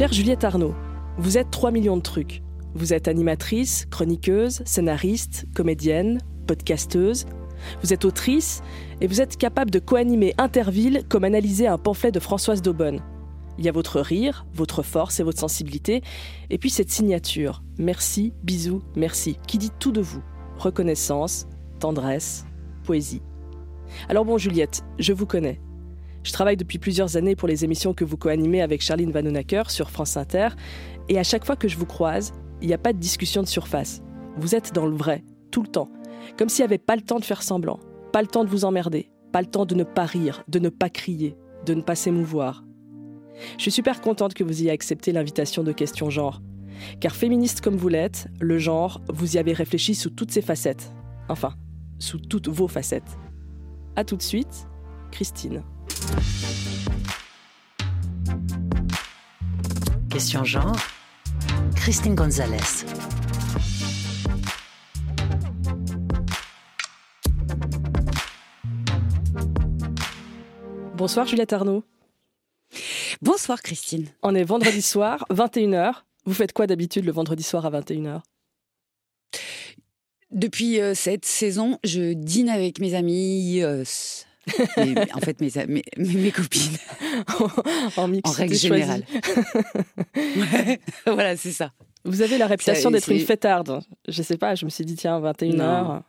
Chère 0.00 0.14
Juliette 0.14 0.44
Arnaud, 0.44 0.74
vous 1.18 1.36
êtes 1.36 1.50
3 1.50 1.72
millions 1.72 1.98
de 1.98 2.02
trucs. 2.02 2.42
Vous 2.72 2.94
êtes 2.94 3.06
animatrice, 3.06 3.84
chroniqueuse, 3.90 4.62
scénariste, 4.64 5.44
comédienne, 5.54 6.22
podcasteuse. 6.46 7.26
Vous 7.82 7.92
êtes 7.92 8.06
autrice 8.06 8.62
et 9.02 9.06
vous 9.06 9.20
êtes 9.20 9.36
capable 9.36 9.70
de 9.70 9.78
co-animer 9.78 10.32
Interville 10.38 11.02
comme 11.10 11.24
analyser 11.24 11.66
un 11.66 11.76
pamphlet 11.76 12.12
de 12.12 12.18
Françoise 12.18 12.62
Daubonne. 12.62 13.02
Il 13.58 13.66
y 13.66 13.68
a 13.68 13.72
votre 13.72 14.00
rire, 14.00 14.46
votre 14.54 14.82
force 14.82 15.20
et 15.20 15.22
votre 15.22 15.38
sensibilité, 15.38 16.00
et 16.48 16.56
puis 16.56 16.70
cette 16.70 16.90
signature. 16.90 17.62
Merci, 17.76 18.32
bisous, 18.42 18.82
merci, 18.96 19.36
qui 19.46 19.58
dit 19.58 19.70
tout 19.80 19.92
de 19.92 20.00
vous? 20.00 20.22
Reconnaissance, 20.56 21.46
tendresse, 21.78 22.46
poésie. 22.84 23.20
Alors 24.08 24.24
bon, 24.24 24.38
Juliette, 24.38 24.82
je 24.98 25.12
vous 25.12 25.26
connais. 25.26 25.60
Je 26.22 26.32
travaille 26.32 26.56
depuis 26.56 26.78
plusieurs 26.78 27.16
années 27.16 27.36
pour 27.36 27.48
les 27.48 27.64
émissions 27.64 27.94
que 27.94 28.04
vous 28.04 28.16
co-animez 28.16 28.60
avec 28.60 28.82
Charline 28.82 29.10
Vanhoenacker 29.10 29.70
sur 29.70 29.90
France 29.90 30.16
Inter, 30.16 30.48
et 31.08 31.18
à 31.18 31.22
chaque 31.22 31.44
fois 31.44 31.56
que 31.56 31.68
je 31.68 31.76
vous 31.76 31.86
croise, 31.86 32.32
il 32.60 32.68
n'y 32.68 32.74
a 32.74 32.78
pas 32.78 32.92
de 32.92 32.98
discussion 32.98 33.42
de 33.42 33.48
surface. 33.48 34.02
Vous 34.36 34.54
êtes 34.54 34.74
dans 34.74 34.86
le 34.86 34.94
vrai, 34.94 35.24
tout 35.50 35.62
le 35.62 35.68
temps. 35.68 35.88
Comme 36.36 36.48
s'il 36.48 36.62
n'y 36.62 36.68
avait 36.68 36.78
pas 36.78 36.96
le 36.96 37.02
temps 37.02 37.18
de 37.18 37.24
faire 37.24 37.42
semblant, 37.42 37.80
pas 38.12 38.20
le 38.20 38.28
temps 38.28 38.44
de 38.44 38.50
vous 38.50 38.64
emmerder, 38.64 39.10
pas 39.32 39.40
le 39.40 39.46
temps 39.46 39.64
de 39.64 39.74
ne 39.74 39.84
pas 39.84 40.04
rire, 40.04 40.44
de 40.48 40.58
ne 40.58 40.68
pas 40.68 40.90
crier, 40.90 41.36
de 41.64 41.74
ne 41.74 41.82
pas 41.82 41.94
s'émouvoir. 41.94 42.64
Je 43.56 43.62
suis 43.62 43.70
super 43.70 44.00
contente 44.00 44.34
que 44.34 44.44
vous 44.44 44.60
ayez 44.60 44.70
accepté 44.70 45.12
l'invitation 45.12 45.62
de 45.62 45.72
Question 45.72 46.10
Genre. 46.10 46.42
Car 47.00 47.14
féministe 47.14 47.60
comme 47.60 47.76
vous 47.76 47.88
l'êtes, 47.88 48.28
le 48.40 48.58
genre, 48.58 49.00
vous 49.08 49.36
y 49.36 49.38
avez 49.38 49.52
réfléchi 49.52 49.94
sous 49.94 50.10
toutes 50.10 50.30
ses 50.30 50.42
facettes. 50.42 50.92
Enfin, 51.28 51.54
sous 51.98 52.18
toutes 52.18 52.48
vos 52.48 52.68
facettes. 52.68 53.18
A 53.96 54.04
tout 54.04 54.16
de 54.16 54.22
suite, 54.22 54.68
Christine. 55.10 55.62
Question 60.10 60.44
genre, 60.44 60.76
Christine 61.76 62.14
Gonzalez. 62.14 62.84
Bonsoir 70.94 71.26
Juliette 71.26 71.52
Arnaud. 71.52 71.84
Bonsoir 73.22 73.62
Christine. 73.62 74.06
On 74.22 74.34
est 74.34 74.44
vendredi 74.44 74.82
soir, 74.82 75.24
21h. 75.30 76.02
Vous 76.26 76.34
faites 76.34 76.52
quoi 76.52 76.66
d'habitude 76.66 77.04
le 77.04 77.12
vendredi 77.12 77.42
soir 77.42 77.64
à 77.66 77.70
21h 77.70 78.20
Depuis 80.30 80.80
euh, 80.80 80.94
cette 80.94 81.24
saison, 81.24 81.78
je 81.84 82.12
dîne 82.12 82.48
avec 82.50 82.78
mes 82.78 82.94
amis. 82.94 83.62
euh, 83.62 83.84
en 85.14 85.20
fait, 85.20 85.40
mes, 85.40 85.50
mes, 85.66 85.82
mes 85.96 86.32
copines, 86.32 86.76
En, 87.96 88.30
règle 88.30 88.54
générale. 88.54 89.04
Ouais, 90.16 90.80
voilà, 91.06 91.36
c'est 91.36 91.52
ça. 91.52 91.72
Vous 92.04 92.22
avez 92.22 92.38
la 92.38 92.46
réputation 92.46 92.90
d'être 92.90 93.10
une 93.10 93.20
fêtarde. 93.20 93.80
Je 94.08 94.22
sais 94.22 94.38
pas, 94.38 94.54
je 94.54 94.64
me 94.64 94.70
suis 94.70 94.84
dit, 94.84 94.96
tiens, 94.96 95.20
21h. 95.20 96.02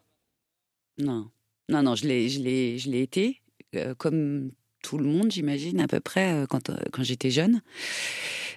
Non, 0.99 1.29
non, 1.69 1.83
non, 1.83 1.95
je 1.95 2.05
l'ai, 2.07 2.29
je 2.29 2.39
l'ai, 2.39 2.77
je 2.77 2.89
l'ai 2.89 3.01
été, 3.01 3.41
euh, 3.75 3.93
comme 3.95 4.51
tout 4.81 4.97
le 4.97 5.05
monde, 5.05 5.31
j'imagine, 5.31 5.79
à 5.79 5.87
peu 5.87 5.99
près, 5.99 6.33
euh, 6.33 6.45
quand, 6.47 6.69
euh, 6.69 6.75
quand 6.91 7.03
j'étais 7.03 7.31
jeune. 7.31 7.61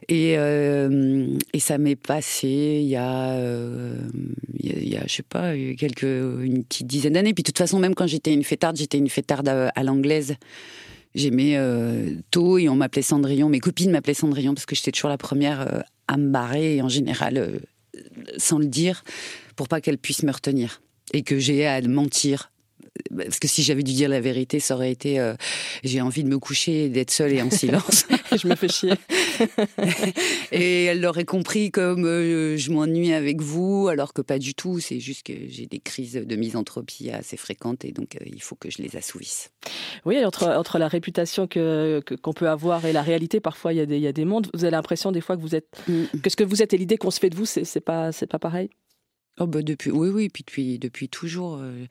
Et, 0.09 0.35
euh, 0.37 1.27
et 1.53 1.61
ça 1.61 1.79
m'est 1.79 1.97
passé 1.97 2.81
il 2.83 2.89
y 2.89 2.97
a, 2.97 3.33
euh, 3.33 3.97
il 4.59 4.89
y 4.89 4.97
a, 4.97 5.07
je 5.07 5.15
sais 5.15 5.23
pas, 5.23 5.55
quelques, 5.79 6.03
une 6.03 6.65
petite 6.65 6.87
dizaine 6.87 7.15
d'années. 7.15 7.35
Puis 7.35 7.43
de 7.43 7.49
toute 7.49 7.59
façon, 7.59 7.79
même 7.79 7.95
quand 7.95 8.07
j'étais 8.07 8.33
une 8.33 8.45
fêtarde, 8.45 8.77
j'étais 8.77 8.99
une 8.99 9.09
fêtarde 9.09 9.49
à, 9.49 9.83
l'anglaise. 9.83 10.37
J'aimais 11.15 11.57
tôt 12.31 12.59
et 12.59 12.69
on 12.69 12.75
m'appelait 12.75 13.03
Cendrillon. 13.03 13.49
Mes 13.49 13.61
copines 13.61 13.91
m'appelaient 13.91 14.15
Cendrillon 14.15 14.53
parce 14.53 14.67
que 14.67 14.75
j'étais 14.75 14.91
toujours 14.91 15.11
la 15.11 15.19
première 15.19 15.85
à 16.09 16.17
me 16.17 16.29
barrer, 16.29 16.77
et 16.77 16.83
en 16.83 16.89
général, 16.89 17.61
sans 18.37 18.59
le 18.59 18.67
dire, 18.67 19.05
pour 19.57 19.69
pas 19.69 19.81
qu'elles 19.81 19.99
puissent 19.99 20.25
me 20.25 20.33
retenir. 20.33 20.83
Et 21.13 21.23
que 21.23 21.39
j'ai 21.39 21.67
à 21.67 21.81
mentir. 21.83 22.51
Parce 23.17 23.39
que 23.41 23.49
si 23.49 23.63
j'avais 23.63 23.83
dû 23.83 23.93
dire 23.93 24.09
la 24.09 24.21
vérité, 24.21 24.61
ça 24.61 24.75
aurait 24.75 24.93
été 24.93 25.19
euh, 25.19 25.35
j'ai 25.83 26.01
envie 26.01 26.23
de 26.23 26.29
me 26.29 26.39
coucher 26.39 26.89
d'être 26.89 27.11
seule 27.11 27.33
et 27.33 27.43
en 27.43 27.51
silence. 27.51 28.07
je 28.37 28.47
me 28.47 28.55
fais 28.55 28.69
chier. 28.69 28.93
et 30.53 30.85
elle 30.85 31.01
l'aurait 31.01 31.25
compris 31.25 31.71
comme 31.71 32.05
euh, 32.07 32.57
je 32.57 32.71
m'ennuie 32.71 33.13
avec 33.13 33.41
vous, 33.41 33.89
alors 33.89 34.13
que 34.13 34.23
pas 34.23 34.39
du 34.39 34.55
tout. 34.55 34.81
C'est 34.81 35.01
juste 35.01 35.25
que 35.27 35.33
j'ai 35.49 35.67
des 35.67 35.81
crises 35.81 36.15
de 36.15 36.37
misanthropie 36.37 37.11
assez 37.11 37.37
fréquentes 37.37 37.85
et 37.85 37.93
donc 37.93 38.17
euh, 38.17 38.25
il 38.27 38.43
faut 38.43 38.55
que 38.55 38.71
je 38.71 38.83
les 38.83 38.97
assouvisse. 38.97 39.51
Oui, 40.05 40.25
entre, 40.25 40.45
entre 40.49 40.79
la 40.79 40.89
réputation 40.89 41.47
que, 41.47 42.01
que- 42.05 42.15
qu'on 42.15 42.33
peut 42.33 42.49
avoir 42.49 42.85
et 42.87 42.93
la 42.93 43.03
réalité, 43.03 43.41
parfois 43.41 43.73
il 43.73 43.77
y, 43.77 43.81
a 43.81 43.87
des, 43.87 43.97
il 43.97 44.03
y 44.03 44.07
a 44.07 44.13
des 44.13 44.25
mondes. 44.25 44.49
Vous 44.55 44.65
avez 44.65 44.71
l'impression 44.73 45.13
des 45.13 45.21
fois 45.21 45.37
que 45.37 45.43
vous 45.43 45.55
êtes, 45.55 45.69
que 46.23 46.31
ce 46.31 46.37
que 46.37 46.45
vous 46.45 46.63
êtes 46.63 46.73
et 46.75 46.79
l'idée 46.79 46.97
qu'on 46.97 47.11
se 47.11 47.19
fait 47.21 47.31
de 47.31 47.37
vous, 47.37 47.47
c'est, 47.47 47.65
c'est 47.65 47.81
pas, 47.81 48.13
c'est 48.13 48.27
pas 48.27 48.39
pareil? 48.39 48.71
Oh 49.41 49.49
bah 49.49 49.59
oui, 49.67 50.09
oui, 50.11 50.29
puis 50.29 50.79
depuis, 50.79 51.09
toujours. 51.09 51.59
euh, 51.61 51.87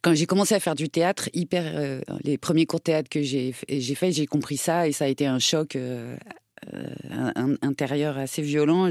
quand 0.00 0.14
j'ai 0.14 0.24
commencé 0.24 0.54
à 0.54 0.60
faire 0.60 0.74
du 0.74 0.88
théâtre, 0.88 1.28
hyper, 1.34 1.64
euh, 1.76 2.00
les 2.24 2.38
premiers 2.38 2.64
cours 2.64 2.78
de 2.80 2.84
théâtre 2.84 3.10
que 3.10 3.20
j'ai, 3.20 3.52
fait, 3.52 4.12
j'ai 4.12 4.26
compris 4.26 4.56
ça 4.56 4.88
et 4.88 4.92
ça 4.92 5.04
a 5.04 5.08
été 5.08 5.26
un 5.26 5.38
choc 5.38 5.76
euh, 5.76 6.16
intérieur 7.60 8.16
assez 8.16 8.40
violent. 8.40 8.88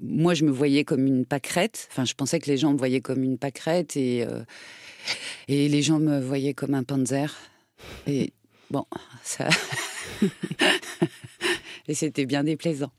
Moi, 0.00 0.34
je 0.34 0.44
me 0.44 0.50
voyais 0.52 0.84
comme 0.84 1.04
une 1.04 1.26
pâquerette. 1.26 1.88
Enfin, 1.90 2.04
je 2.04 2.14
pensais 2.14 2.38
que 2.38 2.48
les 2.48 2.58
gens 2.58 2.72
me 2.72 2.78
voyaient 2.78 3.00
comme 3.00 3.24
une 3.24 3.38
pâquerette 3.38 3.96
et, 3.96 4.24
et 5.48 5.68
les 5.68 5.82
gens 5.82 5.98
me 5.98 6.20
voyaient 6.20 6.54
comme 6.54 6.74
un 6.74 6.84
panzer. 6.84 7.34
Et 8.06 8.32
bon, 8.70 8.86
ça. 9.24 9.48
et 11.88 11.94
c'était 11.94 12.24
bien 12.24 12.44
déplaisant. 12.44 12.92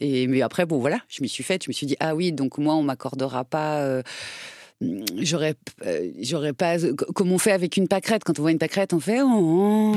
Et 0.00 0.26
mais 0.26 0.42
après, 0.42 0.66
bon 0.66 0.78
voilà, 0.78 1.00
je 1.08 1.22
m'y 1.22 1.28
suis 1.28 1.44
faite. 1.44 1.64
Je 1.64 1.70
me 1.70 1.72
suis 1.72 1.86
dit 1.86 1.96
ah 2.00 2.14
oui, 2.14 2.32
donc 2.32 2.58
moi 2.58 2.74
on 2.74 2.82
m'accordera 2.82 3.44
pas. 3.44 3.80
euh, 3.82 4.02
J'aurais, 5.16 5.56
euh, 5.86 6.08
j'aurais 6.20 6.52
pas. 6.52 6.76
Comme 7.14 7.32
on 7.32 7.38
fait 7.38 7.50
avec 7.50 7.76
une 7.76 7.88
pâquerette, 7.88 8.22
quand 8.22 8.38
on 8.38 8.42
voit 8.42 8.52
une 8.52 8.60
pâquerette, 8.60 8.92
on 8.92 9.00
fait. 9.00 9.20
Oh, 9.22 9.96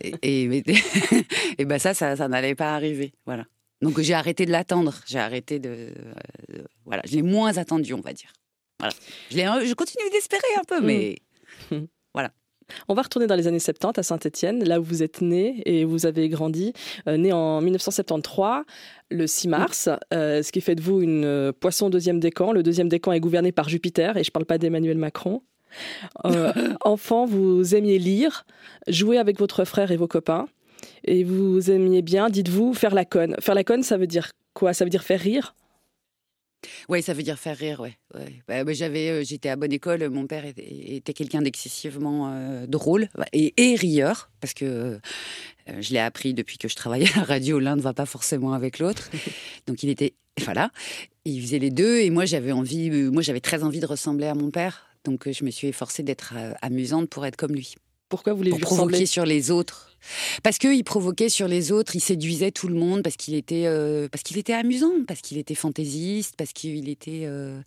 et, 0.00 0.14
et, 0.22 0.62
et 1.58 1.64
ben 1.66 1.78
ça, 1.78 1.92
ça, 1.92 2.16
ça 2.16 2.26
n'allait 2.26 2.54
pas 2.54 2.74
arriver. 2.74 3.12
Voilà. 3.26 3.44
Donc 3.82 4.00
j'ai 4.00 4.14
arrêté 4.14 4.46
de 4.46 4.50
l'attendre. 4.50 4.94
J'ai 5.06 5.18
arrêté 5.18 5.58
de. 5.58 5.68
euh, 5.68 6.62
voilà. 6.86 7.02
Je 7.06 7.16
l'ai 7.16 7.22
moins 7.22 7.58
attendu, 7.58 7.92
on 7.92 8.00
va 8.00 8.14
dire. 8.14 8.32
Voilà. 8.78 8.94
Je, 9.30 9.74
continue 9.74 10.08
d'espérer 10.10 10.42
un 10.58 10.64
peu, 10.64 10.80
mais. 10.80 11.18
On 12.88 12.94
va 12.94 13.02
retourner 13.02 13.26
dans 13.26 13.34
les 13.34 13.46
années 13.46 13.58
70 13.58 13.98
à 13.98 14.02
Saint-Étienne, 14.02 14.64
là 14.64 14.80
où 14.80 14.82
vous 14.82 15.02
êtes 15.02 15.20
né 15.20 15.62
et 15.66 15.84
vous 15.84 16.06
avez 16.06 16.28
grandi, 16.28 16.72
euh, 17.08 17.16
né 17.16 17.32
en 17.32 17.60
1973, 17.60 18.64
le 19.10 19.26
6 19.26 19.48
mars, 19.48 19.88
euh, 20.12 20.42
ce 20.42 20.52
qui 20.52 20.60
fait 20.60 20.74
de 20.74 20.82
vous 20.82 21.00
une 21.00 21.24
euh, 21.24 21.52
poisson 21.52 21.90
deuxième 21.90 22.20
décan. 22.20 22.52
Le 22.52 22.62
deuxième 22.62 22.88
décan 22.88 23.12
est 23.12 23.20
gouverné 23.20 23.52
par 23.52 23.68
Jupiter, 23.68 24.16
et 24.16 24.24
je 24.24 24.30
ne 24.30 24.32
parle 24.32 24.46
pas 24.46 24.58
d'Emmanuel 24.58 24.98
Macron. 24.98 25.42
Enfant, 26.84 27.26
vous 27.26 27.74
aimiez 27.74 27.98
lire, 27.98 28.44
jouer 28.86 29.18
avec 29.18 29.38
votre 29.38 29.64
frère 29.64 29.90
et 29.90 29.96
vos 29.96 30.06
copains, 30.06 30.46
et 31.04 31.24
vous 31.24 31.70
aimiez 31.70 32.02
bien, 32.02 32.30
dites-vous, 32.30 32.74
faire 32.74 32.94
la 32.94 33.04
conne. 33.04 33.36
Faire 33.40 33.54
la 33.54 33.64
conne, 33.64 33.82
ça 33.82 33.96
veut 33.96 34.06
dire 34.06 34.30
quoi? 34.52 34.72
Ça 34.72 34.84
veut 34.84 34.90
dire 34.90 35.02
faire 35.02 35.20
rire? 35.20 35.54
Oui, 36.88 37.02
ça 37.02 37.14
veut 37.14 37.22
dire 37.22 37.38
faire 37.38 37.56
rire, 37.56 37.80
ouais. 37.80 37.96
ouais. 38.14 38.42
Bah, 38.48 38.64
bah, 38.64 38.72
j'avais, 38.72 39.08
euh, 39.10 39.24
j'étais 39.24 39.48
à 39.48 39.56
bonne 39.56 39.72
école. 39.72 40.08
Mon 40.10 40.26
père 40.26 40.44
était, 40.44 40.62
était 40.96 41.12
quelqu'un 41.12 41.42
d'excessivement 41.42 42.30
euh, 42.32 42.66
drôle 42.66 43.08
et, 43.32 43.54
et 43.56 43.74
rieur, 43.76 44.30
parce 44.40 44.54
que 44.54 44.64
euh, 44.64 44.98
je 45.80 45.92
l'ai 45.92 45.98
appris 45.98 46.34
depuis 46.34 46.58
que 46.58 46.68
je 46.68 46.74
travaillais 46.76 47.08
à 47.14 47.18
la 47.20 47.24
radio. 47.24 47.58
L'un 47.58 47.76
ne 47.76 47.82
va 47.82 47.92
pas 47.94 48.06
forcément 48.06 48.52
avec 48.52 48.78
l'autre. 48.78 49.10
Donc 49.66 49.82
il 49.82 49.88
était, 49.88 50.14
voilà, 50.42 50.70
il 51.24 51.40
faisait 51.42 51.58
les 51.58 51.70
deux. 51.70 52.00
Et 52.00 52.10
moi, 52.10 52.24
j'avais 52.24 52.52
envie, 52.52 52.90
euh, 52.90 53.10
moi, 53.10 53.22
j'avais 53.22 53.40
très 53.40 53.62
envie 53.62 53.80
de 53.80 53.86
ressembler 53.86 54.26
à 54.26 54.34
mon 54.34 54.50
père. 54.50 54.86
Donc 55.04 55.26
euh, 55.28 55.32
je 55.32 55.44
me 55.44 55.50
suis 55.50 55.68
efforcée 55.68 56.02
d'être 56.02 56.34
euh, 56.36 56.52
amusante 56.62 57.08
pour 57.10 57.26
être 57.26 57.36
comme 57.36 57.52
lui 57.54 57.74
Pourquoi 58.08 58.32
pour 58.32 58.38
voulez-vous 58.38 58.58
provoquer 58.58 58.84
ressembler? 58.92 59.06
sur 59.06 59.26
les 59.26 59.50
autres. 59.50 59.93
Parce 60.42 60.58
qu'il 60.58 60.84
provoquait 60.84 61.28
sur 61.28 61.48
les 61.48 61.72
autres, 61.72 61.96
il 61.96 62.00
séduisait 62.00 62.50
tout 62.50 62.68
le 62.68 62.74
monde, 62.74 63.02
parce 63.02 63.16
qu'il 63.16 63.34
était, 63.34 63.66
euh, 63.66 64.08
parce 64.08 64.22
qu'il 64.22 64.38
était 64.38 64.52
amusant, 64.52 64.92
parce 65.06 65.20
qu'il 65.20 65.38
était 65.38 65.54
fantaisiste, 65.54 66.34
parce 66.36 66.52
qu'il 66.52 66.88
était, 66.88 67.22
euh, 67.24 67.60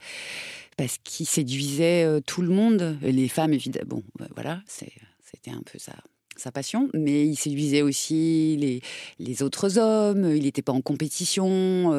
parce 0.77 0.97
qu'il 1.03 1.25
séduisait 1.25 2.03
euh, 2.03 2.19
tout 2.25 2.41
le 2.41 2.49
monde. 2.49 2.97
Les 3.01 3.27
femmes, 3.27 3.53
évidemment, 3.53 3.85
bon, 3.87 4.03
bah, 4.19 4.27
voilà, 4.35 4.61
c'était 4.67 5.51
un 5.51 5.61
peu 5.61 5.79
sa 5.79 6.51
passion, 6.51 6.89
mais 6.93 7.25
il 7.25 7.35
séduisait 7.35 7.81
aussi 7.81 8.57
les, 8.59 8.81
les 9.19 9.41
autres 9.41 9.77
hommes, 9.79 10.31
il 10.35 10.43
n'était 10.43 10.61
pas 10.61 10.71
en 10.71 10.81
compétition, 10.81 11.91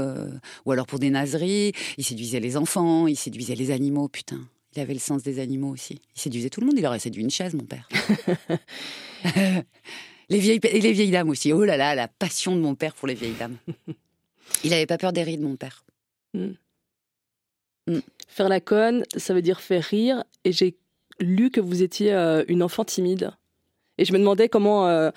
ou 0.65 0.73
alors 0.73 0.87
pour 0.87 0.99
des 0.99 1.11
nazeries, 1.11 1.73
il 1.99 2.05
séduisait 2.05 2.41
les 2.41 2.57
enfants, 2.57 3.07
il 3.07 3.17
séduisait 3.17 3.57
les 3.57 3.71
animaux, 3.71 4.09
putain. 4.09 4.41
Il 4.77 4.81
avait 4.81 4.95
le 4.95 5.01
sens 5.01 5.23
des 5.23 5.41
animaux 5.41 5.71
aussi. 5.71 6.01
Il 6.15 6.21
séduisait 6.21 6.51
tout 6.51 6.61
le 6.61 6.67
monde, 6.67 6.77
il 6.79 6.87
aurait 6.87 6.99
séduit 6.99 7.23
une 7.23 7.31
chaise, 7.31 7.55
mon 7.55 7.65
père. 7.65 7.89
les, 10.29 10.39
vieilles, 10.39 10.61
et 10.63 10.81
les 10.81 10.93
vieilles 10.93 11.11
dames 11.11 11.31
aussi. 11.31 11.53
Oh 11.53 11.65
là 11.65 11.77
là, 11.77 11.95
la 11.95 12.09
passion 12.09 12.55
de 12.55 12.61
mon 12.61 12.75
père 12.75 12.95
pour 12.95 13.09
les 13.09 13.15
vieilles 13.15 13.37
dames. 13.39 13.57
Il 14.65 14.71
n'avait 14.71 14.87
pas 14.87 14.99
peur 14.99 15.13
des 15.13 15.23
rides, 15.23 15.41
mon 15.41 15.57
père. 15.57 15.85
Faire 18.29 18.49
la 18.49 18.61
conne, 18.61 19.05
ça 19.17 19.35
veut 19.35 19.43
dire 19.43 19.61
faire 19.61 19.83
rire. 19.83 20.25
Et 20.45 20.53
j'ai 20.53 20.77
lu 21.21 21.51
que 21.51 21.61
vous 21.61 21.83
étiez 21.83 22.13
euh, 22.13 22.45
une 22.49 22.63
enfant 22.63 22.85
timide. 22.85 23.31
Et 23.99 24.05
je 24.05 24.13
me 24.13 24.19
demandais 24.19 24.49
comment, 24.49 24.89
euh, 24.89 25.11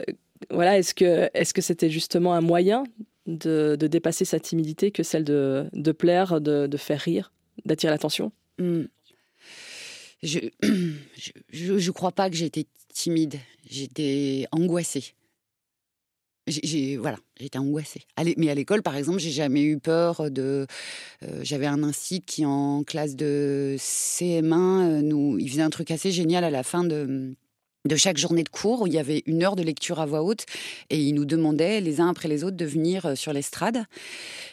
euh, 0.00 0.12
voilà, 0.50 0.78
est-ce 0.78 0.94
que 0.94 1.30
est-ce 1.34 1.52
que 1.52 1.60
c'était 1.60 1.90
justement 1.90 2.34
un 2.34 2.40
moyen 2.40 2.84
de, 3.26 3.76
dépasser 3.76 4.24
sa 4.24 4.40
timidité 4.40 4.90
que 4.90 5.02
celle 5.02 5.24
de, 5.24 5.92
plaire, 5.92 6.40
de, 6.40 6.76
faire 6.76 7.00
rire, 7.00 7.32
d'attirer 7.64 7.90
l'attention? 7.90 8.32
Hmm. 8.58 8.84
Je 10.24 10.40
ne 10.62 11.90
crois 11.90 12.12
pas 12.12 12.30
que 12.30 12.36
j'étais 12.36 12.66
timide. 12.92 13.36
J'étais 13.68 14.46
angoissée. 14.52 15.14
J'ai 16.46 16.98
voilà, 16.98 17.16
j'étais 17.40 17.58
angoissée. 17.58 18.02
Mais 18.36 18.50
à 18.50 18.54
l'école, 18.54 18.82
par 18.82 18.96
exemple, 18.96 19.18
j'ai 19.18 19.30
jamais 19.30 19.62
eu 19.62 19.78
peur 19.78 20.30
de. 20.30 20.66
Euh, 21.22 21.40
j'avais 21.42 21.66
un 21.66 21.82
incite 21.82 22.26
qui 22.26 22.44
en 22.44 22.84
classe 22.84 23.16
de 23.16 23.76
CM1 23.78 24.52
euh, 24.52 25.02
nous, 25.02 25.38
il 25.38 25.48
faisait 25.48 25.62
un 25.62 25.70
truc 25.70 25.90
assez 25.90 26.10
génial 26.10 26.44
à 26.44 26.50
la 26.50 26.62
fin 26.62 26.84
de 26.84 27.34
de 27.86 27.96
chaque 27.96 28.16
journée 28.16 28.44
de 28.44 28.48
cours 28.48 28.80
où 28.82 28.86
il 28.86 28.94
y 28.94 28.98
avait 28.98 29.22
une 29.26 29.42
heure 29.42 29.56
de 29.56 29.62
lecture 29.62 30.00
à 30.00 30.06
voix 30.06 30.22
haute 30.22 30.46
et 30.88 30.98
il 30.98 31.14
nous 31.14 31.26
demandait 31.26 31.82
les 31.82 32.00
uns 32.00 32.08
après 32.08 32.28
les 32.28 32.42
autres 32.42 32.56
de 32.56 32.64
venir 32.64 33.04
euh, 33.04 33.14
sur 33.14 33.34
l'estrade 33.34 33.84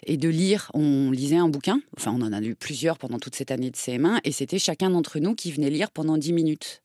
et 0.05 0.17
de 0.17 0.27
lire. 0.27 0.69
On 0.73 1.11
lisait 1.11 1.37
un 1.37 1.47
bouquin, 1.47 1.79
enfin 1.97 2.13
on 2.13 2.21
en 2.21 2.33
a 2.33 2.41
lu 2.41 2.55
plusieurs 2.55 2.97
pendant 2.97 3.19
toute 3.19 3.35
cette 3.35 3.51
année 3.51 3.71
de 3.71 3.77
CM1 3.77 4.19
et 4.25 4.33
c'était 4.33 4.59
chacun 4.59 4.89
d'entre 4.89 5.19
nous 5.19 5.33
qui 5.33 5.51
venait 5.53 5.69
lire 5.69 5.91
pendant 5.91 6.17
10 6.17 6.33
minutes 6.33 6.81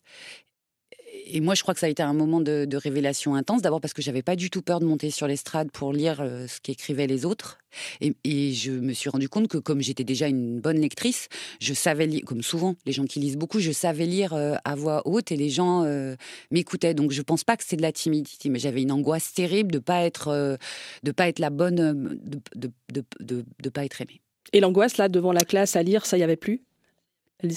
et 1.28 1.40
moi, 1.40 1.54
je 1.54 1.62
crois 1.62 1.74
que 1.74 1.80
ça 1.80 1.86
a 1.86 1.88
été 1.88 2.02
un 2.02 2.12
moment 2.12 2.40
de, 2.40 2.76
révélation 2.76 3.34
intense. 3.34 3.62
D'abord 3.62 3.80
parce 3.80 3.94
que 3.94 4.02
j'avais 4.02 4.22
pas 4.22 4.36
du 4.36 4.50
tout 4.50 4.62
peur 4.62 4.80
de 4.80 4.84
monter 4.84 5.10
sur 5.10 5.26
l'estrade 5.26 5.70
pour 5.72 5.92
lire 5.92 6.20
euh, 6.20 6.46
ce 6.46 6.60
qu'écrivaient 6.60 7.06
les 7.06 7.24
autres. 7.24 7.58
Et, 8.00 8.14
je 8.52 8.70
me 8.70 8.92
suis 8.92 9.10
rendu 9.10 9.28
compte 9.28 9.48
que 9.48 9.58
comme 9.58 9.80
j'étais 9.80 10.04
déjà 10.04 10.28
une 10.28 10.60
bonne 10.60 10.78
lectrice, 10.78 11.28
je 11.60 11.74
savais 11.74 12.06
lire, 12.06 12.22
comme 12.24 12.42
souvent 12.42 12.76
les 12.86 12.92
gens 12.92 13.04
qui 13.04 13.18
lisent 13.18 13.36
beaucoup, 13.36 13.60
je 13.60 13.72
savais 13.72 14.06
lire 14.06 14.34
euh, 14.34 14.54
à 14.64 14.74
voix 14.74 15.02
haute 15.06 15.32
et 15.32 15.36
les 15.36 15.50
gens 15.50 15.84
euh, 15.84 16.14
m'écoutaient. 16.50 16.94
Donc 16.94 17.12
je 17.12 17.22
pense 17.22 17.44
pas 17.44 17.56
que 17.56 17.64
c'est 17.66 17.76
de 17.76 17.82
la 17.82 17.92
timidité, 17.92 18.48
mais 18.48 18.58
j'avais 18.58 18.82
une 18.82 18.92
angoisse 18.92 19.32
terrible 19.32 19.72
de 19.72 19.78
pas 19.78 20.02
être, 20.02 20.58
de 21.02 21.10
pas 21.12 21.28
être 21.28 21.38
la 21.38 21.50
bonne, 21.50 22.18
de, 22.22 22.40
de, 22.54 23.44
de, 23.60 23.68
pas 23.70 23.84
être 23.84 24.00
aimée. 24.00 24.20
Et 24.52 24.60
l'angoisse 24.60 24.96
là 24.96 25.08
devant 25.08 25.32
la 25.32 25.44
classe 25.44 25.76
à 25.76 25.82
lire, 25.82 26.06
ça 26.06 26.18
y 26.18 26.22
avait 26.22 26.36
plus? 26.36 26.62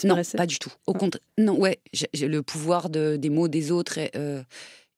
Non, 0.04 0.22
pas 0.36 0.46
du 0.46 0.60
tout. 0.60 0.72
Au 0.88 0.94
contraire, 0.94 1.22
non, 1.38 1.58
ouais, 1.58 1.80
j'ai 1.94 2.28
le 2.28 2.44
pouvoir 2.44 2.90
de, 2.90 3.16
des 3.16 3.30
mots 3.30 3.48
des 3.48 3.72
autres 3.72 3.98
et, 3.98 4.12
euh, 4.16 4.44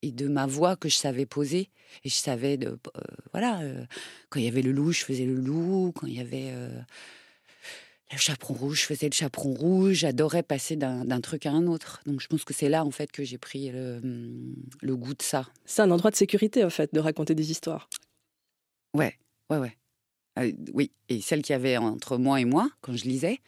et, 0.01 0.11
de 0.11 0.27
ma 0.27 0.47
voix 0.47 0.75
que 0.75 0.89
je 0.89 0.95
savais 0.95 1.25
poser. 1.25 1.69
Et 2.03 2.09
je 2.09 2.15
savais, 2.15 2.57
de, 2.57 2.67
euh, 2.69 3.01
voilà, 3.31 3.61
euh, 3.61 3.85
quand 4.29 4.39
il 4.39 4.45
y 4.45 4.49
avait 4.49 4.63
le 4.63 4.71
loup, 4.71 4.91
je 4.91 5.03
faisais 5.03 5.25
le 5.25 5.35
loup. 5.35 5.91
Quand 5.95 6.07
il 6.07 6.15
y 6.15 6.19
avait 6.19 6.51
le 8.11 8.17
chaperon 8.17 8.55
rouge, 8.55 8.81
je 8.81 8.85
faisais 8.87 9.07
le 9.07 9.13
chaperon 9.13 9.53
rouge. 9.53 9.97
J'adorais 9.97 10.43
passer 10.43 10.75
d'un 10.75 11.21
truc 11.21 11.45
à 11.45 11.51
un 11.51 11.67
autre. 11.67 12.01
Donc 12.07 12.19
je 12.19 12.27
pense 12.27 12.43
que 12.43 12.53
c'est 12.53 12.69
là, 12.69 12.83
en 12.83 12.91
fait, 12.91 13.11
que 13.11 13.23
j'ai 13.23 13.37
pris 13.37 13.69
le, 13.69 14.01
le, 14.81 14.95
goût 14.95 15.13
de 15.13 15.21
ça. 15.21 15.47
C'est 15.65 15.83
un 15.83 15.91
endroit 15.91 16.11
de 16.11 16.15
sécurité, 16.15 16.63
en 16.63 16.71
fait, 16.71 16.91
de 16.93 16.99
raconter 16.99 17.35
des 17.35 17.51
histoires. 17.51 17.87
Ouais, 18.95 19.15
ouais, 19.51 19.57
ouais. 19.57 20.55
oui, 20.73 20.91
et 21.07 21.21
celle 21.21 21.43
qu'il 21.43 21.53
y 21.53 21.55
avait 21.55 21.77
entre 21.77 22.17
moi 22.17 22.41
et 22.41 22.45
moi, 22.45 22.69
quand 22.81 22.95
je 22.95 23.03
lisais, 23.03 23.39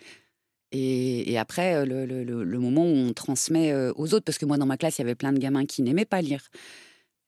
et, 0.76 1.38
après, 1.38 1.76
euh, 1.76 1.86
le, 1.86 2.60
moment 2.60 2.84
où 2.84 2.96
on 2.96 3.14
transmet 3.14 3.72
euh, 3.72 3.94
aux 3.96 4.16
autres, 4.16 4.26
parce 4.26 4.40
que 4.40 4.46
moi, 4.46 4.58
dans 4.58 4.66
ma 4.66 4.76
classe, 4.76 4.98
il 4.98 5.02
y 5.02 5.04
avait 5.04 5.14
plein 5.14 5.32
de 5.32 5.38
gamins 5.38 5.66
qui 5.66 5.84
n'aimaient 5.84 6.06
pas 6.06 6.22
lire. 6.22 6.50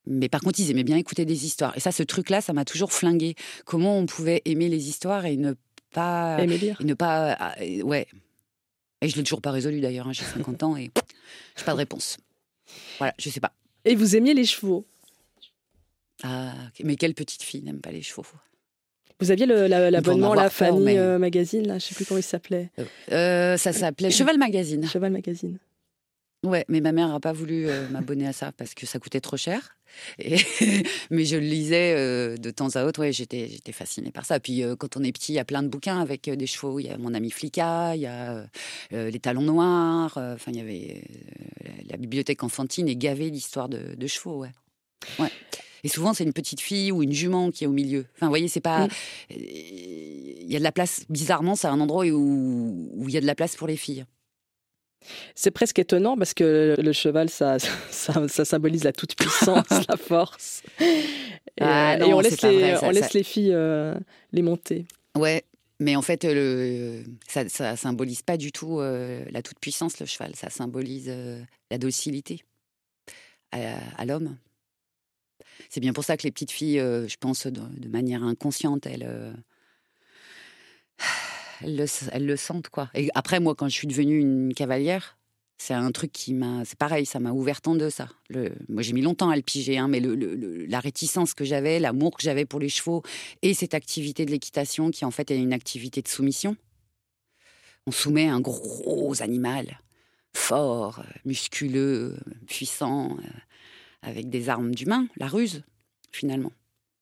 Mais 0.07 0.30
par 0.30 0.42
contre, 0.42 0.59
ils 0.59 0.71
aimaient 0.71 0.83
bien 0.83 0.97
écouter 0.97 1.25
des 1.25 1.45
histoires. 1.45 1.75
Et 1.77 1.80
ça, 1.80 1.92
ce 1.92 2.01
truc-là, 2.01 2.42
ça 2.42 2.53
m'a 2.53 2.65
toujours 2.65 2.92
flingué. 2.92 3.36
Comment 3.63 4.00
on 4.00 4.07
pouvait 4.07 4.42
aimer 4.45 4.68
les 4.68 4.89
histoires 4.89 5.25
et 5.25 5.38
ne 5.38 5.53
pas. 5.94 6.38
Aimer 6.39 6.57
lire. 6.57 6.81
Et 6.81 6.86
ne 6.86 6.95
pas. 6.95 7.36
Ah, 7.39 7.56
ouais. 7.83 8.07
Et 9.01 9.09
je 9.09 9.15
l'ai 9.15 9.24
toujours 9.24 9.42
pas 9.42 9.51
résolu 9.51 9.80
d'ailleurs. 9.80 10.07
Hein, 10.07 10.13
j'ai 10.13 10.24
50 10.24 10.63
ans 10.63 10.75
et 10.75 10.89
j'ai 11.56 11.63
pas 11.63 11.74
de 11.74 11.77
réponse. 11.77 12.18
Voilà, 12.98 13.13
je 13.19 13.30
sais 13.30 13.39
pas. 13.39 13.53
Et 13.83 13.94
vous 13.94 14.15
aimiez 14.15 14.33
les 14.33 14.45
chevaux? 14.45 14.88
Ah, 16.24 16.53
mais 16.83 16.95
quelle 16.95 17.13
petite 17.13 17.44
fille 17.44 17.62
n'aime 17.62 17.81
pas 17.81 17.91
les 17.91 18.01
chevaux 18.01 18.25
vous 19.19 19.31
aviez 19.31 19.45
l'abonnement 19.45 20.33
La 20.33 20.50
Fanny 20.50 20.97
euh, 20.97 21.17
Magazine, 21.17 21.65
là, 21.67 21.73
je 21.73 21.85
ne 21.85 21.89
sais 21.89 21.95
plus 21.95 22.06
comment 22.06 22.19
il 22.19 22.23
s'appelait. 22.23 22.69
Euh, 22.79 22.85
euh, 23.12 23.57
ça 23.57 23.71
s'appelait 23.71 24.12
Cheval 24.12 24.38
Magazine. 24.38 24.85
Cheval 24.88 25.12
Magazine. 25.12 25.57
Ouais, 26.44 26.65
mais 26.67 26.79
ma 26.79 26.91
mère 26.91 27.07
n'a 27.07 27.19
pas 27.19 27.33
voulu 27.33 27.67
m'abonner 27.89 28.27
à 28.27 28.33
ça 28.33 28.51
parce 28.51 28.75
que 28.75 28.85
ça 28.85 29.00
coûtait 29.00 29.21
trop 29.21 29.38
cher. 29.38 29.77
Et 30.19 30.38
mais 31.09 31.25
je 31.25 31.38
le 31.38 31.41
lisais 31.41 32.38
de 32.38 32.51
temps 32.51 32.75
à 32.75 32.85
autre. 32.85 33.00
Ouais, 33.00 33.12
j'étais, 33.12 33.47
j'étais 33.47 33.71
fascinée 33.71 34.12
par 34.12 34.25
ça. 34.25 34.39
Puis 34.39 34.62
quand 34.77 34.95
on 34.95 35.03
est 35.03 35.12
petit, 35.12 35.31
il 35.31 35.35
y 35.38 35.39
a 35.39 35.45
plein 35.45 35.63
de 35.63 35.69
bouquins 35.69 36.00
avec 36.00 36.29
des 36.29 36.45
chevaux. 36.45 36.79
Il 36.79 36.85
y 36.85 36.89
a 36.89 37.00
mon 37.00 37.15
ami 37.15 37.31
Flicka, 37.31 37.95
il 37.95 38.01
y 38.01 38.06
a 38.06 38.45
les 38.91 39.19
Talons 39.19 39.41
Noirs. 39.41 40.17
Enfin, 40.17 40.51
il 40.51 40.57
y 40.57 40.62
avait 40.62 41.01
la 41.89 41.97
bibliothèque 41.97 42.44
enfantine 42.44 42.88
est 42.89 42.95
gavée 42.95 43.31
d'histoires 43.31 43.69
de, 43.69 43.95
de 43.95 44.07
chevaux. 44.07 44.41
Ouais. 44.41 44.51
Ouais. 45.17 45.31
Et 45.85 45.87
souvent, 45.87 46.15
c'est 46.15 46.23
une 46.23 46.33
petite 46.33 46.61
fille 46.61 46.91
ou 46.91 47.03
une 47.03 47.11
jument 47.11 47.51
qui 47.51 47.63
est 47.63 47.67
au 47.67 47.71
milieu. 47.71 48.07
Enfin, 48.15 48.25
vous 48.25 48.31
voyez, 48.31 48.47
c'est 48.47 48.59
pas. 48.59 48.87
Il 49.29 50.51
y 50.51 50.55
a 50.55 50.59
de 50.59 50.63
la 50.63 50.71
place, 50.71 51.05
bizarrement, 51.09 51.55
c'est 51.55 51.67
un 51.67 51.79
endroit 51.79 52.05
où, 52.07 52.89
où 52.91 53.07
il 53.07 53.13
y 53.13 53.17
a 53.17 53.21
de 53.21 53.27
la 53.27 53.35
place 53.35 53.55
pour 53.55 53.67
les 53.67 53.77
filles. 53.77 54.03
C'est 55.35 55.51
presque 55.51 55.77
étonnant 55.77 56.17
parce 56.17 56.33
que 56.33 56.75
le 56.75 56.91
cheval, 56.91 57.29
ça, 57.29 57.57
ça, 57.91 58.45
symbolise 58.45 58.83
la 58.83 58.93
toute-puissance, 58.93 59.67
la 59.87 59.95
force. 59.95 60.63
Et, 60.81 61.03
ah 61.61 61.97
on, 62.01 62.19
laisse 62.19 62.41
les, 62.41 62.77
on 62.81 62.89
laisse 62.89 63.13
les 63.13 63.21
filles 63.21 63.53
euh, 63.53 63.93
les 64.31 64.41
monter. 64.41 64.88
Ouais, 65.15 65.43
mais 65.79 65.95
en 65.95 66.01
fait, 66.01 66.23
le, 66.23 67.03
ça, 67.27 67.47
ça 67.47 67.75
symbolise 67.75 68.23
pas 68.23 68.38
du 68.38 68.51
tout 68.51 68.79
euh, 68.79 69.23
la 69.29 69.43
toute-puissance, 69.43 69.99
le 69.99 70.07
cheval. 70.07 70.35
Ça 70.35 70.49
symbolise 70.49 71.09
euh, 71.09 71.39
la 71.69 71.77
docilité 71.77 72.43
à 73.51 74.03
l'homme. 74.03 74.35
C'est 75.69 75.79
bien 75.79 75.93
pour 75.93 76.03
ça 76.03 76.17
que 76.17 76.23
les 76.23 76.31
petites 76.31 76.51
filles, 76.51 76.79
euh, 76.79 77.07
je 77.07 77.17
pense, 77.17 77.47
de, 77.47 77.87
manière 77.87 78.23
inconsciente, 78.23 78.85
elles, 78.85 79.05
euh, 79.07 79.33
elles, 81.61 82.25
le, 82.25 82.35
sentent, 82.35 82.69
quoi. 82.69 82.89
Et 82.93 83.09
après, 83.15 83.39
moi, 83.39 83.55
quand 83.55 83.67
je 83.67 83.73
suis 83.73 83.87
devenue 83.87 84.19
une 84.19 84.53
cavalière, 84.53 85.17
c'est 85.57 85.73
un 85.73 85.91
truc 85.91 86.11
qui 86.11 86.33
m'a. 86.33 86.65
C'est 86.65 86.77
pareil, 86.77 87.05
ça 87.05 87.19
m'a 87.19 87.31
ouvert 87.31 87.61
en 87.65 87.75
deux, 87.75 87.89
ça. 87.89 88.09
Le, 88.29 88.51
moi, 88.67 88.81
j'ai 88.81 88.93
mis 88.93 89.01
longtemps 89.01 89.29
à 89.29 89.35
le 89.35 89.41
piger, 89.41 89.77
hein, 89.77 89.87
mais 89.87 89.99
le, 89.99 90.65
la 90.65 90.79
réticence 90.79 91.33
que 91.33 91.45
j'avais, 91.45 91.79
l'amour 91.79 92.15
que 92.17 92.23
j'avais 92.23 92.45
pour 92.45 92.59
les 92.59 92.69
chevaux 92.69 93.03
et 93.41 93.53
cette 93.53 93.73
activité 93.73 94.25
de 94.25 94.31
l'équitation 94.31 94.91
qui, 94.91 95.05
en 95.05 95.11
fait, 95.11 95.31
est 95.31 95.38
une 95.38 95.53
activité 95.53 96.01
de 96.01 96.07
soumission. 96.07 96.57
On 97.88 97.91
soumet 97.91 98.27
un 98.27 98.41
gros 98.41 99.21
animal, 99.21 99.79
fort, 100.33 101.03
musculeux, 101.23 102.17
puissant, 102.47 103.12
euh, 103.12 103.29
avec 104.05 104.29
des 104.29 104.50
armes 104.50 104.74
d'humain, 104.74 105.07
la 105.17 105.27
ruse, 105.27 105.63
finalement. 106.12 106.51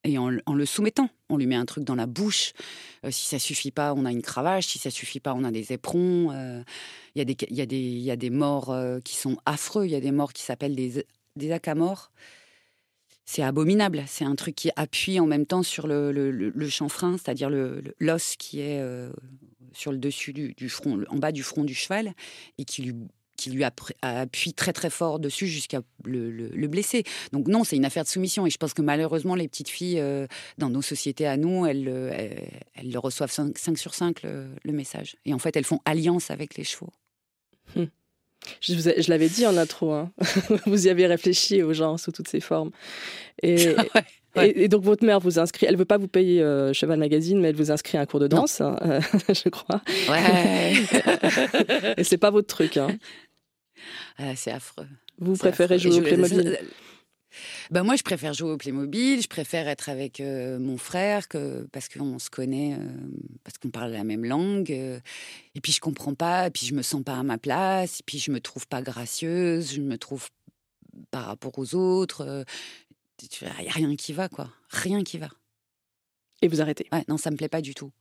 Et 0.05 0.17
en, 0.17 0.29
le 0.29 0.65
soumettant, 0.65 1.10
on 1.29 1.38
lui 1.38 1.48
met 1.48 1.55
un 1.55 1.65
truc 1.65 1.86
dans 1.86 1.95
la 1.95 2.07
bouche. 2.07 2.51
Euh, 3.05 3.12
si 3.12 3.25
ça 3.25 3.39
suffit 3.39 3.72
pas, 3.72 3.93
on 3.93 4.03
a 4.03 4.12
une 4.12 4.22
cravache. 4.22 4.67
Si 4.67 4.79
ça 4.79 4.89
suffit 4.89 5.22
pas, 5.22 5.33
on 5.33 5.45
a 5.45 5.51
des 5.51 5.72
éperons. 5.72 6.31
Euh, 6.31 6.62
il 7.15 7.19
y, 7.19 7.22
a 7.22 7.25
des, 7.25 7.38
y, 7.50 8.12
a 8.12 8.15
des, 8.17 8.29
morts 8.29 8.72
euh, 8.72 9.00
qui 9.00 9.15
sont 9.15 9.38
affreux. 9.45 9.86
Il 9.86 9.91
y 9.91 9.95
a 9.95 10.01
des 10.01 10.12
morts 10.12 10.33
qui 10.33 10.43
s'appellent 10.43 10.75
des, 10.75 11.05
des 11.38 11.51
acamors. 11.51 12.12
C'est 13.25 13.43
abominable. 13.43 14.03
C'est 14.07 14.25
un 14.25 14.36
truc 14.36 14.55
qui 14.55 14.72
appuie 14.75 15.22
en 15.22 15.25
même 15.25 15.45
temps 15.45 15.63
sur 15.63 15.88
le, 15.88 16.51
chanfrein, 16.67 17.17
c'est-à-dire 17.17 17.50
l'os 17.50 18.36
qui 18.36 18.60
est 18.60 18.83
sur 19.72 19.93
le 19.93 19.98
dessus 19.98 20.33
du, 20.33 20.69
front, 20.69 21.01
en 21.07 21.15
bas 21.15 21.31
du 21.31 21.41
front 21.41 21.63
du 21.63 21.74
cheval, 21.74 22.13
et 22.57 22.65
qui 22.65 22.81
lui 22.81 22.93
qui 23.38 23.50
lui 23.50 23.63
appuie 23.63 24.54
très 24.54 24.74
très 24.74 24.90
fort 24.90 25.20
dessus 25.20 25.48
jusqu'à 25.48 25.82
le, 26.06 26.68
blesser. 26.68 27.04
Donc 27.32 27.48
non, 27.48 27.63
c'est 27.63 27.75
une 27.75 27.86
affaire 27.86 28.04
de 28.04 28.10
soumission. 28.10 28.46
Et 28.46 28.50
je 28.50 28.58
pense 28.58 28.74
que 28.74 28.82
malheureusement, 28.82 29.36
les 29.36 29.48
petites 29.48 29.70
filles, 29.70 30.00
euh, 30.00 30.28
dans 30.58 30.70
nos 30.70 30.82
sociétés 30.82 31.28
à 31.28 31.38
nous, 31.38 31.66
elles, 31.66 31.88
elles, 31.88 32.50
elles 32.75 32.92
le 32.92 33.00
reçoivent 33.00 33.32
5, 33.32 33.78
sur 33.78 33.94
5, 33.94 34.24
le, 34.24 34.72
message. 34.72 35.16
Et 35.25 35.34
en 35.34 35.40
fait, 35.40 35.56
elles 35.56 35.66
font 35.66 35.80
alliance 35.86 36.32
avec 36.32 36.56
les 36.56 36.63
chevaux. 36.63 36.92
Hum. 37.75 37.88
Je, 38.60 38.74
je 38.74 39.10
l'avais 39.10 39.30
dit 39.30 39.46
en 39.48 39.56
intro, 39.56 39.94
hein. 39.94 40.12
vous 40.66 40.88
y 40.88 40.90
avez 40.90 41.08
réfléchi 41.08 41.63
au 41.63 41.74
genre 41.74 42.00
sous 42.00 42.12
toutes 42.12 42.28
ses 42.28 42.42
formes. 42.42 42.72
Et, 43.42 43.74
Et, 44.36 44.68
donc 44.68 44.84
votre 44.84 45.06
mère 45.06 45.20
vous 45.20 45.40
inscrit, 45.40 45.68
elle 45.68 45.78
veut 45.78 45.86
pas 45.86 45.98
vous 45.98 46.08
payer 46.08 46.42
euh, 46.42 46.74
Cheval 46.74 47.00
Magazine, 47.00 47.40
mais 47.40 47.50
elle 47.50 47.56
vous 47.56 47.72
inscrit 47.72 47.98
à 47.98 48.02
un 48.02 48.06
cours 48.06 48.20
de 48.20 48.28
danse, 48.28 48.62
hein, 48.62 48.78
je 49.30 49.50
crois. 49.50 49.82
Ouais. 50.10 50.74
et 51.98 52.04
c'est 52.04 52.18
pas 52.18 52.32
votre 52.32 52.48
truc. 52.48 52.78
Hein. 52.78 52.98
Ah, 54.18 54.36
c'est 54.36 54.52
affreux. 54.52 54.88
Vous 55.20 55.36
préférez 55.36 55.78
jouer 55.78 56.00
au 56.00 56.02
Playmobil? 56.02 56.58
ben 57.72 57.84
moi, 57.84 57.96
je 57.96 58.04
préfère 58.04 58.34
jouer 58.34 58.52
au 58.52 58.58
Playmobil. 58.58 59.22
Je 59.22 59.28
préfère 59.28 59.68
être 59.68 59.90
avec 59.90 60.20
euh, 60.20 60.60
mon 60.60 60.78
frère 60.78 61.28
que 61.28 61.68
parce 61.72 61.90
qu'on 61.90 62.20
se 62.20 62.30
connaît, 62.30 62.74
euh, 62.74 62.88
parce 63.44 63.58
qu'on 63.58 63.70
parle 63.70 63.92
la 63.92 64.04
même 64.04 64.25
langue. 64.25 64.72
et 64.72 65.62
puis 65.62 65.72
je 65.72 65.80
comprends 65.80 66.16
pas. 66.16 66.48
Et 66.48 66.50
puis 66.50 66.66
je 66.66 66.74
me 66.74 66.82
sens 66.82 67.04
pas 67.04 67.18
à 67.18 67.24
ma 67.24 67.38
place. 67.38 68.00
Et 68.00 68.04
puis 68.06 68.18
je 68.20 68.32
me 68.32 68.40
trouve 68.40 68.68
pas 68.68 68.82
gracieuse. 68.82 69.74
Je 69.74 69.82
me 69.82 69.98
trouve 69.98 70.30
par 71.12 71.25
rapport 71.25 71.58
aux 71.58 71.75
autres. 71.75 72.46
Il 73.22 73.48
n'y 73.62 73.70
a 73.70 73.72
rien 73.72 73.96
qui 73.96 74.13
va, 74.13 74.29
quoi. 74.29 74.50
Rien 74.70 75.03
qui 75.03 75.17
va. 75.17 75.29
Et 76.41 76.48
vous 76.48 76.62
arrêtez 76.62 76.88
ouais, 76.91 77.03
Non, 77.08 77.17
ça 77.17 77.32
me 77.32 77.38
plaît 77.38 77.48
pas 77.50 77.62
du 77.62 77.74
tout. 77.74 77.91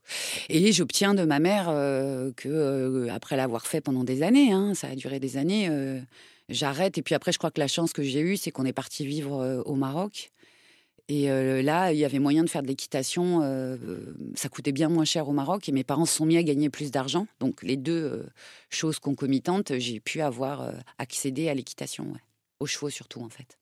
Et 0.48 0.72
j'obtiens 0.72 1.14
de 1.14 1.24
ma 1.24 1.38
mère 1.38 1.68
euh, 1.68 2.32
que, 2.32 2.48
euh, 2.48 3.12
après 3.12 3.36
l'avoir 3.36 3.66
fait 3.66 3.80
pendant 3.80 4.04
des 4.04 4.22
années, 4.22 4.52
hein, 4.52 4.74
ça 4.74 4.88
a 4.88 4.94
duré 4.96 5.20
des 5.20 5.36
années, 5.36 5.68
euh, 5.68 6.00
j'arrête. 6.48 6.98
Et 6.98 7.02
puis 7.02 7.14
après, 7.14 7.32
je 7.32 7.38
crois 7.38 7.50
que 7.50 7.60
la 7.60 7.68
chance 7.68 7.92
que 7.92 8.02
j'ai 8.02 8.20
eue, 8.20 8.36
c'est 8.36 8.50
qu'on 8.50 8.64
est 8.64 8.72
parti 8.72 9.06
vivre 9.06 9.62
au 9.64 9.74
Maroc. 9.76 10.32
Et 11.08 11.30
euh, 11.30 11.62
là, 11.62 11.92
il 11.92 11.98
y 11.98 12.04
avait 12.04 12.18
moyen 12.18 12.44
de 12.44 12.48
faire 12.48 12.62
de 12.62 12.68
l'équitation. 12.68 13.40
euh, 13.42 13.76
ça 14.34 14.48
coûtait 14.48 14.72
bien 14.72 14.88
moins 14.88 15.04
cher 15.04 15.28
au 15.28 15.32
Maroc 15.32 15.68
et 15.68 15.72
mes 15.72 15.84
parents 15.84 16.06
se 16.06 16.16
sont 16.16 16.26
mis 16.26 16.36
à 16.36 16.42
gagner 16.42 16.70
plus 16.70 16.90
d'argent. 16.90 17.26
Donc 17.40 17.62
les 17.62 17.76
deux 17.76 18.04
euh, 18.04 18.22
choses 18.70 18.98
concomitantes, 18.98 19.78
j'ai 19.78 20.00
pu 20.00 20.20
avoir 20.20 20.62
euh, 20.62 20.72
accédé 20.98 21.48
à 21.48 21.54
l'équitation, 21.54 22.04
ouais. 22.04 22.20
aux 22.60 22.66
chevaux 22.66 22.90
surtout 22.90 23.20
en 23.20 23.28
fait. 23.28 23.58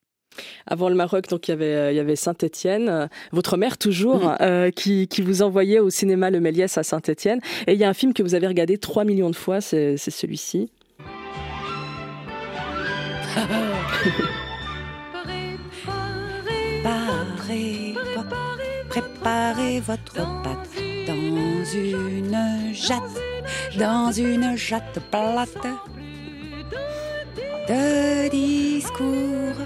Avant 0.66 0.88
le 0.88 0.94
Maroc, 0.94 1.28
donc 1.28 1.48
il 1.48 1.50
y 1.50 1.54
avait, 1.54 1.74
euh, 1.74 1.92
il 1.92 1.96
y 1.96 2.00
avait 2.00 2.16
Saint-Étienne, 2.16 2.88
euh, 2.88 3.06
votre 3.32 3.56
mère 3.56 3.78
toujours, 3.78 4.24
Mhm. 4.24 4.36
euh, 4.40 4.70
qui, 4.70 5.08
qui 5.08 5.22
vous 5.22 5.42
envoyait 5.42 5.80
au 5.80 5.90
cinéma 5.90 6.30
Le 6.30 6.40
Méliès 6.40 6.76
à 6.78 6.82
Saint-Étienne. 6.82 7.40
Et 7.66 7.72
il 7.74 7.78
y 7.78 7.84
a 7.84 7.88
un 7.88 7.94
film 7.94 8.12
que 8.14 8.22
vous 8.22 8.34
avez 8.34 8.46
regardé 8.46 8.78
3 8.78 9.04
millions 9.04 9.30
de 9.30 9.36
fois, 9.36 9.60
c'est 9.60 9.96
c'est 9.96 10.10
celui-ci. 10.10 10.70
Préparez, 16.82 17.94
préparez 18.88 19.80
votre 19.80 20.14
pâte 20.42 20.68
dans 21.06 21.64
une 21.74 22.36
jatte, 22.74 23.18
dans 23.78 24.12
une 24.12 24.56
jatte 24.56 24.98
plate 25.10 25.66
de 27.68 28.28
discours. 28.30 29.56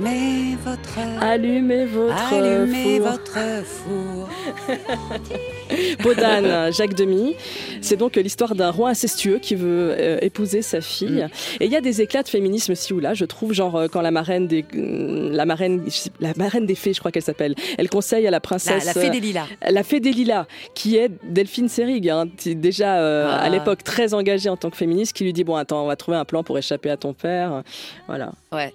Mais 0.00 0.54
votre 0.64 0.98
Allumez 1.20 1.84
votre 1.86 2.32
allumez 2.32 3.00
four. 3.00 3.10
votre 3.10 3.38
four. 3.64 4.28
Podane, 6.02 6.72
Jacques 6.72 6.94
Demy. 6.94 7.34
C'est 7.80 7.96
donc 7.96 8.14
l'histoire 8.16 8.54
d'un 8.54 8.70
roi 8.70 8.90
incestueux 8.90 9.38
qui 9.38 9.54
veut 9.56 9.94
euh, 9.98 10.18
épouser 10.22 10.62
sa 10.62 10.80
fille. 10.80 11.24
Mm. 11.24 11.30
Et 11.60 11.66
il 11.66 11.72
y 11.72 11.76
a 11.76 11.80
des 11.80 12.00
éclats 12.00 12.22
de 12.22 12.28
féminisme 12.28 12.74
ci 12.76 12.92
ou 12.92 13.00
là, 13.00 13.14
je 13.14 13.24
trouve, 13.24 13.52
genre 13.52 13.74
euh, 13.76 13.88
quand 13.88 14.00
la 14.00 14.10
marraine 14.12 14.46
des, 14.46 14.64
euh, 14.76 15.30
la 15.32 15.44
marraine, 15.44 15.84
la 16.20 16.32
marraine 16.36 16.64
des 16.66 16.76
fées, 16.76 16.92
je 16.92 17.00
crois 17.00 17.10
qu'elle 17.10 17.22
s'appelle, 17.22 17.54
elle 17.76 17.88
conseille 17.90 18.26
à 18.26 18.30
la 18.30 18.36
La, 18.36 18.40
princesse. 18.40 18.84
la 18.86 18.92
fée 18.92 19.08
euh, 19.08 19.10
des 19.10 19.20
lilas. 19.20 19.46
La 19.68 19.82
Fée 19.82 19.98
des 20.00 20.12
Lilas, 20.12 20.46
qui 20.74 20.96
est 20.96 21.10
Delphine 21.24 21.68
Seyrig, 21.68 22.08
hein, 22.08 22.26
déjà 22.46 22.98
euh, 23.00 23.28
Ah. 23.32 23.38
à 23.40 23.48
l'époque 23.48 23.82
très 23.82 24.14
engagée 24.14 24.48
en 24.48 24.56
tant 24.56 24.70
que 24.70 24.76
féministe, 24.76 25.12
qui 25.16 25.24
lui 25.24 25.32
dit 25.32 25.42
bon 25.44 25.56
attends, 25.56 25.82
on 25.82 25.86
va 25.88 25.96
trouver 25.96 26.16
un 26.18 26.24
plan 26.24 26.44
pour 26.44 26.56
échapper 26.56 26.88
à 26.90 26.96
ton 26.96 27.14
père, 27.14 27.62
voilà. 28.06 28.30
Ouais. 28.52 28.72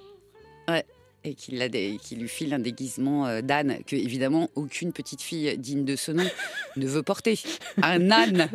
Ouais. 0.68 0.84
Et 1.26 1.36
qui, 1.36 1.52
dé- 1.70 1.98
qui 2.04 2.16
lui 2.18 2.28
file 2.28 2.54
un 2.54 2.60
déguisement 2.60 3.26
euh, 3.28 3.42
d'âne 3.42 3.78
que, 3.88 3.96
évidemment, 3.96 4.50
aucune 4.56 4.92
petite 4.92 5.22
fille 5.22 5.58
digne 5.58 5.86
de 5.86 5.96
ce 5.96 6.12
nom 6.12 6.26
ne 6.76 6.86
veut 6.86 7.02
porter. 7.02 7.40
Un 7.82 8.12
âne. 8.12 8.50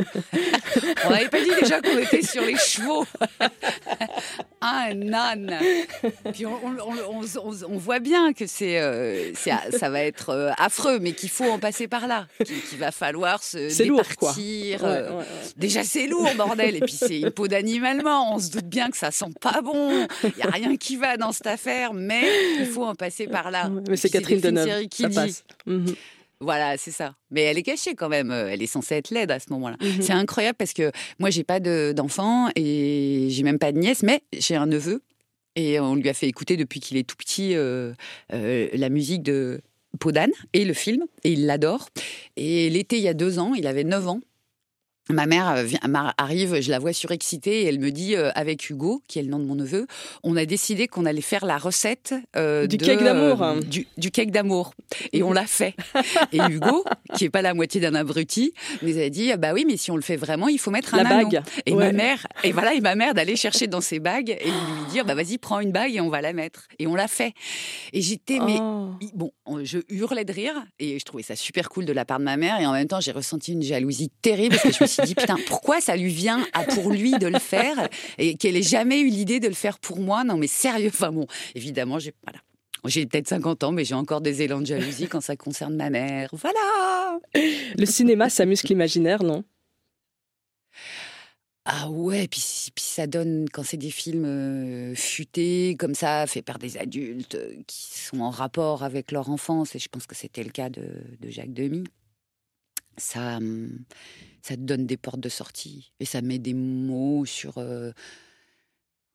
On 1.07 1.11
n'avait 1.11 1.29
pas 1.31 1.43
dit 1.43 1.51
déjà 1.61 1.81
qu'on 1.81 1.97
était 1.99 2.21
sur 2.23 2.43
les 2.43 2.57
chevaux. 2.59 3.07
Un 4.61 5.13
âne. 5.13 5.57
Puis 6.33 6.45
on, 6.45 6.53
on- 6.53 6.77
on- 6.81 7.21
on- 7.23 7.41
on- 7.51 7.65
on 7.75 7.79
voit 7.79 8.01
bien 8.01 8.33
que 8.33 8.47
c'est, 8.47 8.79
euh, 8.81 9.33
ça 9.35 9.89
va 9.89 10.03
être 10.03 10.31
euh, 10.31 10.51
affreux, 10.59 10.99
mais 10.99 11.13
qu'il 11.13 11.29
faut 11.31 11.45
en 11.49 11.59
passer 11.61 11.87
par 11.89 12.07
là. 12.09 12.27
Qu'il, 12.45 12.79
va 12.79 12.91
falloir 12.91 13.43
se 13.43 13.87
lourd, 13.87 14.03
départir. 14.03 14.83
Ouais, 14.83 14.89
euh, 14.89 15.11
ouais, 15.11 15.17
ouais. 15.19 15.25
Déjà, 15.57 15.85
c'est 15.85 16.07
lourd, 16.07 16.29
bordel. 16.37 16.77
Et 16.77 16.81
puis, 16.81 16.93
c'est 16.93 17.21
une 17.21 17.31
peau 17.31 17.47
d'animalement. 17.49 18.35
On 18.35 18.39
se 18.41 18.51
doute 18.51 18.67
bien 18.67 18.91
que 18.91 18.97
ça 18.97 19.11
sent 19.13 19.27
pas 19.41 19.63
bon. 19.63 20.07
Il 20.25 20.33
n'y 20.37 20.43
a 20.43 20.51
rien 20.51 20.77
qui 20.77 20.97
va 20.97 21.17
dans 21.17 21.33
cette 21.33 21.47
affaire, 21.47 21.95
mais 21.95 22.25
il 22.59 22.67
faut 22.67 22.85
en 22.85 22.95
passer 22.95 23.27
par 23.27 23.50
là. 23.50 23.71
Mais 23.88 23.97
c'est 23.97 24.11
Catherine 24.11 24.41
Deneuve, 24.41 24.87
qui 24.88 25.03
ça 25.03 25.09
dit. 25.09 25.15
passe. 25.15 25.45
Mhm, 25.67 25.95
Voilà, 26.41 26.77
c'est 26.79 26.91
ça. 26.93 27.15
Mais 27.31 27.43
elle 27.43 27.59
est 27.59 27.62
cachée 27.62 27.95
quand 27.95 28.09
même. 28.09 28.31
Euh, 28.31 28.49
Elle 28.50 28.62
est 28.62 28.67
censée 28.69 28.95
être 28.95 29.11
laide 29.11 29.31
à 29.31 29.38
ce 29.41 29.47
moment-là. 29.50 29.77
mhm. 29.81 30.03
C'est 30.03 30.12
incroyable 30.12 30.57
parce 30.57 30.73
que 30.73 30.93
moi, 31.19 31.31
j'ai 31.31 31.43
pas 31.45 31.59
de- 31.61 31.93
d'enfant 31.97 32.49
et 32.55 33.27
j'ai 33.31 33.43
même 33.43 33.59
pas 33.59 33.73
de 33.73 33.79
nièce, 33.79 34.03
mais 34.03 34.23
j'ai 34.33 34.55
un 34.57 34.67
neveu. 34.67 35.03
Et 35.57 35.81
on 35.81 35.97
lui 35.97 36.09
a 36.09 36.15
fait 36.15 36.29
écouter 36.29 36.57
depuis 36.57 36.79
qu'il 36.79 36.97
est 36.97 37.03
tout 37.03 37.17
petit 37.17 37.57
euh, 37.57 37.93
euh, 38.33 38.69
la 38.73 38.88
musique 38.91 39.23
de 39.25 39.61
Podane 39.99 40.31
et 40.53 40.65
le 40.65 40.75
film. 40.75 41.05
Et 41.25 41.33
il 41.33 41.47
l'adore. 41.47 41.88
Et 42.37 42.71
l'été, 42.71 42.99
il 42.99 43.03
y 43.03 43.09
a 43.09 43.15
deux 43.15 43.41
ans, 43.41 43.55
il 43.55 43.67
avait 43.67 43.83
9 43.85 44.07
ans. 44.07 44.21
Ma 45.11 45.27
mère 45.27 45.49
euh, 45.50 45.67
arrive, 46.19 46.61
je 46.61 46.71
la 46.71 46.79
vois 46.79 46.93
surexcitée 46.93 47.62
et 47.62 47.65
elle 47.67 47.79
me 47.79 47.91
dit, 47.91 48.15
euh, 48.15 48.31
avec 48.35 48.69
Hugo, 48.69 49.03
qui 49.09 49.19
est 49.19 49.23
le 49.23 49.29
nom 49.31 49.38
de 49.38 49.45
mon 49.45 49.55
neveu, 49.55 49.87
on 50.23 50.37
a 50.37 50.45
décidé 50.45 50.87
qu'on 50.87 51.07
allait 51.07 51.21
faire 51.23 51.45
la 51.47 51.57
recette 51.59 52.15
euh, 52.37 52.67
Du 52.67 52.77
de, 52.77 52.85
cake 52.85 53.03
d'amour. 53.03 53.43
euh, 53.43 53.61
du, 53.61 53.87
du 53.97 54.11
cake 54.11 54.31
d'amour. 54.31 54.73
Et 55.12 55.23
on 55.23 55.33
l'a 55.33 55.47
fait. 55.47 55.75
Et 56.33 56.38
Hugo, 56.38 56.85
qui 57.17 57.25
est 57.25 57.31
pas 57.31 57.43
la 57.43 57.55
moitié 57.55 57.81
d'un 57.81 57.95
abruti, 57.95 58.53
nous 58.83 58.99
a 58.99 59.09
dit, 59.09 59.33
bah 59.38 59.53
oui, 59.55 59.65
mais 59.67 59.77
si 59.77 59.91
on 59.91 59.97
le 59.97 60.03
fait 60.03 60.17
vraiment, 60.17 60.49
il 60.49 60.59
faut 60.59 60.71
mettre 60.71 60.95
un 60.95 61.03
La 61.03 61.09
bague. 61.09 61.43
Et 61.67 61.73
Ouais. 61.73 61.87
ma 61.87 61.93
mère, 61.93 62.27
et 62.45 62.53
voilà, 62.53 62.75
et 62.75 62.81
ma 62.81 62.95
mère 62.95 63.15
d'aller 63.15 63.37
chercher 63.37 63.67
dans 63.67 63.81
ses 63.81 64.00
bagues 64.00 64.31
et 64.31 64.45
lui 64.45 64.91
dire, 64.91 65.05
bah 65.05 65.15
vas-y, 65.15 65.38
prends 65.38 65.61
une 65.61 65.73
bague 65.73 65.95
et 65.95 66.00
on 66.00 66.09
va 66.11 66.21
la 66.21 66.33
mettre. 66.33 66.67
Et 66.79 66.87
on 66.87 66.95
l'a 66.95 67.09
fait. 67.09 67.33
Et 67.93 68.03
j'étais, 68.03 68.38
mais 68.41 68.57
Oh. 68.61 68.91
Bon, 69.15 69.31
on- 69.47 69.65
je 69.65 69.79
hurlais 69.88 70.25
de 70.25 70.33
rire 70.33 70.55
et 70.81 70.99
je 70.99 71.05
trouvais 71.05 71.23
ça 71.23 71.37
super 71.37 71.69
cool 71.69 71.85
de 71.85 71.93
la 71.93 72.05
part 72.05 72.19
de 72.19 72.25
ma 72.25 72.37
mère 72.37 72.61
et 72.61 72.67
en 72.67 72.73
même 72.73 72.88
temps 72.88 73.00
j'ai 73.00 73.12
ressenti 73.12 73.53
une 73.53 73.62
jalousie 73.62 74.11
terrible 74.23 74.57
parce 74.57 74.62
que 74.69 74.73
je 74.73 74.83
me 74.83 74.88
suis 74.88 74.98
dit 75.02 75.14
putain 75.14 75.37
pourquoi 75.47 75.81
ça 75.81 75.97
lui 75.97 76.12
vient 76.12 76.47
à 76.52 76.64
pour 76.64 76.90
lui 76.90 77.12
de 77.12 77.26
le 77.26 77.38
faire 77.38 77.88
et 78.19 78.37
qu'elle 78.37 78.57
ait 78.57 78.62
jamais 78.62 79.00
eu 79.00 79.09
l'idée 79.09 79.40
de 79.40 79.49
le 79.49 79.55
faire 79.55 79.78
pour 79.78 80.00
moi? 80.00 80.25
Non 80.25 80.37
mais 80.37 80.47
sérieux 80.47 80.90
enfin 80.93 81.12
bon 81.12 81.26
évidemment 81.55 81.99
j'ai 81.99 82.14
voilà. 82.25 82.40
J'ai 82.85 83.07
peut-être 83.07 83.28
50 83.28 83.64
ans 83.64 83.73
mais 83.73 83.85
j'ai 83.85 83.95
encore 83.95 84.21
des 84.21 84.43
élans 84.43 84.61
de 84.61 84.67
jalousie 84.67 85.09
quand 85.09 85.21
ça 85.21 85.37
concerne 85.37 85.75
ma 85.75 85.90
mère. 85.90 86.31
Voilà. 86.33 87.19
Le 87.35 87.87
cinéma, 87.87 88.31
ça 88.31 88.47
muscle 88.47 88.69
l'imaginaire, 88.69 89.23
non? 89.23 89.45
Ah 91.71 91.90
ouais, 91.90 92.28
puis, 92.28 92.43
puis 92.75 92.85
ça 92.85 93.07
donne, 93.07 93.47
quand 93.52 93.62
c'est 93.62 93.76
des 93.76 93.90
films 93.90 94.25
euh, 94.25 94.95
futés, 94.95 95.76
comme 95.78 95.95
ça, 95.95 96.26
faits 96.26 96.43
par 96.43 96.59
des 96.59 96.78
adultes 96.78 97.35
euh, 97.35 97.57
qui 97.67 97.99
sont 97.99 98.21
en 98.21 98.31
rapport 98.31 98.85
avec 98.85 99.12
leur 99.12 99.28
enfance, 99.28 99.75
et 99.75 99.78
je 99.78 99.88
pense 99.90 100.07
que 100.07 100.14
c'était 100.14 100.43
le 100.43 100.49
cas 100.49 100.71
de, 100.71 100.87
de 101.21 101.28
Jacques 101.28 101.52
Demy, 101.52 101.85
ça, 102.99 103.38
hum, 103.38 103.85
ça 104.43 104.57
te 104.57 104.61
donne 104.61 104.87
des 104.87 104.97
portes 104.97 105.21
de 105.21 105.28
sortie, 105.28 105.93
et 106.00 106.05
ça 106.05 106.23
met 106.23 106.38
des 106.38 106.55
mots 106.55 107.25
sur... 107.25 107.59
euh, 107.59 107.93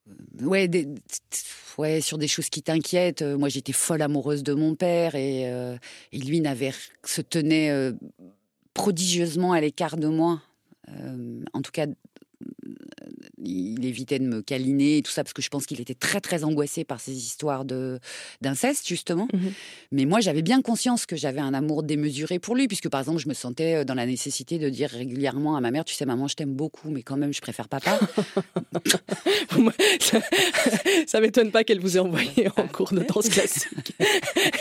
euh, 0.08 0.46
Ouais, 0.46 0.68
des, 0.68 0.88
ouais, 1.78 2.02
sur 2.02 2.18
des 2.18 2.28
choses 2.28 2.50
qui 2.50 2.62
t'inquiètent. 2.64 3.22
Euh, 3.22 3.38
Moi, 3.38 3.50
j'étais 3.50 3.74
folle 3.74 4.02
amoureuse 4.02 4.44
de 4.44 4.54
mon 4.54 4.76
père 4.76 5.16
et, 5.16 5.50
lui 6.14 6.42
n'avait 6.42 6.74
se 7.06 7.22
tenait 7.22 7.72
prodigieusement 8.74 9.54
à 9.54 9.62
l'écart 9.62 9.98
de 9.98 10.08
moi. 10.08 10.42
En 11.54 11.62
tout 11.62 11.72
cas, 11.72 11.88
il 13.44 13.86
évitait 13.86 14.20
de 14.20 14.26
me 14.26 14.42
câliner 14.42 14.98
et 14.98 15.02
tout 15.02 15.12
ça 15.12 15.24
parce 15.24 15.34
que 15.34 15.42
je 15.42 15.50
pense 15.50 15.66
qu'il 15.66 15.82
était 15.82 15.94
très 15.94 16.22
très 16.22 16.44
angoissé 16.44 16.84
par 16.84 17.00
ces 17.00 17.16
histoires 17.16 17.66
de 17.66 18.00
d'inceste 18.42 18.88
justement. 18.88 19.28
Mhm. 19.34 19.52
Mais 19.92 20.06
moi 20.06 20.20
j'avais 20.20 20.42
bien 20.42 20.62
conscience 20.62 21.06
que 21.06 21.16
j'avais 21.16 21.42
un 21.42 21.54
amour 21.54 21.84
démesuré 21.84 22.40
pour 22.40 22.56
lui 22.56 22.68
puisque 22.68 22.90
par 22.90 23.02
exemple 23.02 23.20
je 23.20 23.28
me 23.28 23.34
sentais 23.34 23.76
euh, 23.76 23.84
dans 23.84 23.94
la 23.94 24.06
nécessité 24.06 24.58
de 24.58 24.70
dire 24.70 24.90
régulièrement 24.90 25.56
à 25.56 25.62
ma 25.62 25.72
mère 25.72 25.86
tu 25.86 25.94
sais 25.94 26.06
maman 26.06 26.28
je 26.28 26.36
t'aime 26.36 26.54
beaucoup 26.54 26.90
mais 26.90 27.04
quand 27.04 27.18
même 27.18 27.34
je 27.34 27.42
préfère 27.42 27.68
papa. 27.68 28.00
Ça, 30.00 30.20
ça 31.08 31.20
m'étonne 31.20 31.52
pas 31.52 31.64
qu'elle 31.64 31.80
vous 31.80 31.98
ait 31.98 32.00
envoyé 32.00 32.48
en 32.58 32.68
cours 32.68 32.92
de 32.94 33.00
danse 33.00 33.30
classique 33.30 33.94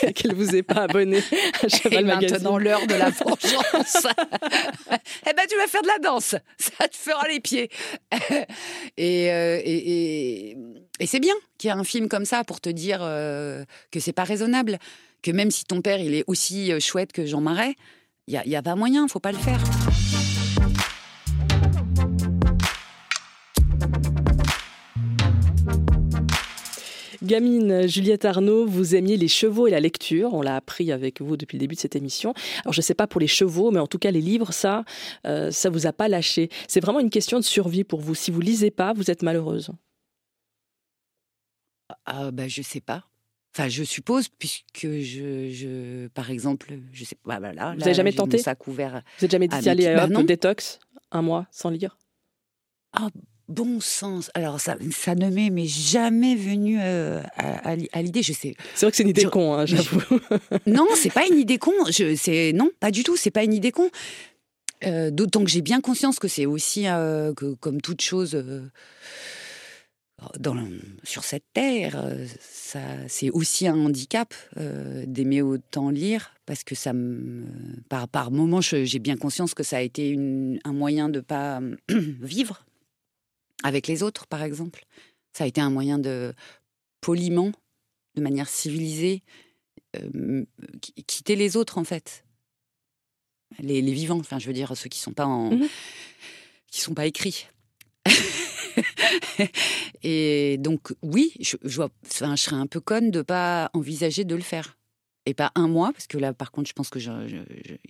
et 0.03 0.13
qu'elle 0.13 0.33
vous 0.33 0.55
ait 0.55 0.63
pas 0.63 0.83
abonné 0.83 1.17
à 1.17 1.21
et 1.65 1.69
Cheval 1.69 2.05
Magazine. 2.05 2.31
maintenant 2.31 2.57
l'heure 2.57 2.85
de 2.87 2.93
la 2.93 3.09
vengeance. 3.09 4.07
eh 4.91 5.33
ben 5.33 5.43
tu 5.49 5.57
vas 5.57 5.67
faire 5.67 5.81
de 5.81 5.87
la 5.87 5.99
danse, 5.99 6.35
ça 6.57 6.87
te 6.87 6.95
fera 6.95 7.27
les 7.27 7.39
pieds. 7.39 7.69
Et, 8.97 9.31
euh, 9.31 9.61
et, 9.63 10.57
c'est 11.05 11.19
bien 11.19 11.33
qu'il 11.57 11.69
y 11.69 11.73
ait 11.73 11.75
un 11.75 11.83
film 11.83 12.07
comme 12.07 12.25
ça 12.25 12.43
pour 12.43 12.61
te 12.61 12.69
dire 12.69 12.99
euh, 13.01 13.65
que 13.91 13.99
c'est 13.99 14.13
pas 14.13 14.23
raisonnable, 14.23 14.79
que 15.21 15.31
même 15.31 15.51
si 15.51 15.65
ton 15.65 15.81
père 15.81 15.99
il 15.99 16.13
est 16.13 16.23
aussi 16.27 16.71
euh, 16.71 16.79
chouette 16.79 17.11
que 17.11 17.25
Jean 17.25 17.41
Marais, 17.41 17.75
il 18.27 18.33
y 18.33 18.37
a, 18.37 18.47
y 18.47 18.55
a 18.55 18.61
pas 18.61 18.75
moyen, 18.75 19.07
faut 19.07 19.19
pas 19.19 19.31
le 19.31 19.37
faire. 19.37 19.61
Gamine 27.23 27.87
Juliette 27.87 28.25
Arnaud, 28.25 28.65
vous 28.65 28.95
aimiez 28.95 29.15
les 29.17 29.27
chevaux 29.27 29.67
et 29.67 29.71
la 29.71 29.79
lecture. 29.79 30.33
On 30.33 30.41
l'a 30.41 30.55
appris 30.57 30.91
avec 30.91 31.21
vous 31.21 31.37
depuis 31.37 31.55
le 31.57 31.59
début 31.59 31.75
de 31.75 31.79
cette 31.79 31.95
émission. 31.95 32.33
Alors, 32.63 32.73
je 32.73 32.79
ne 32.79 32.83
sais 32.83 32.93
pas 32.93 33.07
pour 33.07 33.21
les 33.21 33.27
chevaux, 33.27 33.71
mais 33.71 33.79
en 33.79 33.87
tout 33.87 33.97
cas, 33.99 34.11
les 34.11 34.21
livres, 34.21 34.51
ça, 34.51 34.83
euh, 35.25 35.49
ça 35.51 35.69
vous 35.69 35.87
a 35.87 35.93
pas 35.93 36.07
lâché. 36.09 36.49
C'est 36.67 36.81
vraiment 36.81 36.99
une 36.99 37.09
question 37.09 37.39
de 37.39 37.43
survie 37.43 37.83
pour 37.83 38.01
vous. 38.01 38.13
Si 38.15 38.29
vous 38.29 38.41
lisez 38.41 38.71
pas, 38.71 38.91
vous 38.93 39.09
êtes 39.09 39.23
malheureuse. 39.23 39.71
Ah 42.05 42.31
bah 42.31 42.47
je 42.47 42.61
sais 42.61 42.81
pas. 42.81 43.05
Enfin, 43.55 43.69
je 43.69 43.83
suppose, 43.83 44.29
puisque 44.29 44.87
je, 44.99 45.49
je 45.51 46.07
par 46.07 46.31
exemple, 46.31 46.73
je 46.91 47.05
sais 47.05 47.15
pas, 47.15 47.39
bah 47.39 47.53
là, 47.53 47.73
Vous 47.73 47.79
là, 47.79 47.85
avez 47.85 47.93
jamais 47.93 48.11
tenté 48.13 48.39
sac 48.39 48.67
ouvert. 48.67 49.03
Vous 49.19 49.25
êtes 49.25 49.31
jamais 49.31 49.47
Ah, 49.51 49.61
dit, 49.61 49.69
allez, 49.69 49.83
qui- 49.83 50.13
bah 50.13 50.23
détox, 50.23 50.79
un 51.11 51.21
mois 51.21 51.45
sans 51.51 51.69
lire? 51.69 51.97
Bon 53.49 53.79
sens. 53.81 54.31
Alors 54.35 54.59
ça, 54.61 54.77
ça 54.91 55.15
ne 55.15 55.29
m'est 55.29 55.49
mais 55.49 55.65
jamais 55.65 56.35
venu 56.35 56.77
euh, 56.79 57.21
à, 57.35 57.69
à 57.69 57.75
l'i- 57.75 57.89
à 57.91 58.01
l'idée. 58.01 58.23
Je 58.23 58.31
sais. 58.33 58.55
C'est 58.73 58.85
vrai 58.85 58.91
que 58.91 58.97
c'est 58.97 59.03
une 59.03 59.09
idée 59.09 59.21
Je- 59.23 59.27
con, 59.27 59.53
hein, 59.53 59.65
j'avoue. 59.65 60.01
Non, 60.65 60.87
c'est 60.95 61.11
pas 61.13 61.25
une 61.27 61.37
idée 61.37 61.57
con. 61.57 61.73
Je, 61.89 62.15
c'est 62.15 62.53
non, 62.53 62.69
pas 62.79 62.89
du 62.91 63.03
tout. 63.03 63.17
C'est 63.17 63.31
pas 63.31 63.43
une 63.43 63.53
idée 63.53 63.71
con. 63.71 63.89
Euh, 64.85 65.11
D'autant 65.11 65.43
que 65.43 65.49
j'ai 65.49 65.61
bien 65.61 65.81
conscience 65.81 66.19
que 66.19 66.27
c'est 66.27 66.45
aussi 66.45 66.87
euh, 66.87 67.33
que 67.33 67.53
comme 67.55 67.81
toute 67.81 68.01
chose. 68.01 68.41
sur 71.03 71.23
cette 71.25 71.43
terre, 71.53 72.01
ça, 72.39 72.79
c'est 73.09 73.29
aussi 73.29 73.67
un 73.67 73.75
handicap 73.77 74.33
d'aimer 75.05 75.41
autant 75.41 75.89
lire 75.89 76.31
parce 76.45 76.63
que 76.63 76.75
ça 76.75 76.93
me, 76.93 77.43
par, 77.89 78.07
par 78.07 78.31
moments, 78.31 78.61
j'ai 78.61 78.99
bien 78.99 79.17
conscience 79.17 79.53
que 79.53 79.63
ça 79.63 79.77
a 79.77 79.81
été 79.81 80.07
une, 80.09 80.59
un 80.63 80.71
moyen 80.73 81.09
de 81.09 81.19
pas 81.19 81.59
vivre 82.21 82.65
avec 83.63 83.87
les 83.87 84.03
autres, 84.03 84.27
par 84.27 84.43
exemple. 84.43 84.85
Ça 85.33 85.43
a 85.43 85.47
été 85.47 85.61
un 85.61 85.69
moyen 85.69 85.99
de 85.99 86.33
poliment, 87.01 87.51
de 88.15 88.21
manière 88.21 88.49
civilisée, 88.49 89.23
euh, 89.95 90.45
quitter 91.07 91.35
les 91.35 91.57
autres 91.57 91.77
en 91.77 91.83
fait, 91.83 92.25
les, 93.59 93.81
les, 93.81 93.93
vivants. 93.93 94.19
Enfin, 94.19 94.39
je 94.39 94.47
veux 94.47 94.53
dire 94.53 94.75
ceux 94.75 94.89
qui 94.89 94.99
sont 94.99 95.13
pas 95.13 95.25
en, 95.25 95.51
mmh 95.51 95.67
qui 96.73 96.81
sont 96.81 96.95
pas 96.95 97.05
écrits. 97.05 97.45
et 100.03 100.57
donc, 100.57 100.91
oui, 101.03 101.33
je, 101.39 101.55
je, 101.63 101.83
enfin, 102.03 102.35
je 102.35 102.41
serais 102.41 102.55
un 102.55 102.65
peu 102.65 102.79
conne 102.79 103.11
de 103.11 103.21
pas 103.21 103.69
envisager 103.73 104.23
de 104.23 104.33
le 104.33 104.41
faire. 104.41 104.75
Et 105.25 105.33
pas 105.33 105.51
un 105.55 105.69
mois, 105.69 105.93
parce 105.93 106.07
que 106.07 106.17
là, 106.17 106.33
par 106.33 106.51
contre, 106.51 106.67
je 106.67 106.73
pense 106.73 106.89
que 106.89 106.99
je, 106.99 107.11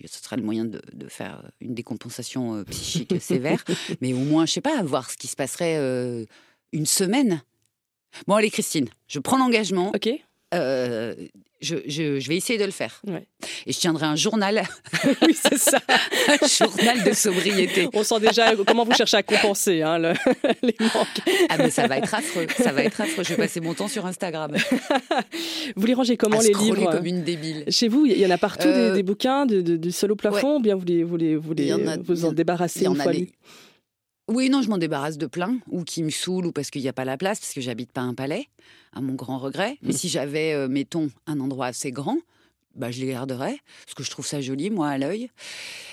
ce 0.04 0.22
serait 0.22 0.36
le 0.36 0.42
moyen 0.42 0.64
de, 0.64 0.80
de, 0.92 1.08
faire 1.08 1.50
une 1.60 1.74
décompensation 1.74 2.54
euh, 2.54 2.64
psychique 2.64 3.14
sévère. 3.20 3.64
Mais 4.00 4.12
au 4.12 4.18
moins, 4.18 4.46
je 4.46 4.52
sais 4.52 4.60
pas, 4.60 4.80
voir 4.84 5.10
ce 5.10 5.16
qui 5.16 5.26
se 5.26 5.34
passerait 5.34 5.76
euh, 5.78 6.24
une 6.72 6.86
semaine. 6.86 7.42
Bon, 8.28 8.34
allez, 8.34 8.50
Christine, 8.50 8.88
je 9.08 9.18
prends 9.18 9.36
l'engagement. 9.36 9.90
Ok. 9.92 10.10
Euh, 10.54 11.14
je, 11.64 11.76
je, 11.86 12.28
vais 12.28 12.36
essayer 12.36 12.58
de 12.58 12.64
le 12.64 12.70
faire. 12.70 13.00
Et 13.66 13.72
je 13.72 13.78
tiendrai 13.78 14.06
un 14.06 14.16
journal. 14.16 14.64
oui, 15.22 15.34
c'est 15.34 15.58
ça. 15.58 15.78
un 16.28 16.46
journal 16.46 17.02
de 17.02 17.12
sobriété. 17.12 17.88
On 17.94 18.04
sent 18.04 18.20
déjà 18.20 18.54
comment 18.66 18.84
vous 18.84 18.92
cherchez 18.92 19.16
à 19.16 19.22
compenser 19.22 19.82
hein, 19.82 19.98
le, 19.98 20.12
les 20.62 20.76
manques. 20.80 21.22
Ah, 21.48 21.56
mais 21.56 21.70
ça 21.70 21.86
va 21.86 21.98
être 21.98 22.14
affreux. 22.14 22.46
Ça 22.58 22.72
va 22.72 22.82
être 22.82 23.00
affreux. 23.00 23.24
Je 23.24 23.30
vais 23.30 23.36
passer 23.36 23.60
mon 23.60 23.72
temps 23.72 23.88
sur 23.88 24.04
Instagram. 24.04 24.52
vous 25.76 25.86
les 25.86 25.94
rangez 25.94 26.16
comment, 26.16 26.40
les 26.40 26.52
livres 26.52 26.90
comme 26.90 27.06
une 27.06 27.24
débile. 27.24 27.64
Chez 27.68 27.88
vous, 27.88 28.04
il 28.04 28.18
y 28.18 28.26
en 28.26 28.30
a 28.30 28.38
partout 28.38 28.68
des, 28.68 29.00
euh, 29.00 29.02
bouquins 29.02 29.46
de, 29.46 29.60
du 29.60 29.90
sol 29.90 30.12
au 30.12 30.16
plafond 30.16 30.56
ou 30.56 30.60
bien 30.60 30.74
vous, 30.74 30.84
les, 30.84 31.02
vous, 31.02 31.16
les, 31.16 31.36
vous, 31.36 31.54
les, 31.54 31.72
en 31.72 31.78
vous 32.02 32.24
en 32.26 32.32
débarrassez 32.32 32.84
une 32.84 32.96
fois 32.96 33.12
oui, 34.28 34.48
non, 34.48 34.62
je 34.62 34.70
m'en 34.70 34.78
débarrasse 34.78 35.18
de 35.18 35.26
plein, 35.26 35.58
ou 35.70 35.84
qui 35.84 36.02
me 36.02 36.10
saoulent, 36.10 36.46
ou 36.46 36.52
parce 36.52 36.70
qu'il 36.70 36.80
n'y 36.82 36.88
a 36.88 36.94
pas 36.94 37.04
la 37.04 37.16
place, 37.16 37.40
parce 37.40 37.52
que 37.52 37.60
j'habite 37.60 37.92
pas 37.92 38.00
un 38.00 38.14
palais, 38.14 38.48
à 38.92 39.00
mon 39.00 39.14
grand 39.14 39.38
regret. 39.38 39.76
Mais 39.82 39.92
mmh. 39.92 39.96
si 39.96 40.08
j'avais, 40.08 40.54
euh, 40.54 40.66
mettons, 40.68 41.10
un 41.26 41.40
endroit 41.40 41.66
assez 41.66 41.92
grand, 41.92 42.18
bah, 42.74 42.90
je 42.90 43.00
les 43.00 43.08
garderais, 43.08 43.58
parce 43.84 43.94
que 43.94 44.02
je 44.02 44.10
trouve 44.10 44.26
ça 44.26 44.40
joli, 44.40 44.70
moi, 44.70 44.88
à 44.88 44.98
l'œil. 44.98 45.28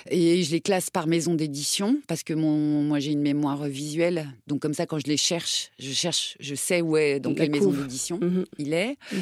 Et 0.10 0.44
je 0.44 0.52
les 0.52 0.62
classe 0.62 0.90
par 0.90 1.08
maison 1.08 1.36
d'édition, 1.36 2.02
parce 2.08 2.24
que 2.24 2.34
mon, 2.34 2.84
moi, 2.84 3.00
j'ai 3.00 3.12
une 3.12 3.22
mémoire 3.22 3.66
visuelle. 3.66 4.30
Donc, 4.48 4.62
comme 4.62 4.74
ça, 4.74 4.86
quand 4.86 5.00
je 5.00 5.08
les 5.08 5.18
cherche, 5.18 5.72
je 5.78 5.92
cherche, 5.92 6.38
je 6.40 6.56
sais 6.56 6.82
où 6.82 6.96
est, 6.96 7.20
dans 7.20 7.34
quelle 7.34 7.52
maison 7.52 7.72
d'édition 7.72 8.18
mmh 8.22 8.46
il 8.58 8.74
est. 8.74 8.98
Mmh 9.12 9.20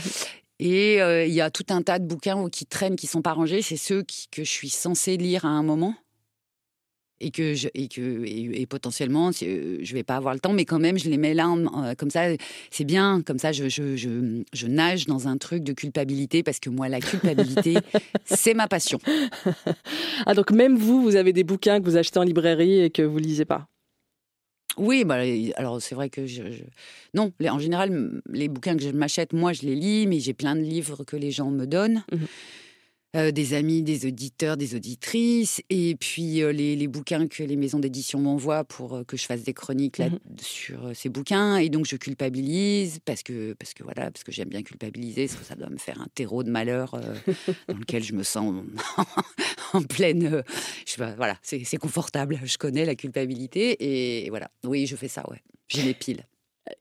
Et 0.59 1.01
euh, 1.01 1.25
il 1.25 1.33
y 1.33 1.41
a 1.41 1.49
tout 1.49 1.65
un 1.69 1.81
tas 1.81 1.97
de 1.97 2.05
bouquins 2.05 2.47
qui 2.49 2.65
traînent, 2.65 2.95
qui 2.95 3.07
sont 3.07 3.21
pas 3.21 3.33
rangés. 3.33 3.61
C'est 3.61 3.77
ceux 3.77 4.03
que 4.31 4.43
je 4.43 4.49
suis 4.49 4.69
censée 4.69 5.17
lire 5.17 5.45
à 5.45 5.49
un 5.49 5.63
moment 5.63 5.95
et 7.21 7.31
que 7.31 7.53
je, 7.53 7.67
et 7.73 7.87
que 7.87 8.23
et, 8.25 8.65
potentiellement 8.65 9.31
euh, 9.41 9.77
je 9.81 9.93
vais 9.93 10.03
pas 10.03 10.15
avoir 10.15 10.33
le 10.33 10.39
temps 10.39 10.53
mais 10.53 10.65
quand 10.65 10.79
même 10.79 10.97
je 10.97 11.09
les 11.09 11.17
mets 11.17 11.33
là 11.33 11.47
comme 11.97 12.09
ça 12.09 12.27
c'est 12.71 12.83
bien. 12.83 13.21
Comme 13.25 13.39
ça 13.39 13.51
je, 13.51 13.69
je, 13.69 13.95
je, 13.95 14.43
je, 14.53 14.67
nage 14.67 15.05
dans 15.05 15.27
un 15.27 15.37
truc 15.37 15.63
de 15.63 15.73
culpabilité 15.73 16.43
parce 16.43 16.59
que 16.59 16.69
moi 16.69 16.89
la 16.89 16.99
culpabilité 16.99 17.75
c'est 18.25 18.53
ma 18.53 18.67
passion. 18.67 18.99
Ah 20.25 20.33
donc 20.33 20.51
même 20.51 20.75
vous 20.75 21.01
vous 21.01 21.15
avez 21.15 21.33
des 21.33 21.43
bouquins 21.43 21.79
que 21.79 21.85
vous 21.85 21.97
achetez 21.97 22.19
en 22.19 22.23
librairie 22.23 22.81
et 22.81 22.89
que 22.89 23.01
vous 23.01 23.17
lisez 23.17 23.45
pas? 23.45 23.67
Oui, 24.77 25.03
bah, 25.03 25.17
alors 25.55 25.81
c'est 25.81 25.95
vrai 25.95 26.09
que 26.09 26.25
je, 26.25 26.41
non, 27.13 27.31
en 27.49 27.59
général, 27.59 28.21
les 28.29 28.47
bouquins 28.47 28.77
que 28.77 28.83
je 28.83 28.89
m'achète, 28.89 29.33
moi, 29.33 29.51
je 29.51 29.63
les 29.63 29.75
lis, 29.75 30.07
mais 30.07 30.19
j'ai 30.19 30.33
plein 30.33 30.55
de 30.55 30.61
livres 30.61 31.03
que 31.03 31.17
les 31.17 31.31
gens 31.31 31.51
me 31.51 31.65
donnent. 31.65 32.03
Mmh 32.11 32.17
euh, 33.15 33.31
des 33.31 33.55
amis, 33.55 33.81
des 33.81 34.05
auditeurs, 34.05 34.55
des 34.55 34.75
auditrices, 34.75 35.63
et 35.71 35.95
puis 35.95 36.43
euh, 36.43 36.51
les, 36.51 36.87
bouquins 36.87 37.27
que 37.27 37.41
les 37.41 37.55
maisons 37.55 37.79
d'édition 37.79 38.19
m'envoient 38.19 38.63
pour 38.63 38.97
euh, 38.97 39.03
que 39.03 39.17
je 39.17 39.25
fasse 39.25 39.41
des 39.41 39.55
chroniques 39.55 39.97
là, 39.97 40.09
mmh 40.09 40.19
sur 40.39 40.95
ces 40.95 41.09
bouquins. 41.09 41.57
Et 41.57 41.69
donc 41.69 41.87
je 41.87 41.95
culpabilise 41.95 42.99
parce 43.05 43.23
que 43.23 43.53
parce 43.53 43.73
que 43.73 43.81
voilà 43.83 44.11
parce 44.11 44.23
que 44.23 44.31
j'aime 44.31 44.49
bien 44.49 44.61
culpabiliser, 44.61 45.25
parce 45.25 45.39
que 45.39 45.45
ça 45.45 45.55
doit 45.55 45.69
me 45.69 45.77
faire 45.77 45.99
un 45.99 46.07
terreau 46.13 46.43
de 46.43 46.51
malheur 46.51 47.01
dans 47.67 47.77
lequel 47.77 48.03
je 48.03 48.13
me 48.13 48.21
sens 48.21 48.63
en 49.73 49.81
pleine. 49.81 50.43
je, 50.85 51.15
voilà, 51.15 51.35
c'est 51.41 51.77
confortable. 51.77 52.39
Je 52.43 52.59
connais 52.59 52.85
la 52.85 52.93
culpabilité 52.93 54.23
et 54.25 54.29
voilà. 54.29 54.51
Oui, 54.63 54.85
je 54.85 54.95
fais 54.95 55.07
ça. 55.07 55.27
Ouais, 55.31 55.41
j'ai 55.67 55.83
mes 55.83 55.95
piles. 55.95 56.27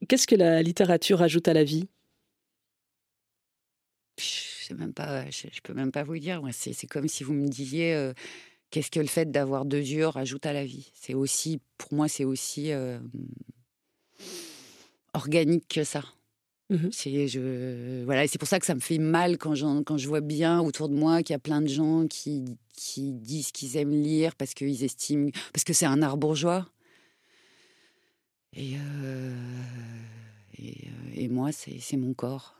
Qu'est-ce 0.08 0.26
que 0.26 0.36
la 0.36 0.62
littérature 0.62 1.22
ajoute 1.22 1.48
à 1.48 1.54
la 1.54 1.64
vie? 1.64 1.88
Même 4.74 4.92
pas, 4.92 5.28
je, 5.30 5.60
peux 5.62 5.74
même 5.74 5.92
pas 5.92 6.04
vous 6.04 6.18
dire. 6.18 6.42
C'est 6.52 6.86
comme 6.86 7.08
si 7.08 7.24
vous 7.24 7.32
me 7.34 7.48
disiez 7.48 7.94
euh, 7.94 8.12
qu'est-ce 8.70 8.90
que 8.90 9.00
le 9.00 9.06
fait 9.06 9.30
d'avoir 9.30 9.64
deux 9.64 9.78
yeux 9.78 10.06
rajoute 10.06 10.46
à 10.46 10.52
la 10.52 10.64
vie. 10.64 10.90
C'est 10.94 11.14
aussi, 11.14 11.60
pour 11.76 11.94
moi, 11.94 12.08
c'est 12.08 12.24
aussi 12.24 12.72
euh, 12.72 12.98
organique 15.14 15.68
que 15.68 15.84
ça. 15.84 16.04
Mmh 16.70 16.88
c'est 16.92 17.28
je 17.28 18.04
voilà, 18.04 18.28
c'est 18.28 18.36
pour 18.36 18.46
ça 18.46 18.60
que 18.60 18.66
ça 18.66 18.74
me 18.74 18.80
fait 18.80 18.98
mal 18.98 19.38
quand, 19.38 19.54
quand 19.84 19.96
je 19.96 20.06
vois 20.06 20.20
bien 20.20 20.60
autour 20.60 20.90
de 20.90 20.94
moi 20.94 21.22
qu'il 21.22 21.32
y 21.32 21.36
a 21.36 21.38
plein 21.38 21.62
de 21.62 21.66
gens 21.66 22.06
qui, 22.06 22.44
qui 22.74 23.12
disent 23.12 23.52
qu'ils 23.52 23.78
aiment 23.78 24.02
lire 24.02 24.36
parce 24.36 24.52
qu'ils 24.52 24.84
estiment 24.84 25.30
parce 25.54 25.64
que 25.64 25.72
c'est 25.72 25.86
un 25.86 26.02
art 26.02 26.18
bourgeois. 26.18 26.68
Et, 28.52 28.74
euh, 28.76 29.34
et, 30.58 30.88
et 31.14 31.28
moi, 31.28 31.52
c'est 31.52 31.96
mon 31.96 32.12
corps. 32.12 32.57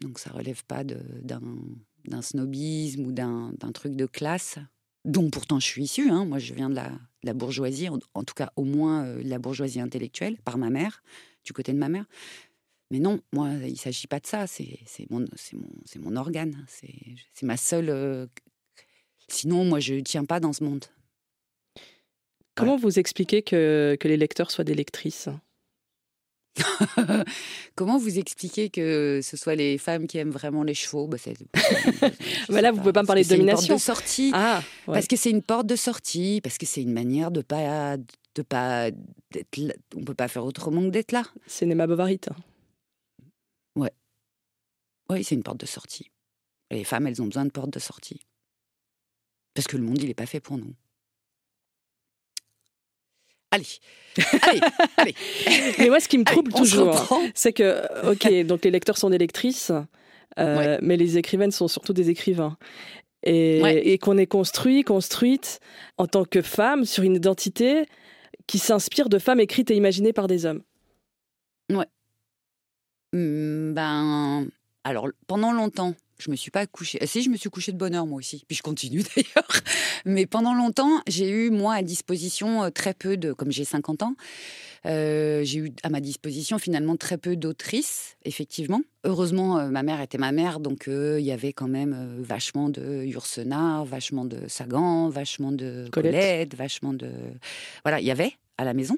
Donc 0.00 0.18
ça 0.18 0.30
relève 0.30 0.64
pas 0.64 0.84
d'un 0.84 2.22
snobisme 2.22 3.06
ou 3.06 3.12
d'un 3.12 3.72
truc 3.72 3.94
de 3.94 4.06
classe, 4.06 4.58
dont 5.04 5.30
pourtant 5.30 5.60
je 5.60 5.66
suis 5.66 5.84
issue. 5.84 6.10
Hein. 6.10 6.24
Moi, 6.24 6.38
je 6.38 6.54
viens 6.54 6.70
de 6.70 6.78
la, 7.22 7.34
bourgeoisie, 7.34 7.88
en, 7.88 8.24
tout 8.24 8.34
cas 8.34 8.52
au 8.56 8.64
moins 8.64 9.04
euh, 9.04 9.22
de 9.22 9.28
la 9.28 9.38
bourgeoisie 9.38 9.80
intellectuelle, 9.80 10.38
par 10.44 10.58
ma 10.58 10.70
mère, 10.70 11.02
du 11.44 11.52
côté 11.52 11.72
de 11.72 11.78
ma 11.78 11.88
mère. 11.88 12.06
Mais 12.90 12.98
non, 12.98 13.20
moi, 13.32 13.50
il 13.64 13.72
ne 13.72 13.76
s'agit 13.76 14.06
pas 14.06 14.20
de 14.20 14.26
ça. 14.26 14.46
C'est 14.46 14.78
mon, 15.10 15.20
mon, 15.20 15.70
mon 16.00 16.16
organe. 16.16 16.66
C'est 16.68 17.46
ma 17.46 17.56
seule. 17.56 17.88
Euh, 17.88 18.26
sinon, 19.28 19.64
moi, 19.64 19.80
je 19.80 19.94
ne 19.94 20.00
tiens 20.00 20.26
pas 20.26 20.40
dans 20.40 20.52
ce 20.52 20.62
monde. 20.62 20.84
Comment 22.54 22.76
vous 22.76 22.98
expliquez 22.98 23.42
que, 23.42 23.96
que 23.98 24.08
les 24.08 24.18
lecteurs 24.18 24.50
soient 24.50 24.64
des 24.64 24.74
lectrices? 24.74 25.30
Comment 27.74 27.98
vous 27.98 28.18
expliquez 28.18 28.68
que 28.70 29.20
ce 29.22 29.36
soit 29.36 29.54
les 29.54 29.78
femmes 29.78 30.06
qui 30.06 30.18
aiment 30.18 30.30
vraiment 30.30 30.62
les 30.62 30.74
chevaux? 30.74 31.06
Bah, 31.06 31.16
bah 32.48 32.60
Là, 32.60 32.72
vous 32.72 32.78
pouvez 32.78 32.92
pas 32.92 33.02
me 33.02 33.06
parler 33.06 33.24
de 33.24 33.28
domination. 33.28 33.74
de 33.74 33.80
sortie. 33.80 34.30
Ah, 34.34 34.62
Parce 34.86 35.06
que 35.06 35.16
c'est 35.16 35.30
une 35.30 35.42
porte 35.42 35.66
de 35.66 35.76
sortie, 35.76 36.40
parce 36.42 36.58
que 36.58 36.66
c'est 36.66 36.82
une 36.82 36.92
manière 36.92 37.30
de 37.30 37.42
pas, 37.42 37.96
de 37.96 38.42
pas, 38.42 38.90
on 39.96 40.04
peut 40.04 40.14
pas 40.14 40.28
faire 40.28 40.44
autrement 40.44 40.82
que 40.82 40.90
d'être 40.90 41.12
là. 41.12 41.24
C'est 41.46 41.66
Nema 41.66 41.86
Bovary. 41.86 42.20
Ouais. 43.76 43.92
Oui, 45.10 45.24
c'est 45.24 45.34
une 45.34 45.42
porte 45.42 45.60
de 45.60 45.66
sortie. 45.66 46.10
les 46.70 46.84
femmes, 46.84 47.06
elles 47.06 47.22
ont 47.22 47.26
besoin 47.26 47.44
de 47.44 47.50
porte 47.50 47.70
de 47.70 47.78
sortie. 47.78 48.20
Parce 49.54 49.66
que 49.66 49.76
le 49.76 49.82
monde, 49.82 49.98
il 50.00 50.08
n'est 50.08 50.14
pas 50.14 50.26
fait 50.26 50.40
pour 50.40 50.58
nous. 50.58 50.74
Allez, 53.52 53.66
allez, 54.42 54.60
allez. 54.96 55.14
Mais 55.78 55.88
moi, 55.88 56.00
ce 56.00 56.08
qui 56.08 56.18
me 56.18 56.24
trouble 56.24 56.52
toujours, 56.52 57.20
c'est 57.34 57.52
que, 57.52 58.10
ok, 58.10 58.46
donc 58.46 58.64
les 58.64 58.70
lecteurs 58.70 58.96
sont 58.96 59.10
des 59.10 59.18
lectrices, 59.18 59.70
euh, 60.38 60.78
mais 60.80 60.96
les 60.96 61.18
écrivaines 61.18 61.50
sont 61.50 61.68
surtout 61.68 61.92
des 61.92 62.10
écrivains. 62.10 62.56
Et, 63.24 63.98
qu'on 64.00 64.18
est 64.18 64.26
construit, 64.26 64.82
construite 64.82 65.60
en 65.96 66.06
tant 66.06 66.24
que 66.24 66.42
femme 66.42 66.84
sur 66.84 67.04
une 67.04 67.14
identité 67.14 67.86
qui 68.46 68.58
s'inspire 68.58 69.08
de 69.08 69.18
femmes 69.18 69.38
écrites 69.38 69.70
et 69.70 69.76
imaginées 69.76 70.12
par 70.12 70.26
des 70.26 70.46
hommes. 70.46 70.62
Ouais. 71.70 71.86
Mmh, 73.12 73.74
ben, 73.74 74.48
alors, 74.82 75.08
pendant 75.26 75.52
longtemps, 75.52 75.94
je 76.22 76.30
me 76.30 76.36
suis 76.36 76.50
pas 76.50 76.66
couchée. 76.66 76.98
Euh, 77.02 77.06
si, 77.06 77.22
je 77.22 77.30
me 77.30 77.36
suis 77.36 77.50
couchée 77.50 77.72
de 77.72 77.76
bonne 77.76 77.94
heure 77.94 78.06
moi 78.06 78.18
aussi. 78.18 78.44
Puis 78.46 78.56
je 78.56 78.62
continue 78.62 79.02
d'ailleurs. 79.16 79.62
Mais 80.04 80.26
pendant 80.26 80.54
longtemps, 80.54 81.00
j'ai 81.06 81.28
eu 81.28 81.50
moi 81.50 81.74
à 81.74 81.82
disposition 81.82 82.64
euh, 82.64 82.70
très 82.70 82.94
peu 82.94 83.16
de, 83.16 83.32
comme 83.32 83.50
j'ai 83.50 83.64
50 83.64 84.02
ans, 84.02 84.14
euh, 84.86 85.42
j'ai 85.44 85.58
eu 85.58 85.72
à 85.82 85.90
ma 85.90 86.00
disposition 86.00 86.58
finalement 86.58 86.96
très 86.96 87.18
peu 87.18 87.36
d'autrices, 87.36 88.16
effectivement. 88.24 88.80
Heureusement, 89.04 89.68
ma 89.68 89.82
mère 89.82 90.00
était 90.00 90.18
ma 90.18 90.32
mère, 90.32 90.60
donc 90.60 90.84
il 90.88 91.24
y 91.24 91.32
avait 91.32 91.52
quand 91.52 91.68
même 91.68 92.20
vachement 92.20 92.68
de 92.68 93.04
Yourcenar, 93.04 93.84
vachement 93.84 94.24
de 94.24 94.48
Sagan, 94.48 95.08
vachement 95.08 95.52
de 95.52 95.88
Colette. 95.90 96.54
vachement 96.54 96.92
de 96.92 97.10
voilà, 97.84 98.00
il 98.00 98.06
y 98.06 98.10
avait 98.10 98.32
à 98.58 98.64
la 98.64 98.74
maison. 98.74 98.96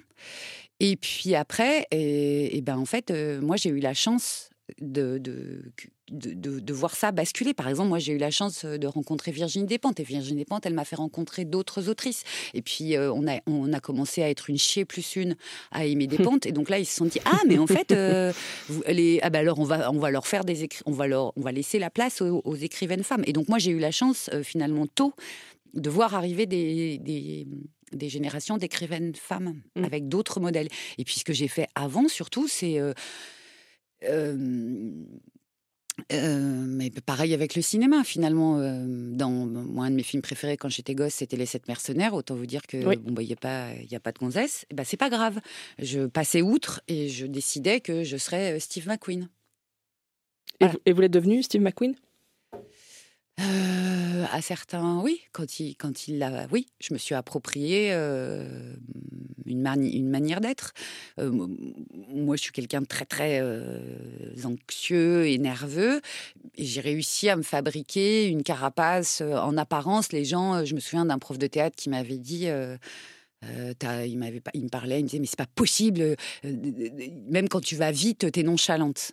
Et 0.81 0.97
puis 0.97 1.35
après, 1.35 1.87
et, 1.91 2.57
et 2.57 2.61
ben 2.61 2.77
en 2.77 2.85
fait, 2.85 3.13
moi 3.41 3.57
j'ai 3.57 3.71
eu 3.71 3.81
la 3.81 3.95
chance 3.95 4.51
de, 4.81 5.19
de, 5.19 5.63
de, 6.11 6.61
de, 6.61 6.73
voir 6.73 6.97
ça 6.97 7.13
basculer. 7.13 7.55
Par 7.55 7.69
exemple, 7.69 7.89
moi, 7.89 7.99
j'ai 7.99 8.13
eu 8.13 8.19
la 8.19 8.31
chance 8.31 8.65
de 8.65 8.87
rencontrer 8.87 9.31
Virginie 9.31 9.67
Despentes. 9.67 10.01
Et 10.01 10.05
Virginie 10.05 10.39
Despentes, 10.39 10.65
elle 10.67 10.75
m'a 10.75 10.85
fait 10.85 10.97
rencontrer 10.97 11.45
d'autres 11.45 11.89
autrices. 11.89 12.25
Et 12.55 12.63
puis, 12.63 12.97
euh, 12.97 13.13
on, 13.13 13.27
a, 13.29 13.41
on 13.47 13.73
a 13.73 13.81
commencé 13.81 14.23
à 14.23 14.31
être 14.31 14.49
une 14.49 14.59
chier 14.59 14.85
plus 14.85 15.17
une 15.17 15.37
à 15.71 15.85
aimer 15.85 16.07
Despentes. 16.15 16.47
et 16.47 16.53
donc 16.53 16.71
là, 16.71 16.79
ils 16.79 16.87
se 16.87 16.97
sont 16.97 17.05
dit 17.05 17.21
Ah, 17.25 17.41
mais 17.47 17.59
en 17.59 17.67
fait, 17.67 17.93
euh, 17.93 18.33
vous, 18.69 18.83
les, 18.89 19.21
ah 19.23 19.31
ben 19.31 19.41
alors, 19.41 19.59
on 19.59 19.65
va, 19.65 19.91
on 19.91 19.99
va 19.99 20.11
leur 20.11 20.27
faire 20.27 20.45
des 20.45 20.69
on 20.87 20.93
va, 20.93 21.07
leur, 21.07 21.37
on 21.37 21.43
va 21.43 21.53
laisser 21.53 21.79
la 21.79 21.91
place 21.91 22.23
aux, 22.23 22.57
écrivaines 22.57 23.05
femmes. 23.05 23.25
Et 23.27 23.33
donc, 23.33 23.49
moi, 23.49 23.59
j'ai 23.59 23.71
eu 23.71 23.79
la 23.79 23.91
chance, 23.91 24.31
euh, 24.33 24.43
finalement, 24.43 24.87
tôt, 24.87 25.13
de 25.75 25.91
voir 25.91 26.15
arriver 26.15 26.47
des, 26.47 26.99
des, 26.99 27.47
des 27.93 28.09
générations 28.09 28.57
d'écrivaines 28.57 29.15
femmes 29.15 29.61
mmh. 29.77 29.85
avec 29.85 30.09
d'autres 30.09 30.41
modèles. 30.41 30.69
Et 30.99 31.05
puis, 31.05 31.17
ce 31.17 31.25
que 31.25 31.33
j'ai 31.33 31.49
fait 31.49 31.69
avant, 31.75 32.09
surtout, 32.09 32.49
c'est 32.49 32.79
mais 36.11 36.91
pareil 37.07 37.35
avec 37.35 37.55
le 37.55 37.63
cinéma, 37.63 38.05
finalement. 38.05 38.59
dans 38.59 39.31
moi, 39.31 39.87
un 39.87 39.91
de 39.91 39.97
mes 39.97 40.03
films 40.03 40.23
préférés 40.23 40.57
quand 40.57 40.69
j'étais 40.69 40.95
gosse, 40.95 41.15
c'était 41.15 41.37
Les 41.37 41.47
Sept 41.47 41.69
Mercenaires. 41.69 42.15
Autant 42.15 42.35
vous 42.35 42.47
dire 42.47 42.67
que 42.67 42.83
bon, 42.97 43.13
bah, 43.13 43.23
il 43.23 43.27
n'y 43.27 43.33
a 43.33 43.37
pas, 43.37 43.69
il 43.75 43.95
a 43.95 44.01
pas 44.01 44.13
de 44.13 44.19
gonzesse. 44.19 44.67
Bah, 44.73 44.85
c'est 44.85 44.97
pas 44.97 45.11
grave. 45.11 45.41
Je 45.79 46.07
passais 46.07 46.43
outre 46.43 46.83
et 46.89 47.09
je 47.09 47.27
décidais 47.27 47.81
que 47.81 48.05
je 48.05 48.17
serais 48.17 48.59
Steve 48.61 48.87
McQueen. 48.89 49.29
Et, 50.61 50.67
vous, 50.67 50.79
et 50.87 50.93
vous 50.93 51.01
l'êtes 51.01 51.13
devenu 51.13 51.43
Steve 51.43 51.63
McQueen? 51.63 51.95
Euh, 53.41 54.25
à 54.33 54.41
certains, 54.41 55.01
oui. 55.01 55.21
Quand 55.33 55.59
il, 55.59 55.75
quand 55.77 56.07
il 56.07 56.19
l'a, 56.19 56.47
oui, 56.53 56.67
je 56.81 56.95
me 56.95 56.99
suis 56.99 57.15
approprié 57.15 57.89
euh, 57.93 58.75
une, 59.45 59.61
manière 59.61 60.41
d'être. 60.41 60.73
Euh, 61.19 61.31
moi, 62.11 62.37
je 62.37 62.43
suis 62.43 62.53
quelqu'un 62.53 62.81
de 62.81 62.87
très 62.87 63.07
très 63.07 63.43
anxieux 64.45 65.27
et 65.27 65.39
nerveux, 65.39 66.01
et 66.55 66.65
j'ai 66.65 66.81
réussi 66.81 67.29
à 67.29 67.37
me 67.37 67.43
fabriquer 67.43 68.29
une 68.29 68.43
carapace 68.43 69.21
en 69.21 69.57
apparence. 69.57 70.13
Les 70.13 70.25
gens, 70.25 70.65
je 70.65 70.75
me 70.75 70.81
souviens 70.81 71.07
d'un 71.07 71.19
prof 71.19 71.39
de 71.39 71.47
théâtre 71.47 71.77
qui 71.77 71.91
m'avait 71.91 72.19
dit. 72.19 72.47
il, 73.43 74.19
m'avait, 74.19 74.43
il 74.55 74.65
me 74.65 74.69
parlait, 74.69 75.01
il 75.01 75.05
me 75.05 75.09
disait 75.09 75.19
mais 75.19 75.27
c'est 75.27 75.39
pas 75.39 75.47
possible, 75.47 76.17
même 76.45 77.49
quand 77.49 77.61
tu 77.61 77.75
vas 77.75 77.91
vite, 77.91 78.31
t'es 78.31 78.45
nonchalante. 78.45 79.13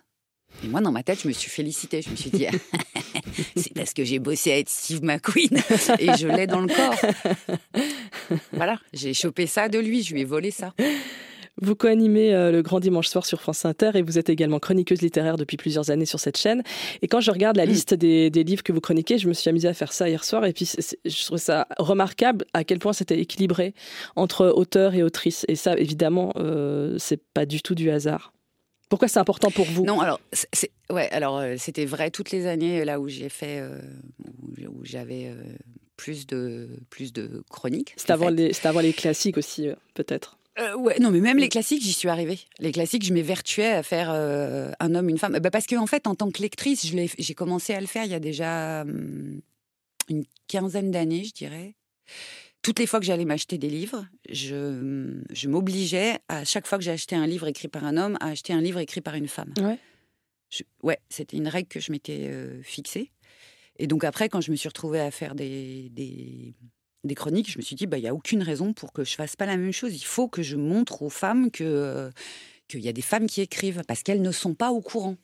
Et 0.64 0.68
moi, 0.68 0.80
dans 0.80 0.92
ma 0.92 1.02
tête, 1.02 1.22
je 1.22 1.28
me 1.28 1.32
suis 1.32 1.50
félicitée. 1.50 2.02
Je 2.02 2.10
me 2.10 2.16
suis 2.16 2.30
dit, 2.30 2.46
c'est 3.56 3.74
parce 3.74 3.92
que 3.92 4.04
j'ai 4.04 4.18
bossé 4.18 4.52
avec 4.52 4.68
Steve 4.68 5.02
McQueen 5.02 5.56
et 5.98 6.16
je 6.16 6.28
l'ai 6.28 6.46
dans 6.46 6.60
le 6.60 6.68
corps. 6.68 8.38
Voilà, 8.52 8.78
j'ai 8.92 9.14
chopé 9.14 9.46
ça 9.46 9.68
de 9.68 9.78
lui, 9.78 10.02
je 10.02 10.14
lui 10.14 10.22
ai 10.22 10.24
volé 10.24 10.50
ça. 10.50 10.74
Vous 11.60 11.74
co-animez 11.74 12.34
euh, 12.34 12.50
le 12.50 12.62
Grand 12.62 12.80
Dimanche 12.80 13.08
Soir 13.08 13.26
sur 13.26 13.40
France 13.40 13.66
Inter 13.66 13.90
et 13.94 14.02
vous 14.02 14.18
êtes 14.18 14.30
également 14.30 14.58
chroniqueuse 14.58 15.02
littéraire 15.02 15.36
depuis 15.36 15.58
plusieurs 15.58 15.90
années 15.90 16.06
sur 16.06 16.18
cette 16.18 16.38
chaîne. 16.38 16.62
Et 17.02 17.08
quand 17.08 17.20
je 17.20 17.30
regarde 17.30 17.56
la 17.56 17.66
mm. 17.66 17.68
liste 17.68 17.94
des, 17.94 18.30
livres 18.30 18.62
que 18.62 18.72
vous 18.72 18.80
chroniquez, 18.80 19.18
je 19.18 19.28
me 19.28 19.34
suis 19.34 19.50
amusée 19.50 19.68
à 19.68 19.74
faire 19.74 19.92
ça 19.92 20.08
hier 20.08 20.24
soir 20.24 20.46
et 20.46 20.52
puis 20.54 20.70
je 21.04 21.24
trouve 21.24 21.38
ça 21.38 21.68
remarquable 21.78 22.46
à 22.54 22.64
quel 22.64 22.78
point 22.78 22.94
c'était 22.94 23.18
équilibré 23.18 23.74
entre 24.16 24.46
auteur 24.46 24.94
et 24.94 25.02
autrice. 25.02 25.44
Et 25.46 25.54
ça, 25.54 25.76
évidemment, 25.76 26.32
euh, 26.36 26.96
c'est 26.98 27.22
pas 27.34 27.44
du 27.44 27.60
tout 27.60 27.74
du 27.74 27.90
hasard. 27.90 28.32
Pourquoi 28.92 29.08
c'est 29.08 29.20
important 29.20 29.50
pour 29.50 29.64
vous? 29.64 29.86
Non, 29.86 30.00
alors, 30.00 30.20
ouais, 30.90 31.08
alors 31.12 31.38
euh, 31.38 31.54
c'était 31.56 31.86
vrai 31.86 32.10
toutes 32.10 32.30
les 32.30 32.46
années 32.46 32.84
là 32.84 33.00
où 33.00 33.08
j'ai 33.08 33.30
fait, 33.30 33.58
euh, 33.58 33.80
où, 34.68 34.84
j'avais 34.84 35.28
euh, 35.28 35.42
plus 35.96 36.26
de 36.26 36.68
plus 36.90 37.14
de 37.14 37.42
chroniques. 37.48 37.94
C'est 37.96 38.10
avant 38.10 38.28
les, 38.28 38.52
avant 38.66 38.80
les 38.80 38.92
classiques 38.92 39.38
aussi, 39.38 39.70
peut-être. 39.94 40.36
ouais, 40.76 40.98
non, 41.00 41.10
mais 41.10 41.20
même 41.20 41.38
les 41.38 41.48
classiques, 41.48 41.80
j'y 41.82 41.94
suis 41.94 42.10
arrivée. 42.10 42.38
Les 42.58 42.70
classiques, 42.70 43.06
je 43.06 43.14
m'évertuais 43.14 43.72
à 43.72 43.82
faire 43.82 44.10
un 44.10 44.94
homme, 44.94 45.08
une 45.08 45.16
femme. 45.16 45.38
Bah, 45.38 45.50
parce 45.50 45.66
qu'en 45.66 45.84
en 45.84 45.86
fait, 45.86 46.06
en 46.06 46.14
tant 46.14 46.30
que 46.30 46.42
lectrice, 46.42 46.86
j'ai 47.18 47.34
commencé 47.34 47.72
à 47.72 47.80
le 47.80 47.86
faire 47.86 48.04
il 48.04 48.10
y 48.10 48.14
a 48.14 48.20
déjà 48.20 48.82
hum, 48.82 49.40
une 50.10 50.24
quinzaine 50.48 50.90
d'années, 50.90 51.24
je 51.24 51.32
dirais 51.32 51.76
toutes 52.62 52.78
les 52.78 52.86
fois 52.86 53.00
que 53.00 53.06
j'allais 53.06 53.24
m'acheter 53.24 53.58
des 53.58 53.68
livres, 53.68 54.06
je, 54.28 55.20
je 55.30 55.48
m'obligeais, 55.48 56.18
à 56.28 56.44
chaque 56.44 56.66
fois 56.66 56.78
que 56.78 56.84
j'ai 56.84 56.92
acheté 56.92 57.16
un 57.16 57.26
livre 57.26 57.48
écrit 57.48 57.68
par 57.68 57.84
un 57.84 57.96
homme, 57.96 58.16
à 58.20 58.28
acheter 58.28 58.52
un 58.52 58.60
livre 58.60 58.78
écrit 58.78 59.00
par 59.00 59.14
une 59.14 59.28
femme. 59.28 59.52
Ouais. 59.60 59.78
ouais, 60.82 60.98
c'était 61.08 61.36
une 61.36 61.48
règle 61.48 61.68
que 61.68 61.80
je 61.80 61.90
m'étais 61.90 62.28
euh, 62.30 62.62
fixée. 62.62 63.10
Et 63.78 63.86
donc 63.86 64.04
après, 64.04 64.28
quand 64.28 64.40
je 64.40 64.50
me 64.50 64.56
suis 64.56 64.68
retrouvée 64.68 65.00
à 65.00 65.10
faire 65.10 65.34
des, 65.34 65.88
des, 65.90 66.54
des 67.02 67.14
chroniques, 67.14 67.50
je 67.50 67.58
me 67.58 67.62
suis 67.62 67.74
dit, 67.74 67.86
bah, 67.86 67.98
il 67.98 68.02
n'y 68.02 68.08
a 68.08 68.14
aucune 68.14 68.42
raison 68.42 68.72
pour 68.72 68.92
que 68.92 69.02
je 69.02 69.14
fasse 69.14 69.34
pas 69.34 69.46
la 69.46 69.56
même 69.56 69.72
chose. 69.72 69.94
Il 69.94 70.04
faut 70.04 70.28
que 70.28 70.42
je 70.42 70.56
montre 70.56 71.02
aux 71.02 71.10
femmes 71.10 71.50
que 71.50 71.64
euh, 71.64 72.10
qu'il 72.68 72.80
y 72.80 72.88
a 72.88 72.92
des 72.92 73.02
femmes 73.02 73.26
qui 73.26 73.40
écrivent, 73.40 73.82
parce 73.88 74.02
qu'elles 74.02 74.22
ne 74.22 74.32
sont 74.32 74.54
pas 74.54 74.70
au 74.70 74.80
courant. 74.80 75.16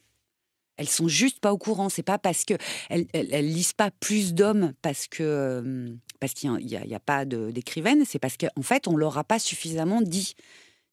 Elles 0.79 0.89
sont 0.89 1.09
juste 1.09 1.41
pas 1.41 1.53
au 1.53 1.59
courant. 1.59 1.89
C'est 1.89 2.03
pas 2.03 2.19
parce 2.19 2.45
que 2.45 2.55
elles, 2.89 3.07
lisent 3.47 3.73
pas 3.75 3.91
plus 3.91 4.33
d'hommes 4.33 4.73
parce 4.81 5.07
que 5.09 5.23
euh, 5.23 5.93
parce 6.21 6.33
qu'il 6.33 6.51
n'y 6.51 6.95
a, 6.95 7.01
pas 7.01 7.25
d'écrivaines. 7.25 8.05
C'est 8.07 8.19
parce 8.19 8.37
qu'en 8.37 8.63
fait 8.63 8.89
on 8.89 8.97
leur 8.97 9.19
a 9.19 9.25
pas 9.25 9.39
suffisamment 9.39 10.01
dit. 10.01 10.35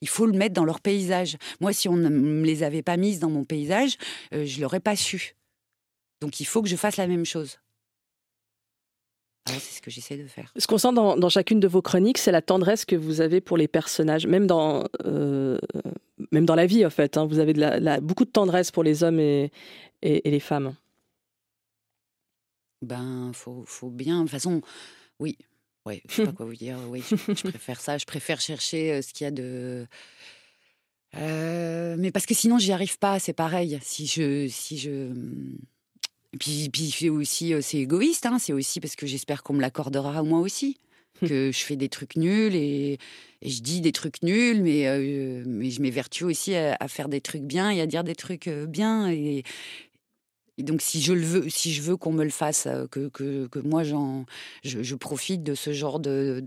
Il 0.01 0.09
faut 0.09 0.25
le 0.25 0.33
mettre 0.33 0.53
dans 0.53 0.65
leur 0.65 0.81
paysage. 0.81 1.37
Moi, 1.61 1.71
si 1.71 1.87
on 1.87 1.95
ne 1.95 2.43
les 2.43 2.63
avait 2.63 2.83
pas 2.83 2.97
mises 2.97 3.19
dans 3.19 3.29
mon 3.29 3.45
paysage, 3.45 3.97
euh, 4.33 4.45
je 4.45 4.59
l'aurais 4.61 4.81
pas 4.81 4.95
su. 4.95 5.35
Donc 6.19 6.39
il 6.39 6.45
faut 6.45 6.61
que 6.61 6.67
je 6.67 6.75
fasse 6.75 6.97
la 6.97 7.07
même 7.07 7.25
chose. 7.25 7.59
c'est 9.47 9.59
ce 9.59 9.81
que 9.81 9.89
j'essaie 9.89 10.17
de 10.17 10.27
faire. 10.27 10.51
Ce 10.57 10.67
qu'on 10.67 10.77
sent 10.77 10.93
dans, 10.93 11.29
chacune 11.29 11.59
de 11.59 11.67
vos 11.67 11.81
chroniques, 11.81 12.17
c'est 12.17 12.31
la 12.31 12.41
tendresse 12.41 12.85
que 12.85 12.95
vous 12.95 13.21
avez 13.21 13.39
pour 13.39 13.57
les 13.57 13.67
personnages, 13.67 14.27
même 14.27 14.47
dans, 14.47 14.83
euh, 15.05 15.57
même 16.31 16.45
dans 16.45 16.55
la 16.55 16.65
vie, 16.65 16.85
en 16.85 16.89
fait. 16.89 17.17
Hein. 17.17 17.25
vous 17.25 17.39
avez 17.39 17.53
de 17.53 17.59
la, 17.59 17.99
beaucoup 17.99 18.25
de 18.25 18.29
tendresse 18.29 18.71
pour 18.71 18.83
les 18.83 19.03
hommes 19.03 19.19
et, 19.19 19.51
et, 20.01 20.29
les 20.29 20.39
femmes. 20.39 20.75
Ben, 22.81 23.31
faut, 23.33 23.63
faut 23.65 23.89
bien. 23.89 24.17
De 24.17 24.21
toute 24.23 24.31
façon, 24.31 24.61
oui. 25.19 25.37
Ouais, 25.85 26.01
je 26.09 26.15
sais 26.15 26.25
pas 26.25 26.31
quoi 26.31 26.45
vous 26.45 26.55
dire. 26.55 26.79
Oui, 26.89 27.03
je, 27.09 27.47
préfère 27.49 27.79
ça. 27.79 27.97
Je 27.97 28.05
préfère 28.05 28.41
chercher 28.41 28.91
euh, 28.91 29.01
ce 29.01 29.13
qu'il 29.13 29.25
y 29.25 29.27
a 29.27 29.31
de. 29.31 29.85
Euh, 31.15 31.95
mais 31.97 32.11
parce 32.11 32.25
que 32.25 32.33
sinon, 32.33 32.57
j'y 32.57 32.71
arrive 32.71 32.97
pas. 32.97 33.19
C'est 33.19 33.33
pareil. 33.33 33.79
Si 33.83 34.07
je, 34.07 34.47
si 34.47 34.77
je. 34.77 35.13
Puis, 36.39 36.69
puis 36.69 37.09
aussi, 37.09 37.53
euh, 37.53 37.61
c'est 37.61 37.77
égoïste. 37.77 38.25
Hein. 38.25 38.39
C'est 38.39 38.53
aussi 38.53 38.79
parce 38.79 38.95
que 38.95 39.05
j'espère 39.05 39.43
qu'on 39.43 39.53
me 39.53 39.61
l'accordera 39.61 40.23
moi 40.23 40.39
aussi. 40.39 40.79
que 41.21 41.51
je 41.51 41.59
fais 41.59 41.75
des 41.75 41.89
trucs 41.89 42.15
nuls 42.15 42.55
et, 42.55 42.99
je 43.49 43.61
dis 43.61 43.81
des 43.81 43.91
trucs 43.91 44.23
nuls, 44.23 44.61
mais, 44.61 44.87
euh, 44.87 45.43
mais 45.45 45.69
je 45.69 45.81
m'évertue 45.81 46.23
aussi 46.23 46.55
à, 46.55 46.87
faire 46.87 47.09
des 47.09 47.21
trucs 47.21 47.43
bien 47.43 47.69
et 47.69 47.81
à 47.81 47.85
dire 47.85 48.03
des 48.03 48.15
trucs 48.15 48.47
euh, 48.47 48.65
bien. 48.65 49.09
Et, 49.11 49.43
donc, 50.57 50.81
si 50.81 51.01
je 51.01 51.13
veux, 51.13 51.49
si 51.49 51.73
je 51.73 51.81
veux 51.81 51.97
qu'on 51.97 52.13
me 52.13 52.23
le 52.23 52.29
fasse, 52.29 52.65
euh, 52.65 52.87
que, 52.87 53.49
moi 53.59 53.83
j'en, 53.83 54.25
je, 54.63 54.95
profite 54.95 55.43
de 55.43 55.53
ce 55.53 55.73
genre 55.73 55.99
de, 55.99 56.41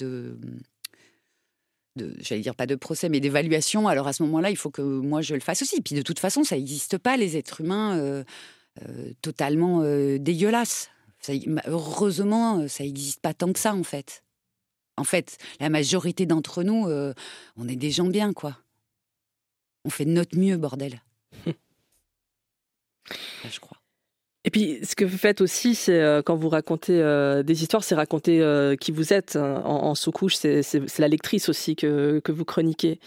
j'allais 2.20 2.40
dire 2.40 2.54
pas 2.54 2.66
de 2.66 2.74
procès, 2.74 3.08
mais 3.08 3.20
d'évaluation. 3.20 3.86
Alors 3.86 4.06
à 4.08 4.12
ce 4.12 4.22
moment-là, 4.24 4.50
il 4.50 4.56
faut 4.56 4.70
que 4.70 4.82
moi 4.82 5.20
je 5.20 5.34
le 5.34 5.40
fasse 5.40 5.62
aussi. 5.62 5.80
Puis 5.82 5.94
de 5.94 6.02
toute 6.02 6.18
façon, 6.18 6.42
ça 6.42 6.56
n'existe 6.56 6.96
pas 6.98 7.16
les 7.16 7.36
êtres 7.36 7.60
humains 7.60 8.24
totalement 9.20 9.82
dégueulasses. 10.18 10.88
heureusement, 11.66 12.66
ça 12.66 12.84
n'existe 12.84 13.20
pas 13.20 13.34
tant 13.34 13.52
que 13.52 13.58
ça 13.58 13.74
en 13.74 13.82
fait. 13.82 14.22
En 14.98 15.04
fait, 15.04 15.38
la 15.60 15.70
majorité 15.70 16.26
d'entre 16.26 16.62
nous, 16.62 16.88
euh, 16.88 17.14
on 17.56 17.68
est 17.68 17.76
des 17.76 17.90
gens 17.90 18.06
bien, 18.06 18.32
quoi. 18.32 18.58
On 19.84 19.90
fait 19.90 20.04
de 20.04 20.10
notre 20.10 20.36
mieux, 20.36 20.56
bordel. 20.56 21.00
je 21.46 21.52
crois. 23.60 23.78
Et 24.44 24.50
puis, 24.50 24.78
ce 24.82 24.96
que 24.96 25.04
vous 25.04 25.18
faites 25.18 25.40
aussi, 25.40 25.74
c'est 25.74 26.00
euh, 26.00 26.22
quand 26.22 26.34
vous 26.34 26.48
racontez 26.48 27.00
euh, 27.00 27.42
des 27.42 27.62
histoires, 27.62 27.84
c'est 27.84 27.94
raconter 27.94 28.42
qui 28.80 28.92
vous 28.92 29.12
êtes 29.12 29.36
hein, 29.36 29.62
en, 29.64 29.94
sous-couche. 29.94 30.36
C'est 30.36 30.98
la 30.98 31.08
lectrice 31.08 31.48
aussi 31.48 31.76
que, 31.76 32.20
que 32.20 32.32
vous 32.32 32.44
chroniquez. 32.44 32.98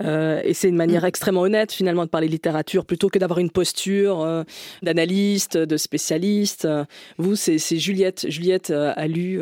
et 0.00 0.54
c'est 0.54 0.68
une 0.68 0.76
manière 0.76 1.04
mm. 1.04 1.06
extrêmement 1.06 1.42
honnête, 1.42 1.72
finalement, 1.72 2.04
de 2.04 2.10
parler 2.10 2.28
littérature, 2.28 2.84
plutôt 2.84 3.08
que 3.08 3.18
d'avoir 3.18 3.38
une 3.38 3.50
posture 3.50 4.44
d'analyste, 4.82 5.56
de 5.56 5.76
spécialiste. 5.76 6.68
Vous, 7.18 7.36
c'est 7.36 7.78
Juliette. 7.78 8.26
Juliette 8.28 8.70
a 8.70 9.06
lu 9.06 9.40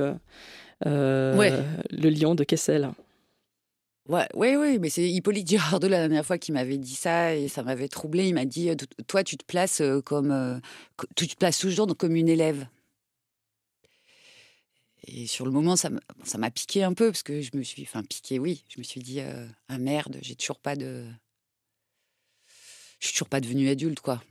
euh, 0.86 1.62
le 1.90 2.10
lion 2.10 2.34
de 2.34 2.44
Kessel. 2.44 2.90
Ouais, 4.08 4.26
oui, 4.34 4.56
oui, 4.56 4.78
mais 4.78 4.88
c'est 4.88 5.08
Hippolyte 5.08 5.48
Girardot 5.48 5.88
la 5.88 5.98
dernière 5.98 6.24
fois 6.24 6.38
qui 6.38 6.50
m'avait 6.50 6.78
dit 6.78 6.94
ça 6.94 7.34
et 7.34 7.48
ça 7.48 7.62
m'avait 7.62 7.88
troublé. 7.88 8.26
Il 8.28 8.34
m'a 8.34 8.46
dit 8.46 8.70
Toi, 9.06 9.22
tu 9.22 9.36
te 9.36 9.44
places 9.44 9.80
euh, 9.80 10.00
comme. 10.00 10.30
Euh, 10.30 10.58
tu 11.14 11.28
te 11.28 11.36
places 11.36 11.58
toujours 11.58 11.86
comme 11.96 12.16
une 12.16 12.28
élève. 12.28 12.66
Et 15.06 15.26
sur 15.26 15.44
le 15.44 15.50
moment, 15.50 15.76
ça 15.76 15.90
m'a 15.90 16.50
piqué 16.50 16.84
un 16.84 16.94
peu 16.94 17.10
parce 17.10 17.22
que 17.22 17.40
je 17.42 17.50
me 17.54 17.62
suis. 17.62 17.82
Enfin, 17.82 18.02
piqué, 18.02 18.38
oui. 18.38 18.64
Je 18.68 18.78
me 18.78 18.84
suis 18.84 19.00
dit 19.00 19.20
Ah 19.68 19.78
merde, 19.78 20.18
j'ai 20.22 20.36
toujours 20.36 20.58
pas 20.58 20.76
de. 20.76 21.04
Je 23.00 23.06
suis 23.06 23.14
toujours 23.14 23.28
pas 23.28 23.40
devenue 23.40 23.68
adulte, 23.68 24.00
quoi. 24.00 24.22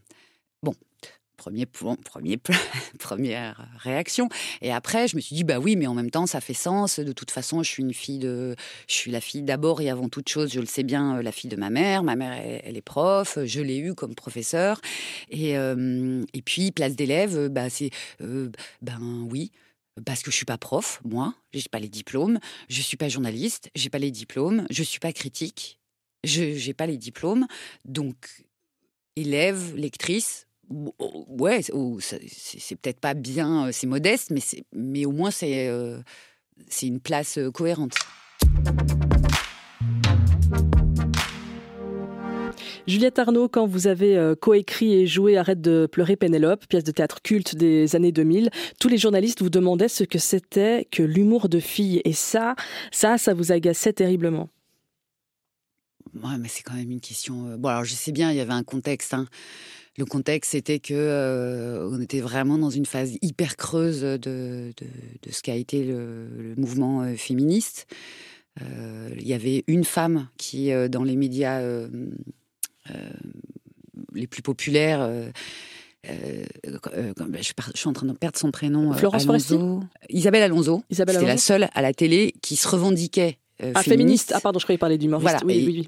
Premier, 1.37 1.65
premier, 1.67 2.37
première 2.99 3.67
réaction. 3.77 4.27
Et 4.61 4.71
après, 4.71 5.07
je 5.07 5.15
me 5.15 5.21
suis 5.21 5.35
dit, 5.35 5.43
bah 5.43 5.59
oui, 5.59 5.75
mais 5.75 5.87
en 5.87 5.93
même 5.93 6.09
temps, 6.09 6.25
ça 6.25 6.41
fait 6.41 6.53
sens. 6.53 6.99
De 6.99 7.11
toute 7.11 7.31
façon, 7.31 7.63
je 7.63 7.69
suis 7.69 7.83
une 7.83 7.93
fille 7.93 8.19
de, 8.19 8.55
je 8.87 8.93
suis 8.93 9.11
la 9.11 9.21
fille 9.21 9.43
d'abord 9.43 9.79
et 9.81 9.89
avant 9.89 10.09
toute 10.09 10.29
chose, 10.29 10.51
je 10.51 10.59
le 10.59 10.65
sais 10.65 10.83
bien, 10.83 11.17
euh, 11.17 11.21
la 11.21 11.31
fille 11.31 11.49
de 11.49 11.55
ma 11.55 11.69
mère. 11.69 12.03
Ma 12.03 12.15
mère, 12.15 12.33
elle, 12.63 12.75
est 12.75 12.81
prof. 12.81 13.37
Je 13.45 13.61
l'ai 13.61 13.77
eue 13.77 13.93
comme 13.93 14.15
professeur. 14.15 14.81
Et, 15.29 15.57
euh, 15.57 16.23
et 16.33 16.41
puis, 16.41 16.71
place 16.71 16.95
d'élève, 16.95 17.49
bah 17.49 17.69
c'est, 17.69 17.91
ben 18.19 19.27
oui 19.29 19.51
parce 20.05 20.21
que 20.21 20.31
je 20.31 20.35
suis 20.35 20.45
pas 20.45 20.57
prof, 20.57 21.01
moi, 21.03 21.33
j'ai 21.53 21.69
pas 21.69 21.79
les 21.79 21.89
diplômes, 21.89 22.39
je 22.69 22.81
suis 22.81 22.97
pas 22.97 23.09
journaliste, 23.09 23.71
j'ai 23.75 23.89
pas 23.89 23.97
les 23.97 24.11
diplômes, 24.11 24.65
je 24.69 24.83
suis 24.83 24.99
pas 24.99 25.11
critique, 25.11 25.79
je 26.23 26.43
n'ai 26.67 26.73
pas 26.73 26.85
les 26.85 26.97
diplômes, 26.97 27.47
donc 27.85 28.45
élève, 29.15 29.75
lectrice, 29.75 30.46
ouais, 30.69 31.61
c'est 31.61 32.75
peut-être 32.75 32.99
pas 32.99 33.13
bien, 33.13 33.67
euh, 33.67 33.69
c'est 33.71 33.87
modeste, 33.87 34.31
mais, 34.31 34.41
mais 34.73 35.05
au 35.05 35.11
moins 35.11 35.31
c'est 35.31 35.67
euh, 35.67 35.99
une 36.81 36.99
place 36.99 37.37
euh, 37.37 37.51
cohérente. 37.51 37.95
Juliette 42.87 43.19
Arnaud, 43.19 43.49
quand 43.49 43.67
vous 43.67 43.87
avez 43.87 44.33
coécrit 44.39 44.93
et 44.93 45.07
joué 45.07 45.37
Arrête 45.37 45.59
de 45.59 45.89
pleurer 45.91 46.15
Pénélope, 46.15 46.65
pièce 46.67 46.85
de 46.85 46.91
théâtre 46.91 47.21
culte 47.21 47.53
des 47.53 47.97
années 47.97 48.13
2000, 48.13 48.49
tous 48.79 48.87
les 48.87 48.97
journalistes 48.97 49.41
vous 49.41 49.49
demandaient 49.49 49.89
ce 49.89 50.05
que 50.05 50.17
c'était 50.17 50.87
que 50.89 51.03
l'humour 51.03 51.49
de 51.49 51.59
fille. 51.59 52.01
Et 52.05 52.13
ça, 52.13 52.55
ça, 52.91 53.17
ça 53.17 53.33
vous 53.33 53.51
agaçait 53.51 53.91
terriblement. 53.91 54.49
Ouais, 56.15 56.37
mais 56.39 56.47
c'est 56.47 56.63
quand 56.63 56.75
même 56.75 56.89
une 56.89 57.01
question. 57.01 57.57
Bon, 57.57 57.67
alors 57.67 57.83
je 57.83 57.93
sais 57.93 58.13
bien, 58.13 58.31
il 58.31 58.37
y 58.37 58.41
avait 58.41 58.53
un 58.53 58.63
contexte. 58.63 59.13
Hein. 59.13 59.27
Le 59.97 60.05
contexte, 60.05 60.51
c'était 60.51 60.77
que 60.77 60.93
euh, 60.93 61.89
on 61.91 61.99
était 61.99 62.19
vraiment 62.19 62.59
dans 62.59 62.69
une 62.69 62.85
phase 62.85 63.17
hyper 63.23 63.57
creuse 63.57 64.01
de, 64.01 64.17
de, 64.17 65.31
ce 65.31 65.41
qu'a 65.41 65.55
été 65.55 65.83
le, 65.83 66.53
mouvement 66.55 67.01
euh, 67.01 67.15
féministe. 67.15 67.87
Euh, 68.61 69.09
il 69.17 69.27
y 69.27 69.33
avait 69.33 69.63
une 69.65 69.83
femme 69.83 70.29
qui, 70.37 70.71
dans 70.89 71.03
les 71.03 71.15
médias 71.15 71.61
les 74.13 74.27
plus 74.27 74.41
populaires, 74.41 75.09
je, 76.03 77.53
suis 77.75 77.87
en 77.89 77.93
train 77.93 78.07
de 78.07 78.13
perdre 78.13 78.37
son 78.37 78.51
prénom. 78.51 78.93
Florence 78.93 79.27
Alonso. 79.27 79.81
Isabelle 80.09 80.43
Alonso. 80.43 80.83
Isabelle 80.91 81.15
C'était 81.15 81.27
la 81.27 81.37
seule 81.37 81.69
à 81.73 81.81
la 81.81 81.93
télé 81.93 82.33
qui 82.41 82.55
se 82.55 82.67
revendiquait 82.67 83.39
euh, 83.63 83.71
ah, 83.73 83.81
féministe. 83.81 84.33
Ah, 84.35 84.39
pardon, 84.39 84.59
je 84.59 84.65
croyais 84.65 84.77
parler 84.77 84.97
d'humoriste. 84.97 85.23
Voilà. 85.29 85.45
Oui, 85.45 85.63
oui, 85.65 85.87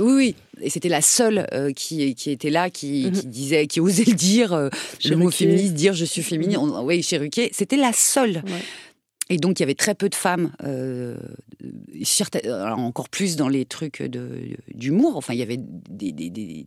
oui, 0.00 0.12
oui. 0.14 0.34
Et 0.60 0.70
c'était 0.70 0.88
la 0.88 1.02
seule 1.02 1.46
euh, 1.52 1.72
qui, 1.72 2.14
qui 2.14 2.30
était 2.30 2.50
là, 2.50 2.70
qui, 2.70 3.06
mhm. 3.06 3.12
qui, 3.12 3.26
disait, 3.26 3.66
qui 3.66 3.80
osait 3.80 4.04
le 4.04 4.14
dire, 4.14 4.52
euh, 4.52 4.68
le 5.04 5.16
mot 5.16 5.30
féministe, 5.30 5.74
dire 5.74 5.92
je 5.92 6.04
suis 6.04 6.22
féminine. 6.22 6.58
Oui, 6.82 7.02
chez 7.02 7.18
Ruquier, 7.18 7.50
c'était 7.52 7.76
la 7.76 7.92
seule. 7.92 8.42
Et 9.28 9.38
donc, 9.38 9.58
il 9.58 9.62
y 9.62 9.64
avait 9.64 9.74
très 9.74 9.94
peu 9.94 10.08
de 10.08 10.14
femmes, 10.14 10.52
euh, 10.62 11.16
encore 12.76 13.08
plus 13.08 13.36
dans 13.36 13.48
les 13.48 13.64
trucs 13.64 14.02
d'humour. 14.72 15.16
Enfin, 15.16 15.34
il 15.34 15.40
y 15.40 15.42
avait 15.42 15.58
des, 15.58 16.12
des, 16.12 16.30
des, 16.30 16.64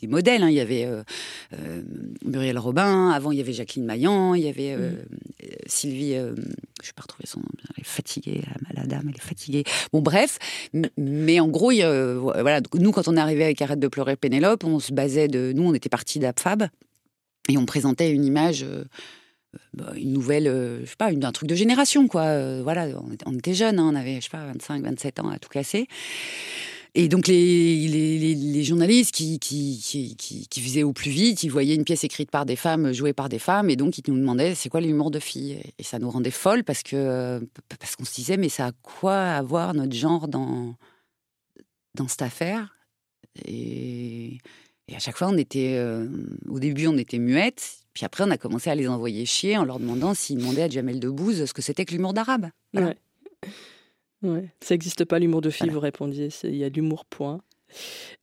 des 0.00 0.06
modèles. 0.06 0.42
Hein. 0.42 0.50
Il 0.50 0.56
y 0.56 0.60
avait 0.60 0.84
euh, 0.84 1.02
euh, 1.52 1.82
Muriel 2.24 2.58
Robin, 2.58 3.10
avant, 3.10 3.32
il 3.32 3.38
y 3.38 3.40
avait 3.40 3.52
Jacqueline 3.52 3.84
Maillan, 3.84 4.34
il 4.34 4.42
y 4.42 4.48
avait 4.48 4.72
euh, 4.72 4.90
mm. 4.90 5.46
Sylvie. 5.66 6.14
je 6.14 6.88
ne 6.88 6.92
pas 6.94 7.02
retrouver 7.02 7.26
son 7.26 7.40
nom, 7.40 7.46
elle 7.76 7.82
est 7.82 7.86
fatiguée, 7.86 8.42
la, 8.74 8.86
dame, 8.86 9.08
elle 9.08 9.16
est 9.16 9.20
fatiguée. 9.20 9.64
Bon, 9.92 10.00
bref. 10.00 10.38
Mais 10.96 11.40
en 11.40 11.48
gros, 11.48 11.70
voilà, 11.70 12.60
nous, 12.74 12.92
quand 12.92 13.08
on 13.08 13.16
est 13.16 13.20
arrivé 13.20 13.44
avec 13.44 13.60
Arrête 13.62 13.80
de 13.80 13.88
pleurer 13.88 14.16
Pénélope, 14.16 14.64
on 14.64 14.80
se 14.80 14.92
basait 14.92 15.28
de. 15.28 15.52
Nous, 15.54 15.62
on 15.62 15.74
était 15.74 15.88
partis 15.88 16.18
d'Abfab 16.18 16.64
et 17.48 17.58
on 17.58 17.66
présentait 17.66 18.10
une 18.10 18.24
image. 18.24 18.64
Bah, 19.74 19.92
une 19.96 20.12
nouvelle, 20.12 20.44
je 20.82 20.86
sais 20.86 20.96
pas, 20.96 21.10
un 21.10 21.32
truc 21.32 21.48
de 21.48 21.54
génération, 21.54 22.06
quoi. 22.06 22.62
voilà, 22.62 22.88
on 23.26 23.34
était, 23.34 23.54
jeunes, 23.54 23.78
hein, 23.78 23.90
on 23.92 23.96
avait, 23.96 24.16
je 24.16 24.22
sais 24.22 24.30
pas, 24.30 24.44
25, 24.46 24.82
27 24.82 25.20
ans 25.20 25.28
à 25.28 25.38
tout 25.38 25.48
casser. 25.48 25.88
Et 26.94 27.08
donc 27.08 27.28
les, 27.28 28.64
journalistes 28.64 29.14
qui, 29.14 29.38
faisaient 30.52 30.82
au 30.82 30.92
plus 30.92 31.10
vite, 31.10 31.44
ils 31.44 31.50
voyaient 31.50 31.76
une 31.76 31.84
pièce 31.84 32.02
écrite 32.02 32.30
par 32.30 32.46
des 32.46 32.56
femmes, 32.56 32.92
jouée 32.92 33.12
par 33.12 33.28
des 33.28 33.38
femmes, 33.38 33.70
et 33.70 33.76
donc 33.76 33.98
ils 33.98 34.04
nous 34.08 34.18
demandaient 34.18 34.56
c'est 34.56 34.68
quoi 34.68 34.80
l'humour 34.80 35.12
de 35.12 35.20
filles? 35.20 35.60
Et 35.78 35.84
ça 35.84 36.00
nous 36.00 36.10
rendait 36.10 36.32
folles 36.32 36.64
parce 36.64 36.82
que 36.82 37.40
parce 37.78 37.94
qu'on 37.94 38.04
se 38.04 38.14
disait 38.14 38.36
mais 38.36 38.48
ça 38.48 38.66
a 38.68 38.72
quoi 38.82 39.20
avoir 39.20 39.72
notre 39.74 39.94
genre 39.94 40.26
dans 40.26 40.74
dans 41.94 42.08
cette 42.08 42.22
affaire? 42.22 42.74
Et, 43.46 44.38
à 44.92 44.98
chaque 44.98 45.16
fois 45.16 45.28
on 45.28 45.36
était 45.36 45.74
euh, 45.76 46.08
au 46.48 46.58
début 46.58 46.88
on 46.88 46.98
était 46.98 47.20
muettes 47.20 47.79
puis 47.92 48.04
après, 48.04 48.24
on 48.24 48.30
a 48.30 48.38
commencé 48.38 48.70
à 48.70 48.74
les 48.74 48.88
envoyer 48.88 49.26
chier 49.26 49.56
en 49.56 49.64
leur 49.64 49.78
demandant 49.78 50.14
s'ils 50.14 50.38
demandaient 50.38 50.62
à 50.62 50.68
Jamel 50.68 51.00
Debbouze 51.00 51.44
ce 51.44 51.52
que 51.52 51.62
c'était 51.62 51.84
que 51.84 51.92
l'humour 51.92 52.12
d'arabe. 52.12 52.50
Ouais. 52.74 52.96
ouais. 54.22 54.48
Ça 54.60 54.74
n'existe 54.74 55.04
pas 55.04 55.18
l'humour 55.18 55.40
de 55.40 55.50
fille, 55.50 55.70
vous 55.70 55.80
répondiez. 55.80 56.28
Il 56.44 56.56
y 56.56 56.64
a 56.64 56.68
l'humour, 56.68 57.04
point. 57.04 57.40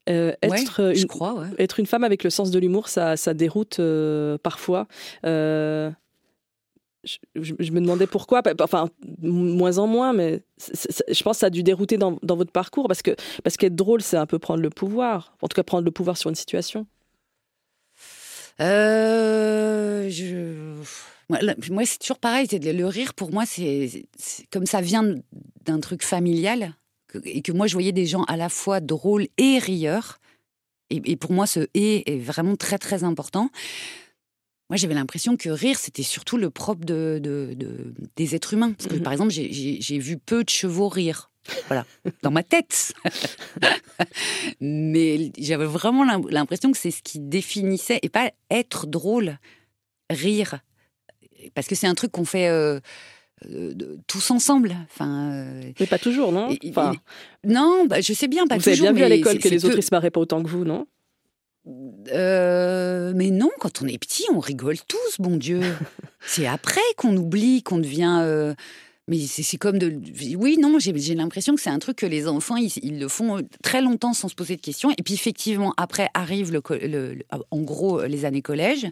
Euh, 0.09 0.33
être, 0.41 0.79
une, 0.81 0.95
je 0.95 1.05
crois, 1.05 1.45
être 1.57 1.79
une 1.79 1.85
femme 1.85 2.03
avec 2.03 2.23
le 2.23 2.29
sens 2.29 2.51
de 2.51 2.59
l'humour, 2.59 2.89
ça, 2.89 3.17
ça 3.17 3.33
déroute 3.33 3.79
euh, 3.79 4.37
parfois. 4.37 4.87
Euh, 5.25 5.91
je, 7.35 7.71
me 7.71 7.79
demandais 7.79 8.07
pourquoi, 8.07 8.41
enfin, 8.61 8.89
moins 9.21 9.77
en 9.77 9.87
moins, 9.87 10.13
mais 10.13 10.41
je 10.59 11.23
pense 11.23 11.37
que 11.37 11.39
ça 11.39 11.45
a 11.47 11.49
dû 11.49 11.63
dérouter 11.63 11.97
dans, 11.97 12.17
dans 12.23 12.35
votre 12.35 12.51
parcours, 12.51 12.87
parce 12.87 13.01
que 13.01 13.15
parce 13.43 13.55
qu'être 13.55 13.75
drôle, 13.75 14.01
c'est 14.01 14.17
un 14.17 14.25
peu 14.25 14.39
prendre 14.39 14.61
le 14.61 14.69
pouvoir, 14.69 15.35
en 15.41 15.47
tout 15.47 15.55
cas 15.55 15.63
prendre 15.63 15.85
le 15.85 15.91
pouvoir 15.91 16.17
sur 16.17 16.29
une 16.29 16.35
situation. 16.35 16.85
Euh, 18.61 20.09
je... 20.09 20.81
Moi, 21.29 21.85
c'est 21.85 21.99
toujours 21.99 22.19
pareil. 22.19 22.47
Le 22.51 22.85
rire, 22.85 23.13
pour 23.13 23.31
moi, 23.31 23.45
c'est 23.45 24.05
comme 24.51 24.65
ça 24.65 24.81
vient 24.81 25.15
d'un 25.65 25.79
truc 25.79 26.03
familial 26.03 26.73
et 27.23 27.41
que 27.41 27.51
moi, 27.51 27.67
je 27.67 27.73
voyais 27.73 27.91
des 27.91 28.05
gens 28.05 28.23
à 28.23 28.37
la 28.37 28.49
fois 28.49 28.79
drôles 28.79 29.27
et 29.37 29.59
rieurs. 29.59 30.19
Et, 30.89 31.17
pour 31.17 31.33
moi, 31.33 31.47
ce 31.47 31.67
et 31.73 32.13
est 32.13 32.19
vraiment 32.19 32.55
très, 32.55 32.77
très 32.77 33.03
important. 33.03 33.49
Moi, 34.69 34.77
j'avais 34.77 34.93
l'impression 34.93 35.35
que 35.35 35.49
rire, 35.49 35.77
c'était 35.77 36.03
surtout 36.03 36.37
le 36.37 36.49
propre 36.49 36.85
de, 36.85 37.21
des 38.15 38.35
êtres 38.35 38.53
humains. 38.53 38.71
Parce 38.71 38.89
que, 38.89 38.95
mmh 38.95 39.03
par 39.03 39.11
exemple, 39.11 39.31
j'ai 39.31 39.99
vu 39.99 40.17
peu 40.17 40.45
de 40.45 40.49
chevaux 40.49 40.87
rire. 40.87 41.29
Voilà, 41.67 41.85
dans 42.21 42.31
ma 42.31 42.43
tête. 42.43 42.93
Mais 44.61 45.31
j'avais 45.37 45.65
vraiment 45.65 46.03
l'impression 46.29 46.71
que 46.71 46.77
c'est 46.77 46.91
ce 46.91 47.01
qui 47.01 47.19
définissait, 47.19 47.99
et 48.01 48.09
pas 48.09 48.31
être 48.49 48.87
drôle, 48.87 49.37
rire. 50.09 50.59
Parce 51.53 51.67
que 51.67 51.75
c'est 51.75 51.87
un 51.87 51.95
truc 51.95 52.11
qu'on 52.11 52.25
fait 52.25 52.47
euh, 52.47 52.79
euh, 53.49 53.73
tous 54.07 54.31
ensemble. 54.31 54.75
Enfin, 54.85 55.31
euh, 55.31 55.71
mais 55.79 55.85
pas 55.85 55.99
toujours, 55.99 56.31
non? 56.31 56.49
enfin, 56.69 56.93
Non, 57.43 57.85
bah, 57.85 58.01
je 58.01 58.13
sais 58.13 58.27
bien, 58.27 58.47
pas 58.47 58.57
toujours. 58.57 58.73
Vous 58.73 58.83
avez 58.83 58.93
bien 58.93 58.93
vu 58.93 59.03
à 59.03 59.09
l'école 59.09 59.39
que 59.39 59.49
les 59.49 59.65
autres, 59.65 59.77
ils 59.77 59.83
se 59.83 59.93
marraient 59.93 60.11
pas 60.11 60.19
autant 60.19 60.41
que 60.43 60.49
vous, 60.49 60.65
non? 60.65 60.87
Mais 61.65 63.31
non, 63.31 63.49
quand 63.59 63.81
on 63.81 63.87
est 63.87 63.97
petit, 63.97 64.25
on 64.33 64.39
rigole 64.39 64.77
tous, 64.87 65.17
bon 65.19 65.37
Dieu. 65.37 65.61
c'est 66.25 66.47
après 66.47 66.81
qu'on 66.95 67.15
oublie, 67.15 67.61
qu'on 67.61 67.77
devient 67.77 68.55
mais 69.07 69.19
c'est 69.19 69.57
comme 69.57 69.77
de. 69.77 69.99
Oui, 70.35 70.57
non, 70.57 70.79
j'ai 70.79 71.15
l'impression 71.15 71.55
que 71.55 71.61
c'est 71.61 71.69
un 71.69 71.79
truc 71.79 71.97
que 71.97 72.05
les 72.05 72.27
enfants, 72.27 72.57
ils, 72.57 72.99
le 72.99 73.07
font 73.07 73.41
très 73.63 73.81
longtemps 73.81 74.13
sans 74.13 74.27
se 74.27 74.35
poser 74.35 74.55
de 74.55 74.61
questions. 74.61 74.91
Et 74.97 75.03
puis, 75.03 75.13
effectivement, 75.13 75.73
après 75.77 76.09
arrive, 76.13 76.51
le, 76.51 77.19
en 77.51 77.61
gros, 77.61 78.03
les 78.03 78.25
années 78.25 78.41
collège. 78.41 78.87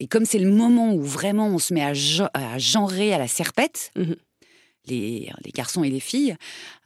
Et 0.00 0.06
comme 0.06 0.24
c'est 0.24 0.38
le 0.38 0.50
moment 0.50 0.92
où 0.92 1.02
vraiment 1.02 1.48
on 1.48 1.58
se 1.58 1.72
met 1.72 1.82
à, 1.82 1.92
à 2.34 2.58
genrer 2.58 3.14
à 3.14 3.18
la 3.18 3.28
serpette, 3.28 3.90
mmh 3.96 4.12
les, 4.86 5.30
les, 5.44 5.50
garçons 5.50 5.84
et 5.84 5.90
les 5.90 6.00
filles, 6.00 6.34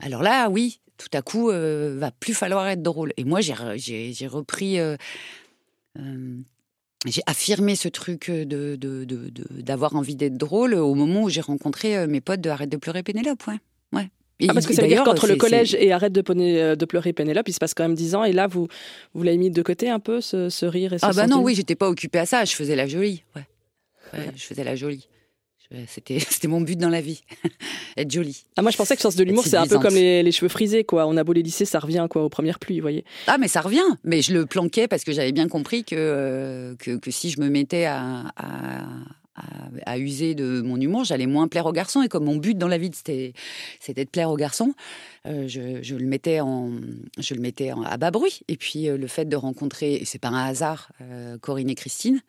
alors 0.01 0.25
là, 0.25 0.49
oui, 0.49 0.81
tout 1.03 1.17
à 1.17 1.23
coup, 1.23 1.51
euh, 1.51 1.97
va 1.99 2.11
plus 2.11 2.35
falloir 2.35 2.67
être 2.69 2.83
drôle. 2.83 3.13
Et 3.17 3.25
moi, 3.25 3.41
j'ai 3.41 4.27
repris. 4.27 4.79
Euh, 4.79 4.97
euh, 5.99 6.39
j'ai 7.07 7.23
affirmé 7.27 7.75
ce 7.77 7.89
truc 7.89 8.31
de, 8.31 8.79
d'avoir 9.51 9.97
envie 9.97 10.17
d'être 10.17 10.37
drôle 10.37 10.75
au 10.75 10.95
moment 10.95 11.23
où 11.23 11.29
j'ai 11.29 11.41
rencontré 11.41 11.97
euh, 11.97 12.07
mes 12.07 12.21
potes 12.21 12.41
de 12.41 12.51
Arrête 12.51 12.71
de 12.71 12.77
pleurer 12.77 13.03
Pénélope. 13.03 13.45
Ouais. 13.47 13.59
ouais. 13.93 14.09
ah, 14.49 14.55
parce 14.55 14.67
que 14.67 14.75
ça 14.75 14.83
veut 14.83 14.89
dire 14.89 15.03
qu'entre 15.03 15.27
le 15.27 15.37
collège 15.37 15.75
et 15.75 15.93
Arrête 15.93 16.13
de, 16.13 16.23
euh, 16.29 16.77
de 16.77 16.85
pleurer 16.85 17.13
Pénélope, 17.13 17.49
il 17.49 17.53
se 17.53 17.59
passe 17.59 17.75
quand 17.75 17.85
même 17.85 17.95
dix 17.95 18.15
ans, 18.15 18.25
et 18.25 18.33
là, 18.33 18.47
vous, 18.47 18.69
vous 19.15 19.23
l'avez 19.23 19.39
mis 19.39 19.51
de 19.51 19.63
côté 19.63 19.91
un 19.91 19.99
peu, 19.99 20.21
ce, 20.21 20.65
rire 20.65 20.93
et 20.93 20.99
ce 20.99 21.07
Ah 21.07 21.13
bah 21.13 21.27
non, 21.27 21.43
oui, 21.43 21.55
j'étais 21.55 21.75
pas 21.75 21.89
occupée 21.89 22.21
à 22.21 22.27
ça, 22.27 22.45
je 22.45 22.55
faisais 22.55 22.77
la 22.77 22.87
jolie. 22.87 23.25
Ouais. 23.35 23.47
ouais 24.15 24.31
je 24.37 24.45
faisais 24.45 24.65
la 24.65 24.77
jolie. 24.77 25.09
C'était, 25.87 26.19
c'était 26.29 26.49
mon 26.49 26.61
but 26.61 26.77
dans 26.79 26.89
la 26.89 27.01
vie, 27.01 27.23
être 27.97 28.11
jolie. 28.11 28.45
Ah, 28.57 28.63
moi, 28.63 28.71
je 28.71 28.77
pensais 28.77 28.97
que 28.97 29.03
sens 29.03 29.17
de 29.17 29.25
l'humour, 29.25 29.45
c'est 29.47 29.57
un 29.57 29.67
peu 29.67 29.79
comme 29.79 29.95
les, 29.95 30.33
cheveux 30.33 30.49
frisés, 30.49 30.85
quoi. 30.85 31.07
On 31.07 31.17
a 31.17 31.25
beau 31.25 31.33
les 31.33 31.43
lisser, 31.43 31.65
ça 31.65 31.79
revient, 31.79 32.07
quoi, 32.09 32.25
aux 32.25 32.29
premières 32.29 32.59
pluies, 32.59 32.79
vous 32.79 32.85
voyez. 32.85 33.05
Ah, 33.27 33.39
mais 33.39 33.49
ça 33.49 33.61
revient. 33.61 33.81
Mais 34.05 34.23
je 34.23 34.33
le 34.33 34.47
planquais 34.47 34.89
parce 34.89 35.05
que 35.05 35.13
j'avais 35.13 35.33
bien 35.33 35.49
compris 35.49 35.85
que, 35.85 35.95
euh, 35.97 36.75
que, 36.77 36.97
que, 36.97 37.11
si 37.11 37.31
je 37.31 37.41
me 37.41 37.49
mettais 37.49 37.85
à, 37.85 38.33
à, 38.37 38.87
à, 39.87 39.99
user 39.99 40.35
de 40.35 40.63
mon 40.63 40.81
humour, 40.81 41.05
j'allais 41.05 41.27
moins 41.27 41.49
plaire 41.49 41.67
aux 41.67 41.73
garçons. 41.73 42.03
Et 42.03 42.09
comme 42.09 42.25
mon 42.25 42.37
but 42.37 42.57
dans 42.57 42.69
la 42.69 42.79
vie, 42.79 42.91
c'était, 42.93 43.33
c'était 43.81 44.05
de 44.05 44.11
plaire 44.11 44.31
aux 44.31 44.37
garçons, 44.37 44.75
euh, 45.27 45.47
je, 45.49 45.83
je, 45.83 45.95
le 45.95 46.07
mettais, 46.07 46.41
en, 46.41 46.71
je 47.19 47.35
le 47.35 47.41
mettais 47.41 47.71
à 47.71 47.97
bas 47.97 48.11
bruit. 48.11 48.41
Et 48.49 48.57
puis, 48.57 48.89
euh, 48.89 48.97
le 48.97 49.07
fait 49.07 49.27
de 49.27 49.37
rencontrer, 49.37 49.95
et 49.95 50.05
c'est 50.05 50.19
pas 50.19 50.29
un 50.29 50.47
hasard, 50.47 50.91
Corinne 51.41 51.71
et 51.71 51.75
Christine, 51.75 52.21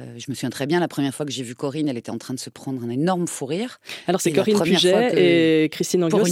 Euh, 0.00 0.14
je 0.16 0.26
me 0.28 0.34
souviens 0.34 0.50
très 0.50 0.66
bien, 0.66 0.78
la 0.80 0.86
première 0.88 1.14
fois 1.14 1.26
que 1.26 1.32
j'ai 1.32 1.42
vu 1.42 1.54
Corinne, 1.54 1.88
elle 1.88 1.96
était 1.96 2.10
en 2.10 2.18
train 2.18 2.34
de 2.34 2.38
se 2.38 2.50
prendre 2.50 2.82
un 2.84 2.88
énorme 2.90 3.26
fou 3.26 3.46
rire. 3.46 3.80
Alors 4.06 4.20
c'est 4.20 4.32
Corinne 4.32 4.60
Puget 4.60 4.92
que- 5.12 5.16
et 5.64 5.68
Christine 5.70 6.04
Angot, 6.04 6.24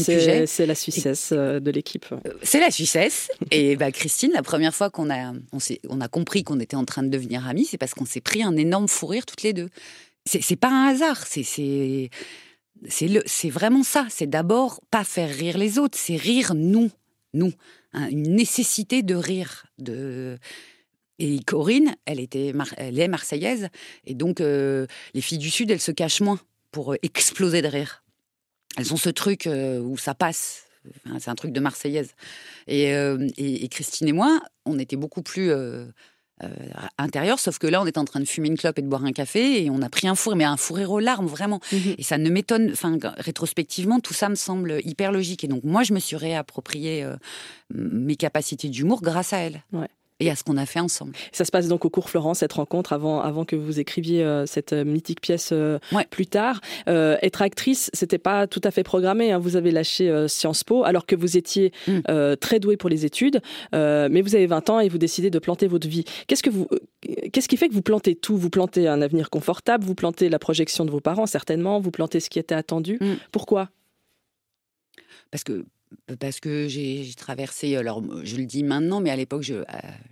c'est 0.46 0.66
la 0.66 0.74
Suissesse 0.74 1.30
euh, 1.32 1.58
de 1.58 1.70
l'équipe. 1.70 2.06
Euh, 2.12 2.18
C'est 2.42 2.60
la 2.60 2.70
Suissesse. 2.70 3.28
Et 3.50 3.76
bah, 3.76 3.90
Christine, 3.90 4.30
la 4.32 4.42
première 4.42 4.74
fois 4.74 4.88
qu'on 4.90 5.10
a, 5.10 5.32
on, 5.88 6.00
a 6.00 6.08
compris 6.08 6.44
qu'on 6.44 6.60
était 6.60 6.76
en 6.76 6.84
train 6.84 7.02
de 7.02 7.08
devenir 7.08 7.46
amis, 7.48 7.64
c'est 7.64 7.78
parce 7.78 7.94
qu'on 7.94 8.06
s'est 8.06 8.20
pris 8.20 8.42
un 8.42 8.56
énorme 8.56 8.86
fou 8.88 9.06
rire 9.06 9.26
toutes 9.26 9.42
les 9.42 9.52
deux. 9.52 9.68
C'est 10.24 10.56
pas 10.56 10.70
un 10.70 10.88
hasard, 10.88 11.24
c'est 11.26 11.42
c'est 11.44 12.10
c'est 12.88 13.08
le- 13.08 13.22
c'est 13.26 13.48
vraiment 13.50 13.82
ça. 13.82 14.06
C'est 14.10 14.28
d'abord 14.28 14.80
pas 14.90 15.04
faire 15.04 15.30
rire 15.34 15.56
les 15.56 15.78
autres, 15.78 15.96
c'est 15.98 16.16
rire 16.16 16.54
nous, 16.54 16.90
nous, 17.34 17.52
Hein, 17.92 18.08
une 18.10 18.34
nécessité 18.34 19.02
de 19.02 19.14
rire. 19.14 19.64
De 19.78 20.36
et 21.18 21.38
Corinne, 21.44 21.94
elle 22.04 22.20
était, 22.20 22.52
mar- 22.52 22.74
elle 22.76 22.98
est 22.98 23.08
marseillaise, 23.08 23.68
et 24.04 24.14
donc 24.14 24.40
euh, 24.40 24.86
les 25.14 25.20
filles 25.20 25.38
du 25.38 25.50
Sud, 25.50 25.70
elles 25.70 25.80
se 25.80 25.92
cachent 25.92 26.20
moins 26.20 26.38
pour 26.72 26.92
euh, 26.92 26.96
exploser 27.02 27.62
de 27.62 27.68
rire. 27.68 28.02
Elles 28.76 28.92
ont 28.92 28.98
ce 28.98 29.08
truc 29.10 29.46
euh, 29.46 29.80
où 29.80 29.96
ça 29.96 30.14
passe. 30.14 30.64
Enfin, 31.06 31.18
c'est 31.18 31.30
un 31.30 31.34
truc 31.34 31.52
de 31.52 31.60
marseillaise. 31.60 32.10
Et, 32.66 32.94
euh, 32.94 33.26
et- 33.38 33.64
et 33.64 33.68
Christine 33.68 34.08
et 34.08 34.12
moi, 34.12 34.40
on 34.66 34.78
était 34.78 34.96
beaucoup 34.96 35.22
plus 35.22 35.50
intérieurs, 36.98 37.38
sauf 37.40 37.58
que 37.58 37.66
là, 37.66 37.80
on 37.80 37.86
était 37.86 37.98
en 37.98 38.04
train 38.04 38.20
de 38.20 38.26
fumer 38.26 38.48
une 38.48 38.58
clope 38.58 38.78
et 38.78 38.82
de 38.82 38.88
boire 38.88 39.04
un 39.06 39.12
café, 39.12 39.64
et 39.64 39.70
on 39.70 39.80
a 39.80 39.88
pris 39.88 40.06
un 40.06 40.14
fou 40.14 40.28
rire, 40.30 40.36
mais 40.36 40.44
un 40.44 40.58
fou 40.58 40.74
rire 40.74 40.90
aux 40.90 41.00
larmes, 41.00 41.26
vraiment. 41.26 41.60
Et 41.96 42.02
ça 42.02 42.18
ne 42.18 42.28
m'étonne, 42.28 42.70
enfin, 42.72 42.98
rétrospectivement, 43.16 44.00
tout 44.00 44.12
ça 44.12 44.28
me 44.28 44.34
semble 44.34 44.80
hyper 44.84 45.12
logique. 45.12 45.44
Et 45.44 45.48
donc, 45.48 45.64
moi, 45.64 45.82
je 45.82 45.94
me 45.94 45.98
suis 45.98 46.16
réapproprié 46.16 47.06
mes 47.72 48.16
capacités 48.16 48.68
d'humour 48.68 49.00
grâce 49.00 49.32
à 49.32 49.38
elle. 49.38 49.62
Ouais. 49.72 49.88
Et 50.18 50.30
à 50.30 50.34
ce 50.34 50.42
qu'on 50.44 50.56
a 50.56 50.64
fait 50.64 50.80
ensemble. 50.80 51.12
Ça 51.30 51.44
se 51.44 51.50
passe 51.50 51.68
donc 51.68 51.84
au 51.84 51.90
cours 51.90 52.08
Florence, 52.08 52.38
cette 52.38 52.54
rencontre, 52.54 52.94
avant, 52.94 53.20
avant 53.20 53.44
que 53.44 53.54
vous 53.54 53.80
écriviez 53.80 54.22
euh, 54.24 54.46
cette 54.46 54.72
euh, 54.72 54.82
mythique 54.82 55.20
pièce 55.20 55.50
euh, 55.52 55.78
Ouais. 55.92 56.06
plus 56.08 56.26
tard. 56.26 56.62
Euh, 56.88 57.18
être 57.20 57.42
actrice, 57.42 57.90
c'était 57.92 58.16
pas 58.16 58.46
tout 58.46 58.62
à 58.64 58.70
fait 58.70 58.82
programmé. 58.82 59.32
hein. 59.32 59.38
Vous 59.38 59.56
avez 59.56 59.70
lâché 59.70 60.24
Sciences 60.28 60.64
Po 60.64 60.84
alors 60.84 61.04
que 61.04 61.16
vous 61.16 61.36
étiez 61.36 61.70
Mm. 61.86 62.36
très 62.40 62.60
doué 62.60 62.76
pour 62.78 62.88
les 62.88 63.04
études, 63.04 63.40
mais 63.72 64.22
vous 64.22 64.34
avez 64.34 64.46
20 64.46 64.70
ans 64.70 64.80
et 64.80 64.88
vous 64.88 64.96
décidez 64.98 65.28
de 65.28 65.38
planter 65.38 65.66
votre 65.66 65.86
vie. 65.86 66.04
Qu'est-ce 66.26 66.42
que 66.42 66.50
vous, 66.50 66.66
qu'est-ce 67.32 67.48
qui 67.48 67.56
fait 67.58 67.68
que 67.68 67.74
vous 67.74 67.82
plantez 67.82 68.14
tout? 68.14 68.36
Vous 68.38 68.48
plantez 68.50 68.88
un 68.88 69.02
avenir 69.02 69.28
confortable, 69.28 69.84
vous 69.84 69.94
plantez 69.94 70.28
la 70.30 70.38
projection 70.38 70.84
de 70.86 70.90
vos 70.90 71.00
parents 71.00 71.26
certainement, 71.26 71.78
vous 71.78 71.90
plantez 71.90 72.20
ce 72.20 72.30
qui 72.30 72.38
était 72.38 72.54
attendu. 72.54 72.96
Mm. 73.02 73.14
Pourquoi? 73.32 73.68
Parce 75.30 75.44
que 75.44 75.64
parce 76.18 76.40
que 76.40 76.68
j'ai 76.68 77.08
traversé, 77.16 77.76
alors 77.76 78.02
je 78.24 78.36
le 78.36 78.44
dis 78.44 78.62
maintenant, 78.62 79.00
mais 79.00 79.10
à 79.10 79.16
l'époque, 79.16 79.42
je 79.42 79.54
ne 79.54 79.64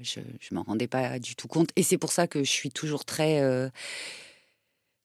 je, 0.02 0.20
je 0.40 0.54
m'en 0.54 0.62
rendais 0.62 0.86
pas 0.86 1.18
du 1.18 1.36
tout 1.36 1.48
compte. 1.48 1.70
Et 1.76 1.82
c'est 1.82 1.98
pour 1.98 2.12
ça 2.12 2.26
que 2.26 2.44
je 2.44 2.50
suis 2.50 2.70
toujours 2.70 3.04
très, 3.04 3.40
euh, 3.40 3.68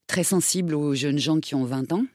très 0.07 0.23
sensible 0.23 0.75
aux 0.75 0.93
jeunes 0.95 1.19
gens 1.19 1.39
qui 1.39 1.55
ont 1.55 1.65
20 1.65 1.93
ans. 1.93 2.05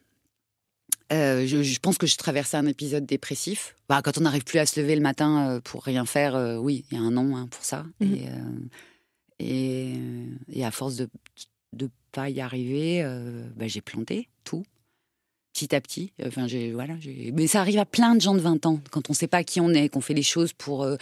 Euh, 1.13 1.47
je, 1.47 1.63
je 1.63 1.79
pense 1.81 1.99
que 1.99 2.07
je 2.07 2.17
traversais 2.17 2.57
un 2.57 2.67
épisode 2.67 3.07
dépressif. 3.07 3.77
Bah, 3.89 4.01
quand 4.03 4.19
on 4.19 4.23
n'arrive 4.23 4.45
plus 4.45 4.59
à 4.59 4.67
se 4.67 4.81
lever 4.81 4.97
le 4.97 5.03
matin 5.03 5.49
euh, 5.49 5.61
pour 5.61 5.85
rien 5.85 6.07
faire, 6.07 6.35
euh, 6.35 6.57
oui, 6.57 6.85
il 6.91 6.97
y 6.97 7.01
a 7.01 7.03
un 7.03 7.11
nom 7.11 7.37
hein, 7.37 7.47
pour 7.51 7.65
ça. 7.65 7.85
Mhm. 8.01 8.15
Et, 9.39 9.47
et, 9.47 9.95
et 10.53 10.65
à 10.65 10.71
force 10.71 10.97
de 10.97 11.09
ne 11.81 11.89
pas 12.13 12.31
y 12.31 12.41
arriver, 12.41 13.03
bah, 13.57 13.67
j'ai 13.67 13.81
planté 13.81 14.29
tout 14.45 14.65
petit 15.55 15.75
à 15.75 15.81
petit. 15.81 16.13
Enfin, 16.27 16.47
j'ai 16.47 16.73
voilà, 16.73 16.95
mais 17.33 17.47
ça 17.47 17.61
arrive 17.61 17.79
à 17.79 17.87
plein 17.87 18.15
de 18.15 18.21
gens 18.21 18.35
de 18.35 18.41
20 18.41 18.67
ans 18.67 18.81
quand 18.91 19.09
on 19.09 19.13
ne 19.13 19.17
sait 19.17 19.29
pas 19.29 19.43
qui 19.43 19.61
on 19.61 19.71
est, 19.71 19.89
qu'on 19.89 20.03
fait 20.03 20.13
les 20.13 20.23
choses 20.23 20.53
pour 20.53 20.83
euh, 20.83 20.97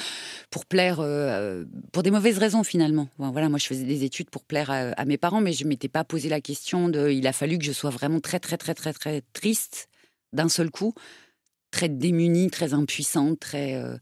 pour 0.50 0.66
plaire, 0.66 1.00
euh, 1.00 1.64
pour 1.90 2.04
des 2.04 2.12
mauvaises 2.12 2.38
raisons 2.38 2.62
finalement. 2.62 3.08
Voilà, 3.18 3.48
moi 3.48 3.58
je 3.58 3.66
faisais 3.66 3.84
des 3.84 4.04
études 4.04 4.30
pour 4.30 4.44
plaire 4.44 4.70
à, 4.70 5.04
mes 5.04 5.18
parents, 5.18 5.40
mais 5.40 5.52
je 5.52 5.66
m'étais 5.66 5.88
pas 5.88 6.04
posé 6.04 6.28
la 6.28 6.40
question 6.40 6.88
de. 6.88 7.10
Il 7.10 7.26
a 7.26 7.32
fallu 7.32 7.58
que 7.58 7.64
je 7.64 7.72
sois 7.72 7.90
vraiment 7.90 8.20
très 8.20 8.38
très 8.38 8.56
très 8.56 8.74
très 8.74 8.92
très 8.92 9.22
triste 9.32 9.88
d'un 10.32 10.48
seul 10.48 10.70
coup, 10.70 10.94
très 11.70 11.88
démunie, 11.88 12.50
très 12.50 12.74
impuissante, 12.74 13.40
très 13.40 13.74
euh, 13.74 13.96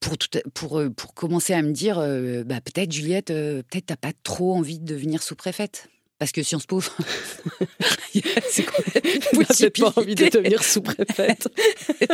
pour 0.00 0.16
pour 0.54 0.78
euh, 0.78 0.90
pour 0.90 1.14
commencer 1.14 1.52
à 1.52 1.62
me 1.62 1.72
dire, 1.72 1.98
euh, 1.98 2.44
bah 2.44 2.60
peut-être 2.60 2.92
Juliette, 2.92 3.30
euh, 3.30 3.62
peut-être 3.62 3.86
t'as 3.86 3.96
pas 3.96 4.12
trop 4.22 4.54
envie 4.54 4.78
de 4.78 4.84
devenir 4.84 5.22
sous-préfète. 5.22 5.88
Parce 6.18 6.32
que 6.32 6.42
Sciences 6.42 6.66
Po, 6.66 6.80
c'est 8.50 8.64
quoi 8.64 8.84
Vous 9.32 9.42
n'avez 9.42 9.70
pas 9.70 9.92
envie 9.96 10.14
de 10.16 10.28
devenir 10.28 10.64
sous-préfète. 10.64 11.48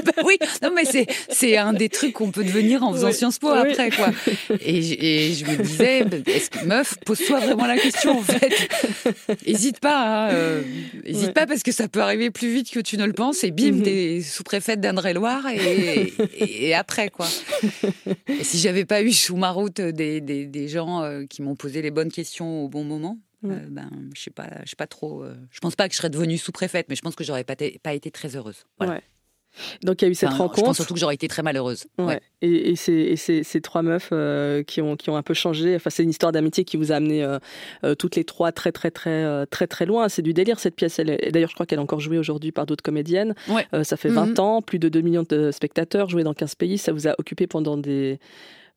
Bah 0.05 0.12
oui, 0.25 0.37
non 0.62 0.71
mais 0.75 0.85
c'est 0.85 1.07
c'est 1.31 1.57
un 1.57 1.73
des 1.73 1.88
trucs 1.88 2.12
qu'on 2.14 2.31
peut 2.31 2.45
devenir 2.45 2.83
en 2.83 2.93
faisant 2.93 3.09
Oui, 3.09 3.14
Sciences 3.14 3.38
Po 3.38 3.51
oui. 3.53 3.59
après 3.59 3.90
quoi. 3.90 4.11
Et, 4.61 4.83
je- 4.83 4.95
et 4.99 5.33
je 5.33 5.45
me 5.47 5.57
disais, 5.62 6.05
bah, 6.05 6.17
est-ce 6.27 6.51
que 6.51 6.64
meuf, 6.67 6.97
pose-toi 7.07 7.40
vraiment 7.40 7.67
la 7.67 7.79
question 7.79 8.19
en 8.19 8.23
fait. 8.23 8.53
Hésite 9.47 9.81
pas, 9.81 10.27
hein, 10.29 10.33
euh, 10.33 10.62
hésite 11.05 11.29
Ouais. 11.29 11.33
pas 11.33 11.47
parce 11.47 11.62
que 11.62 11.73
ça 11.73 11.88
peut 11.88 12.01
arriver 12.03 12.31
plus 12.31 12.53
vite 12.53 12.71
que 12.71 12.81
tu 12.81 12.97
ne 12.99 13.07
le 13.07 13.12
penses. 13.14 13.43
Et 13.45 13.51
bim, 13.51 13.73
Mhm. 13.73 13.83
t'es 13.83 14.21
sous-préfète 14.23 14.81
d'Indre-et-Loire 14.81 15.47
et, 15.49 16.12
et, 16.38 16.67
et 16.69 16.75
après 16.75 17.09
quoi. 17.09 17.27
Et 18.29 18.45
si 18.45 18.59
j'avais 18.59 18.85
pas 18.85 19.03
eu 19.03 19.12
sous 19.12 19.37
ma 19.37 19.51
route 19.51 19.81
des, 19.81 20.21
des, 20.21 20.45
des 20.47 20.69
gens 20.69 21.03
euh, 21.03 21.25
qui 21.29 21.40
m'ont 21.43 21.57
posé 21.57 21.81
les 21.83 21.90
bonnes 21.90 22.12
questions 22.12 22.64
au 22.64 22.69
bon 22.69 22.85
moment. 22.85 23.19
Ouais. 23.45 23.55
euh, 23.55 23.67
ben, 23.71 23.91
je 24.15 24.23
sais 24.23 24.31
pas, 24.31 24.49
je 24.65 24.71
sais 24.71 24.77
pas 24.77 24.87
trop. 24.87 25.23
euh, 25.23 25.35
je 25.51 25.61
pense 25.61 25.77
pas 25.77 25.87
que 25.89 25.93
je 25.95 25.99
serais 25.99 26.11
devenue 26.11 26.39
sous-préfète, 26.39 26.87
mais 26.89 26.97
je 26.97 27.03
pense 27.03 27.15
que 27.15 27.25
j'aurais 27.25 27.45
pas, 27.45 27.55
pas 27.83 27.95
été 27.95 28.11
très 28.11 28.35
heureuse. 28.37 28.65
Voilà. 28.79 28.95
Ouais. 28.95 29.03
Donc 29.85 30.03
il 30.03 30.07
y 30.07 30.09
a 30.09 30.11
eu 30.11 30.17
cette 30.17 30.31
Enfin, 30.31 30.39
rencontre. 30.39 30.59
Je 30.59 30.65
pense 30.65 30.77
surtout 30.77 30.95
que 30.95 30.99
j'aurais 31.01 31.15
été 31.15 31.29
très 31.29 31.43
malheureuse. 31.45 31.87
Ouais. 31.99 32.05
Ouais. 32.07 32.21
Et, 32.43 32.71
et 32.71 32.75
ces, 32.77 32.93
et 32.93 33.15
ces- 33.15 33.45
ces 33.45 33.61
trois 33.61 33.83
meufs 33.83 34.09
euh, 34.11 34.65
qui, 34.65 34.81
ont, 34.83 34.97
qui 34.97 35.11
ont 35.11 35.17
un 35.17 35.23
peu 35.23 35.33
changé, 35.33 35.77
enfin, 35.77 35.91
c'est 35.91 36.03
une 36.03 36.11
histoire 36.11 36.33
d'amitié 36.33 36.65
qui 36.65 36.77
vous 36.77 36.91
a 36.91 36.97
amené 36.97 37.23
euh, 37.23 37.39
euh, 37.85 37.95
toutes 37.95 38.17
les 38.17 38.25
trois 38.25 38.51
très 38.51 38.73
très 38.73 38.91
très 38.91 39.47
très 39.47 39.69
très 39.69 39.87
loin. 39.87 40.09
C'est 40.09 40.23
du 40.23 40.35
délire 40.35 40.59
cette 40.59 40.75
pièce. 40.75 40.99
D'ailleurs, 40.99 41.51
je 41.51 41.55
crois 41.55 41.67
qu'elle 41.67 41.79
est 41.79 41.83
encore 41.83 42.01
jouée 42.01 42.19
aujourd'hui 42.19 42.51
par 42.51 42.67
d'autres 42.67 42.83
comédiennes. 42.83 43.37
Ouais. 43.49 43.65
Ça 43.85 43.97
fait 43.97 44.09
Mhm. 44.09 44.15
20 44.35 44.39
ans, 44.41 44.61
plus 44.61 44.81
de 44.81 44.89
2 44.89 45.03
millions 45.03 45.23
de 45.29 45.53
spectateurs, 45.53 46.09
joués 46.09 46.25
dans 46.25 46.35
15 46.35 46.57
pays. 46.57 46.77
Ça 46.77 46.93
vous 46.93 47.07
a 47.07 47.15
occupé 47.19 47.47
pendant 47.47 47.77
des, 47.77 48.19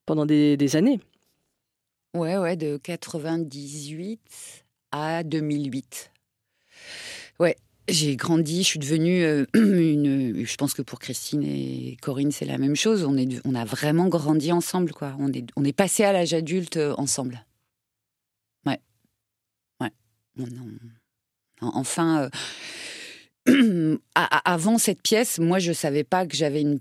pendant 0.06 0.28
des, 0.28 0.58
des 0.58 0.76
années. 0.76 1.00
Ouais, 2.16 2.38
ouais, 2.38 2.56
de 2.56 2.78
98 2.78 4.20
à 4.92 5.24
2008. 5.24 6.12
Ouais, 7.40 7.56
j'ai 7.88 8.16
grandi, 8.16 8.64
je 8.64 8.68
suis 8.68 8.80
devenue 8.80 9.24
euh, 9.24 9.46
une. 9.54 10.46
Je 10.46 10.56
pense 10.56 10.74
que 10.74 10.82
pour 10.82 11.00
Christine 11.00 11.44
et 11.44 11.98
Corinne, 12.02 12.32
c'est 12.32 12.46
la 12.46 12.58
même 12.58 12.76
chose. 12.76 13.04
On, 13.04 13.16
est, 13.18 13.40
on 13.46 13.54
a 13.56 13.66
vraiment 13.66 14.08
grandi 14.08 14.52
ensemble, 14.52 14.92
quoi. 14.94 15.16
On 15.20 15.32
est, 15.32 15.46
on 15.56 15.64
est 15.64 15.74
passé 15.74 16.04
à 16.04 16.12
l'âge 16.14 16.34
adulte 16.34 16.78
euh, 16.78 16.96
ensemble. 16.98 17.46
Ouais. 18.66 18.80
Ouais. 19.82 19.92
On- 20.40 20.46
on- 21.62 21.68
enfin. 21.76 22.30
euh, 23.50 23.98
avant 24.16 24.78
cette 24.78 25.02
pièce, 25.02 25.40
moi, 25.40 25.60
je 25.60 25.72
savais 25.72 26.04
pas 26.04 26.26
que 26.26 26.36
j'avais 26.36 26.62
une- 26.62 26.80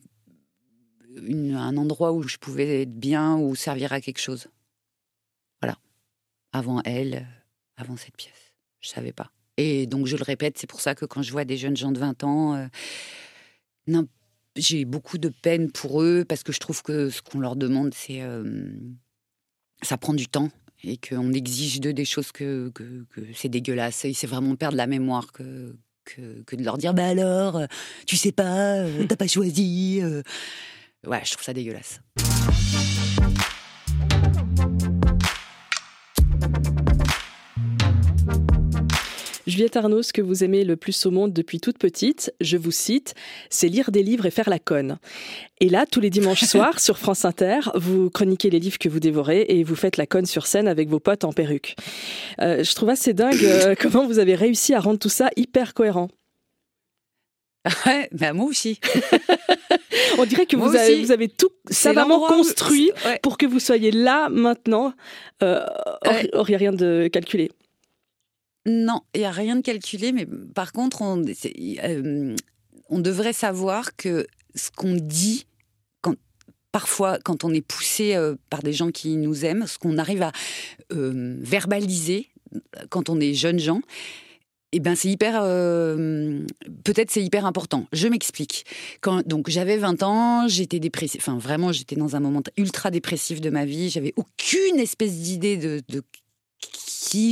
un 1.55 1.77
endroit 1.77 2.13
où 2.13 2.23
je 2.23 2.37
pouvais 2.39 2.83
être 2.83 2.95
bien 2.99 3.37
ou 3.37 3.55
servir 3.55 3.93
à 3.93 4.01
quelque 4.01 4.21
chose. 4.21 4.49
Avant 6.57 6.81
elle, 6.87 7.27
avant 7.77 7.99
cette 7.99 8.17
pièce. 8.17 8.55
Je 8.81 8.89
savais 8.89 9.13
pas. 9.13 9.31
Et 9.59 9.87
donc, 9.87 10.07
je 10.07 10.17
le 10.17 10.23
répète, 10.23 10.57
c'est 10.57 10.67
pour 10.67 10.81
ça 10.81 10.95
que 10.95 11.05
quand 11.05 11.21
je 11.21 11.31
vois 11.31 11.45
des 11.45 11.59
jeunes 11.59 11.77
gens 11.77 11.93
de 11.93 11.99
20 11.99 12.25
ans, 12.25 12.55
euh, 12.55 12.67
non, 13.87 14.07
j'ai 14.57 14.87
beaucoup 14.87 15.19
de 15.19 15.29
peine 15.29 15.71
pour 15.71 16.01
eux 16.01 16.25
parce 16.27 16.43
que 16.43 16.53
je 16.53 16.59
trouve 16.61 16.83
que 16.83 17.11
ce 17.11 17.21
qu'on 17.21 17.41
leur 17.41 17.57
demande, 17.57 17.93
c'est. 17.93 18.23
euh, 18.23 18.71
ça 19.83 19.99
prend 19.99 20.15
du 20.15 20.29
temps 20.29 20.49
et 20.83 20.97
qu'on 20.97 21.31
exige 21.35 21.79
d'eux 21.81 21.93
des 21.93 22.07
choses 22.07 22.33
que, 22.33 22.71
que, 22.75 23.05
que 23.11 23.21
c'est 23.35 23.51
dégueulasse. 23.51 24.07
Et 24.07 24.15
c'est 24.15 24.27
vraiment 24.27 24.57
perdre 24.57 24.79
la 24.79 24.87
mémoire 24.87 25.33
que, 25.33 25.77
que, 26.05 26.43
que 26.47 26.57
de 26.57 26.65
leur 26.65 26.79
dire 26.79 26.95
Bah 26.95 27.09
alors, 27.09 27.57
euh, 27.57 27.67
tu 28.07 28.17
sais 28.17 28.33
pas, 28.33 28.83
t'as 29.09 29.17
pas 29.17 29.27
choisi. 29.27 30.01
Ouais, 31.07 31.21
je 31.23 31.33
trouve 31.33 31.45
ça 31.45 31.53
dégueulasse. 31.53 32.01
Juliette 39.57 39.77
Arnaud, 39.77 40.03
ce 40.03 40.13
que 40.13 40.21
vous 40.21 40.45
aimez 40.45 40.65
le 40.65 40.77
plus 40.77 41.07
au 41.07 41.11
monde 41.11 41.33
depuis 41.33 41.61
toute 41.61 41.79
petite, 41.79 42.31
je 42.43 42.59
vous 42.59 42.71
cite, 42.73 43.15
c'est 43.49 43.69
lire 43.69 43.91
des 43.91 44.03
livres 44.03 44.27
et 44.27 44.31
faire 44.31 44.51
la 44.51 44.59
conne. 44.59 44.99
Et 45.61 45.71
là, 45.71 45.87
tous 45.91 46.01
les 46.01 46.11
dimanches 46.11 46.45
soirs, 46.45 46.79
sur 46.79 46.99
France 46.99 47.25
Inter, 47.25 47.61
vous 47.75 48.11
chroniquez 48.11 48.51
les 48.51 48.59
livres 48.59 48.77
que 48.79 48.91
vous 48.91 49.01
dévorez 49.01 49.47
et 49.49 49.65
vous 49.65 49.75
faites 49.75 49.97
la 49.97 50.05
conne 50.05 50.27
sur 50.27 50.47
scène 50.47 50.69
avec 50.69 50.91
vos 50.91 51.01
potes 51.01 51.25
en 51.25 51.33
perruque. 51.33 51.75
Euh, 52.43 52.63
je 52.65 52.75
trouve 52.75 52.91
assez 52.91 53.15
dingue 53.15 53.43
euh, 53.45 53.75
comment 53.81 54.07
vous 54.07 54.19
avez 54.19 54.35
réussi 54.35 54.75
à 54.75 54.81
rendre 54.81 54.99
tout 54.99 55.09
ça 55.09 55.31
hyper 55.37 55.73
cohérent. 55.73 56.09
Ouais, 57.87 58.11
bah 58.13 58.35
moi 58.35 58.45
aussi. 58.47 58.79
On 60.19 60.27
dirait 60.27 60.45
que 60.45 60.57
vous 60.57 60.77
avez, 60.77 60.93
aussi. 60.93 61.03
vous 61.03 61.13
avez 61.13 61.29
tout 61.29 61.49
savamment 61.71 62.23
où- 62.25 62.29
construit 62.29 62.91
Ouais. 63.07 63.19
pour 63.23 63.39
que 63.39 63.47
vous 63.47 63.59
soyez 63.59 63.91
là 63.91 64.29
maintenant. 64.29 64.93
Euh, 65.43 65.65
or- 66.05 66.13
Ouais. 66.13 66.29
or, 66.35 66.45
rien 66.45 66.73
de 66.73 67.09
calculé. 67.11 67.51
Non, 68.67 69.03
il 69.15 69.21
n'y 69.21 69.27
a 69.27 69.31
rien 69.31 69.55
de 69.55 69.61
calculé, 69.63 70.11
mais 70.11 70.27
par 70.55 70.73
contre, 70.73 71.01
on, 71.01 71.23
euh, 71.25 72.35
devrait 72.91 73.33
savoir 73.33 73.95
que 73.95 74.27
ce 74.57 74.71
qu'on 74.77 74.95
dit, 74.95 75.47
parfois, 76.73 77.19
quand 77.25 77.45
on 77.45 77.55
est 77.55 77.67
poussé 77.67 78.17
euh, 78.17 78.35
par 78.51 78.63
des 78.63 78.73
gens 78.73 78.91
qui 78.91 79.17
nous 79.17 79.45
aiment, 79.45 79.69
ce 79.69 79.79
qu'on 79.79 79.99
arrive 79.99 80.23
à 80.23 80.33
euh, 80.93 81.37
verbaliser 81.41 82.29
quand 82.91 83.09
on 83.09 83.21
est 83.21 83.35
jeunes 83.35 83.61
gens, 83.61 83.81
eh 84.73 84.81
ben 84.81 84.97
c'est 84.97 85.09
hyper, 85.09 85.43
peut-être 86.85 87.11
c'est 87.11 87.23
hyper 87.23 87.47
important. 87.47 87.87
Je 87.93 88.09
m'explique. 88.09 88.67
Donc 89.25 89.49
j'avais 89.49 89.77
20 89.77 90.03
ans, 90.03 90.49
j'étais 90.49 90.81
dépressive. 90.81 91.21
Enfin 91.23 91.39
vraiment, 91.39 91.71
j'étais 91.73 91.97
dans 91.97 92.17
un 92.17 92.21
moment 92.21 92.43
ultra 92.57 92.91
dépressif 92.91 93.41
de 93.41 93.49
ma 93.49 93.65
vie. 93.65 93.91
J'avais 93.91 94.13
aucune 94.17 94.79
espèce 94.79 95.19
d'idée 95.19 95.57
de 95.57 96.03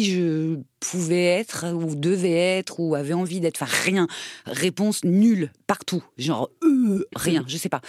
je 0.05 0.59
pouvais 0.81 1.25
être 1.25 1.67
ou 1.73 1.95
devais 1.95 2.33
être 2.33 2.81
ou 2.81 2.95
avait 2.95 3.15
envie 3.15 3.41
d'être. 3.41 3.63
Enfin, 3.63 3.73
rien. 3.85 4.07
Réponse 4.47 5.05
nulle 5.05 5.53
partout. 5.67 6.03
Genre, 6.17 6.51
euh, 6.63 7.07
rien, 7.15 7.45
je 7.47 7.57
sais 7.57 7.69
pas. 7.69 7.81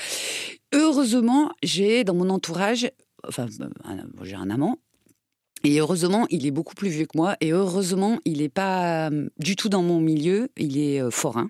Heureusement, 0.73 1.51
j'ai 1.63 2.03
dans 2.03 2.13
mon 2.13 2.29
entourage, 2.29 2.89
enfin, 3.27 3.47
euh, 3.59 4.01
j'ai 4.23 4.35
un 4.35 4.49
amant. 4.49 4.79
Et 5.63 5.79
heureusement, 5.79 6.27
il 6.29 6.45
est 6.45 6.51
beaucoup 6.51 6.75
plus 6.75 6.89
vieux 6.89 7.05
que 7.05 7.17
moi. 7.17 7.37
Et 7.41 7.51
heureusement, 7.51 8.19
il 8.25 8.39
n'est 8.39 8.49
pas 8.49 9.09
euh, 9.09 9.29
du 9.39 9.55
tout 9.55 9.69
dans 9.69 9.81
mon 9.81 9.99
milieu. 9.99 10.49
Il 10.57 10.77
est 10.77 11.09
forain. 11.09 11.49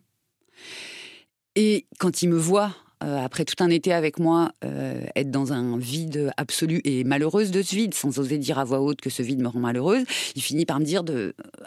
Et 1.55 1.85
quand 1.99 2.21
il 2.21 2.29
me 2.29 2.37
voit 2.37 2.75
euh, 3.03 3.23
après 3.23 3.45
tout 3.45 3.61
un 3.63 3.69
été 3.69 3.93
avec 3.93 4.19
moi, 4.19 4.51
euh, 4.63 5.05
être 5.15 5.31
dans 5.31 5.53
un 5.53 5.77
vide 5.77 6.31
absolu 6.37 6.81
et 6.83 7.03
malheureuse 7.03 7.51
de 7.51 7.61
ce 7.61 7.75
vide, 7.75 7.93
sans 7.93 8.19
oser 8.19 8.37
dire 8.37 8.59
à 8.59 8.63
voix 8.63 8.79
haute 8.79 9.01
que 9.01 9.09
ce 9.09 9.21
vide 9.21 9.41
me 9.41 9.47
rend 9.47 9.59
malheureuse, 9.59 10.03
il 10.35 10.41
finit 10.41 10.65
par 10.65 10.79
me 10.79 10.85
dire 10.85 11.03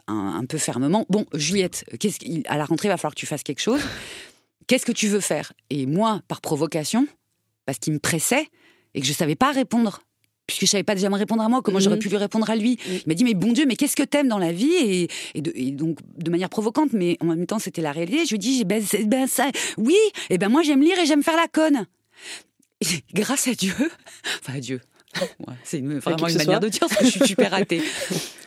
un, 0.06 0.44
peu 0.46 0.58
fermement 0.58 1.06
Bon, 1.08 1.26
Juliette, 1.34 1.84
qu'est-ce 2.00 2.18
à 2.48 2.56
la 2.56 2.64
rentrée, 2.64 2.88
il 2.88 2.90
va 2.90 2.96
falloir 2.96 3.14
que 3.14 3.20
tu 3.20 3.26
fasses 3.26 3.42
quelque 3.42 3.60
chose. 3.60 3.80
Qu'est-ce 4.66 4.86
que 4.86 4.92
tu 4.92 5.08
veux 5.08 5.20
faire? 5.20 5.52
Et 5.70 5.86
moi, 5.86 6.20
par 6.28 6.40
provocation, 6.40 7.06
parce 7.66 7.78
qu'il 7.78 7.92
me 7.92 7.98
pressait 7.98 8.48
et 8.94 9.00
que 9.00 9.06
je 9.06 9.12
ne 9.12 9.16
savais 9.16 9.36
pas 9.36 9.52
répondre 9.52 10.00
puisque 10.48 10.62
je 10.62 10.66
savais 10.66 10.82
pas 10.82 10.96
déjà 10.96 11.10
me 11.10 11.16
répondre 11.16 11.42
à 11.42 11.48
moi, 11.48 11.60
comment 11.62 11.78
j'aurais 11.78 11.96
mhm. 11.96 12.02
pu 12.02 12.08
lui 12.08 12.16
répondre 12.16 12.50
à 12.50 12.56
lui. 12.56 12.78
Il 12.88 13.02
m'a 13.06 13.14
dit, 13.14 13.22
mais 13.22 13.34
bon 13.34 13.52
Dieu, 13.52 13.66
mais 13.66 13.76
qu'est-ce 13.76 13.94
que 13.94 14.02
t'aimes 14.02 14.28
dans 14.28 14.38
la 14.38 14.50
vie 14.50 14.72
et, 14.72 15.08
et, 15.34 15.70
donc, 15.70 15.98
de 16.16 16.30
manière 16.30 16.48
provocante, 16.48 16.92
mais 16.92 17.16
en 17.20 17.26
même 17.26 17.46
temps, 17.46 17.60
c'était 17.60 17.82
la 17.82 17.92
réalité. 17.92 18.24
Je 18.24 18.30
lui 18.32 18.38
dis, 18.38 18.64
ben, 18.64 18.82
ben 19.04 19.28
ça, 19.28 19.50
oui, 19.76 19.96
et 20.30 20.38
ben 20.38 20.48
moi, 20.48 20.62
j'aime 20.62 20.82
lire 20.82 20.98
et 20.98 21.06
j'aime 21.06 21.22
faire 21.22 21.36
la 21.36 21.46
conne. 21.46 21.86
grâce 23.14 23.46
à 23.46 23.54
Dieu, 23.54 23.74
enfin 24.40 24.54
à 24.56 24.60
Dieu, 24.60 24.80
c'est 25.64 25.80
vraiment 25.80 26.28
une 26.28 26.36
manière 26.36 26.60
de 26.60 26.68
dire 26.68 26.80
parce 26.80 26.96
que 26.96 27.04
je 27.04 27.10
suis 27.10 27.20
super 27.26 27.50
ratée. 27.50 27.82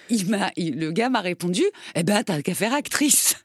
Il 0.10 0.28
m'a, 0.28 0.52
le 0.58 0.92
gars 0.92 1.10
m'a 1.10 1.22
répondu, 1.22 1.64
eh 1.96 2.04
ben 2.04 2.22
t'as 2.24 2.42
qu'à 2.42 2.54
faire 2.54 2.74
actrice. 2.74 3.38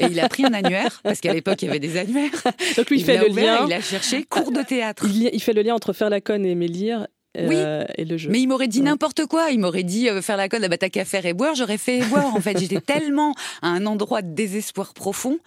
Et 0.00 0.06
il 0.06 0.18
a 0.18 0.28
pris 0.28 0.44
un 0.44 0.52
annuaire 0.52 1.00
parce 1.04 1.20
qu'à 1.20 1.32
l'époque 1.32 1.62
il 1.62 1.66
y 1.66 1.68
avait 1.68 1.78
des 1.78 1.96
annuaires. 1.96 2.42
Donc 2.76 2.90
lui 2.90 2.98
il, 2.98 3.04
fait 3.04 3.18
le 3.18 3.28
lien. 3.28 3.66
Il 3.66 3.72
a 3.72 3.80
cherché 3.80 4.24
cours 4.24 4.50
de 4.50 4.62
théâtre. 4.62 5.06
Il, 5.08 5.30
il, 5.32 5.40
fait 5.40 5.52
le 5.52 5.62
lien 5.62 5.76
entre 5.76 5.92
faire 5.92 6.10
la 6.10 6.20
conne 6.20 6.44
et 6.44 6.50
aimer 6.50 6.66
lire 6.66 7.06
oui. 7.36 7.56
Euh, 7.56 7.84
et 7.96 8.04
le 8.04 8.16
jeu. 8.16 8.30
Mais 8.30 8.40
il 8.40 8.46
m'aurait 8.46 8.68
dit 8.68 8.80
n'importe 8.80 9.26
quoi. 9.26 9.50
Il 9.50 9.60
m'aurait 9.60 9.82
dit 9.82 10.08
euh, 10.08 10.22
faire 10.22 10.36
la 10.36 10.48
conne, 10.48 10.66
bah, 10.66 10.78
t'as 10.78 10.88
qu'à 10.88 11.04
faire 11.04 11.26
et 11.26 11.34
boire. 11.34 11.54
J'aurais 11.54 11.78
fait 11.78 11.98
et 11.98 12.04
boire. 12.04 12.34
En 12.34 12.40
fait, 12.40 12.58
j'étais 12.58 12.80
tellement 12.86 13.34
à 13.62 13.68
un 13.68 13.86
endroit 13.86 14.22
de 14.22 14.34
désespoir 14.34 14.94
profond 14.94 15.38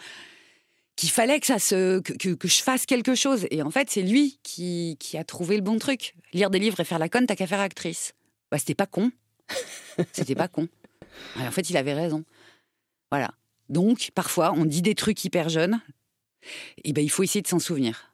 qu'il 0.95 1.09
fallait 1.09 1.39
que 1.39 1.47
ça 1.47 1.57
se 1.57 1.99
que, 1.99 2.33
que, 2.33 2.47
je 2.47 2.61
fasse 2.61 2.85
quelque 2.85 3.15
chose. 3.15 3.47
Et 3.49 3.61
en 3.61 3.71
fait, 3.71 3.89
c'est 3.89 4.03
lui 4.03 4.39
qui, 4.43 4.97
qui, 4.99 5.17
a 5.17 5.23
trouvé 5.23 5.55
le 5.55 5.63
bon 5.63 5.79
truc. 5.79 6.13
Lire 6.33 6.49
des 6.49 6.59
livres 6.59 6.79
et 6.79 6.83
faire 6.83 6.99
la 6.99 7.09
conne, 7.09 7.25
t'as 7.25 7.35
qu'à 7.35 7.47
faire 7.47 7.59
actrice. 7.59 8.13
Bah, 8.51 8.57
c'était 8.57 8.75
pas 8.75 8.85
con. 8.85 9.11
c'était 10.11 10.35
pas 10.35 10.47
con. 10.47 10.67
en 11.37 11.51
fait, 11.51 11.69
il 11.69 11.77
avait 11.77 11.93
raison. 11.93 12.23
Voilà. 13.09 13.31
Donc, 13.69 14.11
parfois, 14.13 14.53
on 14.55 14.65
dit 14.65 14.81
des 14.81 14.95
trucs 14.95 15.23
hyper 15.23 15.49
jeunes. 15.49 15.81
Et 16.83 16.93
ben, 16.93 17.03
il 17.03 17.09
faut 17.09 17.23
essayer 17.23 17.41
de 17.41 17.47
s'en 17.47 17.59
souvenir. 17.59 18.13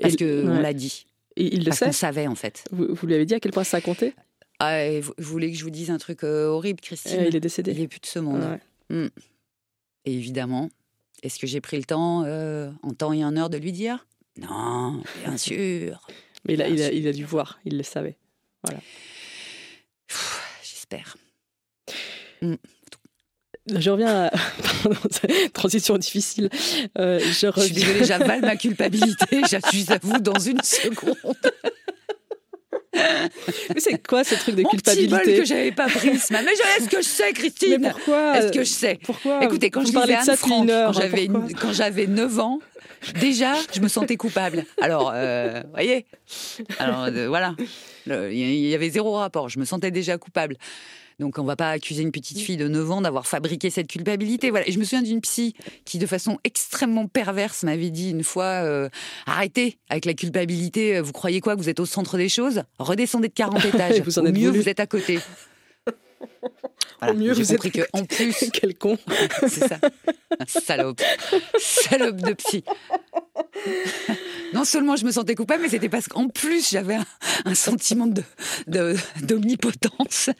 Parce 0.00 0.16
qu'on 0.16 0.48
on 0.48 0.60
l'a 0.60 0.72
dit. 0.72 1.06
Et 1.36 1.54
il 1.54 1.64
le 1.64 1.72
sait. 1.72 1.92
savait 1.92 2.26
en 2.26 2.34
fait. 2.34 2.64
Vous, 2.70 2.94
vous, 2.94 3.06
lui 3.06 3.14
avez 3.14 3.26
dit 3.26 3.34
à 3.34 3.40
quel 3.40 3.52
point 3.52 3.64
ça 3.64 3.80
comptait? 3.80 4.14
Ah, 4.58 4.78
vous, 5.00 5.14
voulez 5.18 5.50
que 5.50 5.56
je 5.56 5.64
vous 5.64 5.70
dise 5.70 5.90
un 5.90 5.98
truc 5.98 6.22
euh, 6.22 6.46
horrible, 6.46 6.80
Christine? 6.80 7.24
Il 7.26 7.34
est 7.34 7.40
décédé. 7.40 7.72
Il 7.72 7.80
est 7.80 7.88
plus 7.88 8.00
de 8.00 8.06
ce 8.06 8.18
monde. 8.18 8.58
Hmm. 8.90 9.06
Et 10.04 10.14
évidemment, 10.14 10.68
est-ce 11.22 11.38
que 11.38 11.46
j'ai 11.46 11.60
pris 11.60 11.78
le 11.78 11.84
temps, 11.84 12.24
euh, 12.24 12.70
en 12.82 12.92
temps 12.92 13.12
et 13.12 13.24
en 13.24 13.36
heure, 13.36 13.48
de 13.48 13.56
lui 13.56 13.72
dire? 13.72 14.06
Non, 14.36 15.02
bien 15.22 15.36
sûr. 15.38 16.06
Mais 16.46 16.54
il 16.54 16.62
a, 16.62 16.68
il, 16.68 16.82
a, 16.82 16.92
il 16.92 17.08
a, 17.08 17.12
dû 17.12 17.24
voir, 17.24 17.58
il 17.64 17.76
le 17.76 17.82
savait. 17.82 18.16
Voilà. 18.64 18.80
J'espère. 20.62 21.16
Hmm. 22.42 22.54
Je 23.66 23.90
reviens 23.90 24.26
à. 24.26 24.30
Pardon, 24.82 24.98
transition 25.52 25.98
difficile. 25.98 26.48
Euh, 26.98 27.20
je, 27.20 27.46
reviens... 27.46 27.62
je, 27.62 27.72
suis 27.72 27.74
désolée, 27.74 28.04
j'avale 28.04 28.40
ma 28.40 28.56
culpabilité. 28.56 29.42
J'accuse 29.48 29.90
à 29.90 29.98
vous 30.02 30.18
dans 30.18 30.38
une 30.38 30.62
seconde. 30.62 31.14
Mais 32.92 33.80
c'est 33.80 34.04
quoi 34.06 34.24
ce 34.24 34.34
truc 34.34 34.56
de 34.56 34.62
Mon 34.62 34.70
culpabilité 34.70 35.16
petit 35.16 35.28
bol 35.28 35.38
que 35.38 35.44
j'avais 35.44 35.72
pas 35.72 35.88
pris 35.88 36.18
ce 36.18 36.32
matin. 36.32 36.46
Mais 36.46 36.82
est-ce 36.82 36.88
que 36.88 36.98
je 36.98 37.06
sais, 37.06 37.32
Christine? 37.32 37.78
Mais 37.80 37.90
pourquoi? 37.90 38.38
Est-ce 38.38 38.52
que 38.52 38.64
je 38.64 38.70
sais? 38.70 38.98
Pourquoi? 39.04 39.44
Écoutez, 39.44 39.70
quand 39.70 39.82
vous 39.82 39.92
je 39.92 40.20
de 40.20 40.24
ça 40.24 40.36
Franck, 40.36 40.64
une 40.64 40.70
heure, 40.70 40.92
quand 40.92 40.98
hein, 40.98 41.02
j'avais 41.02 41.28
quand 41.60 41.72
j'avais 41.72 42.06
9 42.06 42.40
ans, 42.40 42.58
déjà, 43.20 43.54
je 43.72 43.80
me 43.80 43.88
sentais 43.88 44.16
coupable. 44.16 44.64
Alors, 44.80 45.12
euh, 45.14 45.62
voyez? 45.72 46.06
Alors, 46.78 47.04
euh, 47.04 47.28
voilà. 47.28 47.54
Il 48.06 48.34
y 48.34 48.74
avait 48.74 48.90
zéro 48.90 49.12
rapport. 49.12 49.48
Je 49.48 49.58
me 49.58 49.64
sentais 49.64 49.90
déjà 49.90 50.18
coupable. 50.18 50.56
Donc 51.20 51.38
on 51.38 51.44
va 51.44 51.54
pas 51.54 51.70
accuser 51.70 52.02
une 52.02 52.12
petite 52.12 52.38
fille 52.38 52.56
de 52.56 52.66
9 52.66 52.90
ans 52.90 53.00
d'avoir 53.02 53.26
fabriqué 53.26 53.70
cette 53.70 53.86
culpabilité. 53.86 54.50
Voilà. 54.50 54.66
Et 54.66 54.72
je 54.72 54.78
me 54.78 54.84
souviens 54.84 55.02
d'une 55.02 55.20
psy 55.20 55.54
qui, 55.84 55.98
de 55.98 56.06
façon 56.06 56.38
extrêmement 56.44 57.06
perverse, 57.06 57.62
m'avait 57.62 57.90
dit 57.90 58.10
une 58.10 58.24
fois 58.24 58.44
euh, 58.44 58.88
arrêtez 59.26 59.78
avec 59.90 60.06
la 60.06 60.14
culpabilité. 60.14 61.00
Vous 61.00 61.12
croyez 61.12 61.40
quoi 61.40 61.54
que 61.56 61.60
vous 61.60 61.68
êtes 61.68 61.80
au 61.80 61.86
centre 61.86 62.16
des 62.16 62.28
choses? 62.28 62.62
Redescendez 62.78 63.28
de 63.28 63.34
40 63.34 63.64
étages. 63.74 64.00
vous 64.00 64.18
en 64.18 64.24
êtes 64.24 64.34
mieux, 64.34 64.50
vous 64.50 64.68
êtes 64.68 64.80
à 64.80 64.86
côté. 64.86 65.18
Voilà. 67.00 67.14
Au 67.14 67.16
mieux, 67.16 67.32
vous 67.32 67.46
compris 67.46 67.70
que 67.70 67.82
en 67.92 68.04
plus, 68.04 68.50
quel 68.52 68.74
con, 68.74 68.98
c'est 69.40 69.68
ça, 69.68 69.78
salope, 70.46 71.00
salope 71.58 72.16
de 72.16 72.34
psy. 72.34 72.62
non 74.52 74.64
seulement 74.64 74.96
je 74.96 75.06
me 75.06 75.10
sentais 75.10 75.34
coupable, 75.34 75.62
mais 75.62 75.68
c'était 75.70 75.88
parce 75.88 76.08
qu'en 76.08 76.28
plus 76.28 76.70
j'avais 76.70 76.96
un, 77.44 77.54
sentiment 77.54 78.06
de, 78.06 78.94
d'omnipotence 79.22 80.30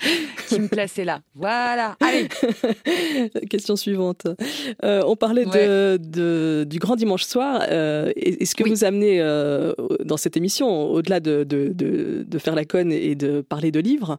qui 0.48 0.60
me 0.60 0.68
plaçait 0.68 1.04
là. 1.04 1.20
Voilà. 1.34 1.96
Allez. 2.00 2.28
Question 3.50 3.76
suivante. 3.76 4.26
Euh, 4.84 5.02
on 5.06 5.16
parlait 5.16 5.46
de, 5.46 6.64
du 6.64 6.78
grand 6.78 6.96
dimanche 6.96 7.24
soir. 7.24 7.62
Euh, 7.70 8.12
est-ce 8.16 8.54
que 8.54 8.68
vous 8.68 8.84
amenez 8.84 9.20
euh, 9.20 9.72
dans 10.04 10.16
cette 10.16 10.36
émission, 10.36 10.90
au-delà 10.90 11.20
de, 11.20 11.44
de, 11.44 12.38
faire 12.38 12.54
la 12.54 12.64
conne 12.64 12.92
et 12.92 13.14
de 13.14 13.42
parler 13.42 13.70
de 13.70 13.80
livres, 13.80 14.16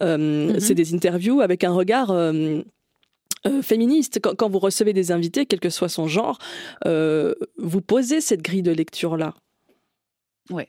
mm-hmm. 0.00 0.60
c'est 0.60 0.74
des 0.74 0.94
avec 1.08 1.64
un 1.64 1.72
regard 1.72 2.10
euh, 3.46 3.62
féministe. 3.62 4.20
Quand, 4.20 4.48
vous 4.48 4.58
recevez 4.58 4.92
des 4.92 5.12
invités, 5.12 5.44
quel 5.44 5.60
que 5.60 5.68
soit 5.70 5.88
son 5.90 6.08
genre, 6.08 6.38
euh, 6.86 7.34
vous 7.58 7.82
posez 7.82 8.20
cette 8.20 8.42
grille 8.42 8.62
de 8.62 8.72
lecture-là. 8.72 9.34
Oui. 10.50 10.64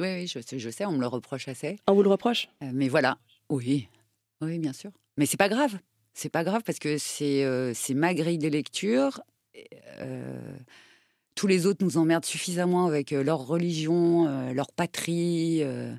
Oui, 0.00 0.08
oui, 0.08 0.26
je 0.26 0.40
sais, 0.40 0.58
je 0.58 0.70
sais, 0.70 0.84
on 0.84 0.92
me 0.92 1.00
le 1.00 1.06
reproche 1.06 1.46
assez. 1.48 1.78
On 1.86 1.94
vous 1.94 2.02
le 2.02 2.08
reproche? 2.08 2.48
Euh, 2.62 2.70
Mais 2.72 2.88
voilà, 2.88 3.18
oui, 3.50 3.88
oui, 4.40 4.58
bien 4.58 4.72
sûr. 4.72 4.90
Mais 5.16 5.26
c'est 5.26 5.36
pas 5.36 5.48
grave, 5.48 5.78
c'est 6.14 6.30
pas 6.30 6.42
grave 6.42 6.62
parce 6.64 6.78
que 6.78 6.98
c'est 6.98 7.44
c'est 7.74 7.94
ma 7.94 8.14
grille 8.14 8.38
de 8.38 8.48
lecture. 8.48 9.20
tous 11.34 11.46
les 11.46 11.66
autres 11.66 11.84
nous 11.84 11.98
emmerdent 11.98 12.24
suffisamment 12.24 12.86
avec 12.86 13.10
leur 13.10 13.46
religion, 13.46 14.52
leur 14.52 14.72
patrie. 14.72 15.62
Euh, 15.62 15.94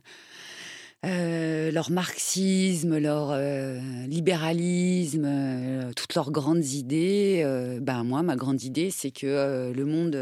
leur 1.03 1.91
marxisme, 1.91 2.97
leur 2.97 3.31
euh, 3.31 3.79
libéralisme, 4.07 5.25
euh, 5.25 5.91
toutes 5.93 6.15
leurs 6.15 6.31
grandes 6.31 6.65
idées. 6.65 7.43
ben 7.81 8.03
moi, 8.03 8.23
ma 8.23 8.35
grande 8.35 8.63
idée, 8.63 8.89
c'est 8.89 9.11
que 9.11 9.73
le 9.75 9.85
monde, 9.85 10.17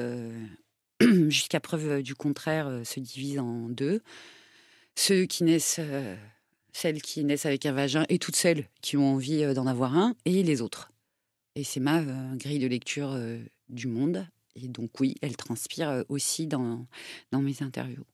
jusqu'à 1.29 1.59
preuve 1.59 2.01
du 2.01 2.15
contraire, 2.15 2.81
se 2.83 2.99
divise 2.99 3.39
en 3.39 3.69
deux. 3.69 4.01
Celles 4.95 5.27
qui 5.27 5.43
naissent 5.43 5.79
avec 7.45 7.65
un 7.65 7.73
vagin 7.73 8.05
et 8.09 8.17
toutes 8.17 8.35
celles 8.35 8.65
qui 8.81 8.97
ont 8.97 9.13
envie 9.13 9.53
d'en 9.53 9.67
avoir 9.67 9.97
un, 9.97 10.15
et 10.25 10.43
les 10.43 10.61
autres. 10.61 10.91
Et 11.55 11.63
c'est 11.63 11.79
ma 11.79 12.01
grille 12.35 12.59
de 12.59 12.67
lecture 12.67 13.17
du 13.69 13.87
monde. 13.87 14.25
Et 14.55 14.67
donc 14.67 14.99
oui, 14.99 15.15
elle 15.21 15.37
transpire 15.37 16.03
aussi 16.09 16.47
dans 16.47 16.87
mes 17.33 17.61
interviews. 17.61 18.05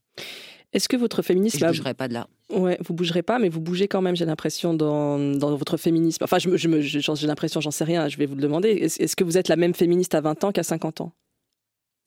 Est-ce 0.73 0.89
que 0.89 0.97
votre 0.97 1.21
féminisme... 1.21 1.59
je 1.59 1.65
ne 1.65 1.69
bougerai 1.69 1.93
pas 1.93 2.07
de 2.07 2.13
là. 2.13 2.27
Ouais, 2.49 2.77
vous 2.85 2.93
bougerez 2.93 3.23
pas, 3.23 3.39
mais 3.39 3.49
vous 3.49 3.61
bougez 3.61 3.87
quand 3.87 4.01
même, 4.01 4.15
j'ai 4.15 4.25
l'impression, 4.25 4.73
dans, 4.73 5.17
dans, 5.17 5.55
votre 5.55 5.77
féminisme. 5.77 6.23
Enfin, 6.23 6.39
je, 6.39 6.55
je, 6.55 6.79
j'ai 6.81 7.27
l'impression, 7.27 7.61
j'en 7.61 7.71
sais 7.71 7.83
rien, 7.83 8.07
je 8.07 8.17
vais 8.17 8.25
vous 8.25 8.35
le 8.35 8.41
demander. 8.41 8.69
Est-ce, 8.69 9.15
que 9.15 9.23
vous 9.23 9.37
êtes 9.37 9.47
la 9.47 9.55
même 9.55 9.73
féministe 9.73 10.15
à 10.15 10.21
20 10.21 10.43
ans 10.43 10.51
qu'à 10.51 10.63
50 10.63 11.01
ans? 11.01 11.13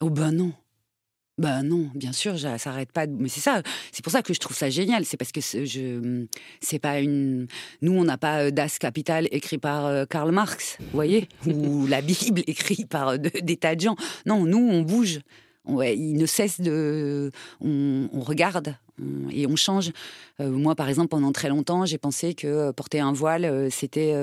Oh 0.01 0.11
ben 0.11 0.33
non. 0.33 0.53
Ben 1.39 1.63
non, 1.63 1.91
bien 1.95 2.13
sûr, 2.13 2.39
ça 2.39 2.59
s'arrête 2.59 2.93
pas. 2.93 3.07
Mais 3.07 3.31
c'est 3.31 3.41
ça, 3.41 3.63
c'est 3.93 4.03
pour 4.03 4.13
ça 4.13 4.23
que 4.23 4.35
je 4.35 4.41
trouve 4.41 4.57
ça 4.57 4.69
génial. 4.69 5.07
C'est 5.07 5.17
parce 5.17 5.33
que 5.33 5.41
je, 5.41 6.27
c'est 6.61 6.79
pas 6.79 7.01
une. 7.01 7.47
Nous, 7.81 7.93
on 7.93 8.05
n'a 8.05 8.19
pas 8.19 8.45
euh, 8.45 8.51
Das 8.51 8.79
Kapital 8.79 9.27
écrit 9.31 9.57
par 9.57 9.87
euh, 9.87 10.05
Karl 10.05 10.33
Marx, 10.33 10.77
vous 10.81 10.87
voyez, 10.93 11.29
ou 11.47 11.87
la 11.89 12.03
Bible 12.03 12.43
écrite 12.47 12.89
par 12.89 13.09
euh, 13.11 13.17
des 13.17 13.57
tas 13.57 13.75
de 13.75 13.81
gens. 13.81 13.97
Non, 14.27 14.45
nous, 14.45 14.59
on 14.59 14.83
bouge 14.83 15.21
Ouais, 15.71 15.97
il 15.97 16.15
ne 16.15 16.27
cesse 16.27 16.61
de. 16.61 17.31
On, 17.61 18.09
regarde 18.21 18.77
et 19.31 19.47
on 19.47 19.57
change. 19.57 19.93
Euh, 20.41 20.51
moi, 20.51 20.75
par 20.75 20.89
exemple, 20.89 21.09
pendant 21.09 21.33
très 21.33 21.49
longtemps, 21.49 21.87
j'ai 21.87 21.99
pensé 21.99 22.35
que 22.35 22.47
euh, 22.47 22.73
porter 22.73 23.01
un 23.01 23.13
voile, 23.13 23.45
euh, 23.45 23.71
c'était 23.71 24.15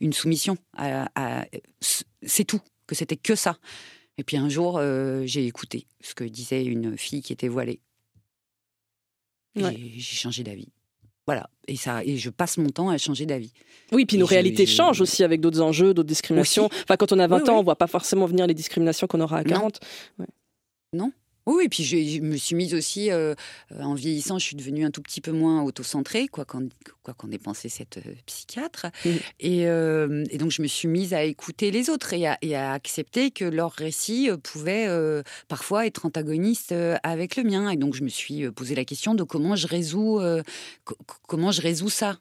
une 0.00 0.12
soumission. 0.12 0.56
C'est 2.20 2.44
tout, 2.44 2.60
que 2.86 2.94
c'était 2.94 3.16
que 3.16 3.34
ça. 3.34 3.56
Et 4.18 4.24
puis 4.24 4.36
un 4.36 4.48
jour, 4.48 4.80
j'ai 5.24 5.46
écouté 5.46 5.86
ce 6.00 6.14
que 6.14 6.24
disait 6.24 6.64
une 6.64 6.96
fille 6.98 7.22
qui 7.22 7.32
était 7.32 7.48
voilée. 7.48 7.80
J'ai 9.56 10.00
changé 10.00 10.42
d'avis. 10.42 10.68
Voilà, 11.24 11.48
et 11.68 11.76
ça, 11.76 12.02
et 12.04 12.16
je 12.16 12.30
passe 12.30 12.58
mon 12.58 12.70
temps 12.70 12.90
à 12.90 12.98
changer 12.98 13.26
d'avis. 13.26 13.52
Oui, 13.92 14.06
puis 14.06 14.18
nos 14.18 14.26
réalités 14.26 14.66
changent 14.66 15.00
aussi 15.00 15.22
avec 15.22 15.40
d'autres 15.40 15.60
enjeux, 15.60 15.94
d'autres 15.94 16.08
discriminations. 16.08 16.68
Enfin, 16.82 16.96
quand 16.96 17.12
on 17.12 17.18
a 17.20 17.28
20 17.28 17.48
ans, 17.48 17.60
on 17.60 17.62
voit 17.62 17.76
pas 17.76 17.86
forcément 17.86 18.26
venir 18.26 18.46
les 18.48 18.54
discriminations 18.54 19.06
qu'on 19.06 19.20
aura 19.20 19.38
à 19.38 19.44
40. 19.44 19.78
Non. 20.92 21.12
Oui, 21.46 21.64
et 21.64 21.68
puis 21.68 21.82
je, 21.82 22.20
me 22.20 22.36
suis 22.36 22.54
mise 22.54 22.72
aussi, 22.72 23.10
euh, 23.10 23.34
en 23.76 23.94
vieillissant, 23.94 24.38
je 24.38 24.44
suis 24.44 24.54
devenue 24.54 24.84
un 24.84 24.92
tout 24.92 25.02
petit 25.02 25.20
peu 25.20 25.32
moins 25.32 25.62
autocentrée, 25.62 26.28
quoi 26.28 26.44
qu'on 26.44 26.68
ait 27.32 27.38
pensé 27.38 27.68
cette 27.68 27.96
euh, 27.96 28.14
psychiatre. 28.26 28.86
Mmh. 29.04 29.10
Euh, 29.44 30.24
et, 30.30 30.38
donc 30.38 30.52
je 30.52 30.62
me 30.62 30.68
suis 30.68 30.86
mise 30.86 31.14
à 31.14 31.24
écouter 31.24 31.72
les 31.72 31.90
autres 31.90 32.12
et 32.12 32.26
à, 32.26 32.72
accepter 32.72 33.32
que 33.32 33.44
leur 33.44 33.72
récit 33.72 34.30
pouvait 34.44 34.86
parfois 35.48 35.86
être 35.86 36.06
antagoniste 36.06 36.74
avec 37.02 37.34
le 37.36 37.42
mien. 37.42 37.70
Et 37.70 37.76
donc 37.76 37.94
je 37.94 38.04
me 38.04 38.08
suis 38.08 38.48
posé 38.52 38.76
la 38.76 38.84
question 38.84 39.14
de 39.14 39.24
comment 39.24 39.56
je 39.56 39.66
résous, 39.66 40.20
comment 41.26 41.50
je 41.50 41.60
résous 41.60 41.90
ça. 41.90 42.18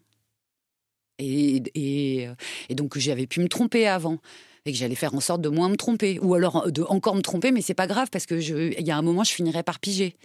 Et, 1.20 1.62
et, 1.76 2.28
et 2.70 2.76
donc 2.76 2.98
j'avais 2.98 3.28
pu 3.28 3.40
me 3.42 3.48
tromper 3.48 3.88
avant 3.88 4.20
et 4.66 4.72
que 4.72 4.78
j'allais 4.78 4.96
faire 4.96 5.16
en 5.16 5.20
sorte 5.20 5.42
de 5.42 5.50
moins 5.50 5.70
me 5.70 5.76
tromper, 5.76 6.20
ou 6.20 6.34
alors 6.36 6.68
euh, 6.68 6.72
de 6.72 6.84
encore 6.84 7.16
me 7.16 7.22
tromper, 7.22 7.52
mais 7.52 7.62
c'est 7.62 7.74
pas 7.74 7.88
grave 7.88 8.10
parce 8.12 8.26
que 8.26 8.36
il 8.36 8.86
y 8.86 8.92
a 8.92 8.98
un 8.98 9.02
moment 9.02 9.24
je 9.24 9.32
finirai 9.32 9.64
par 9.64 9.80
piger. 9.80 10.16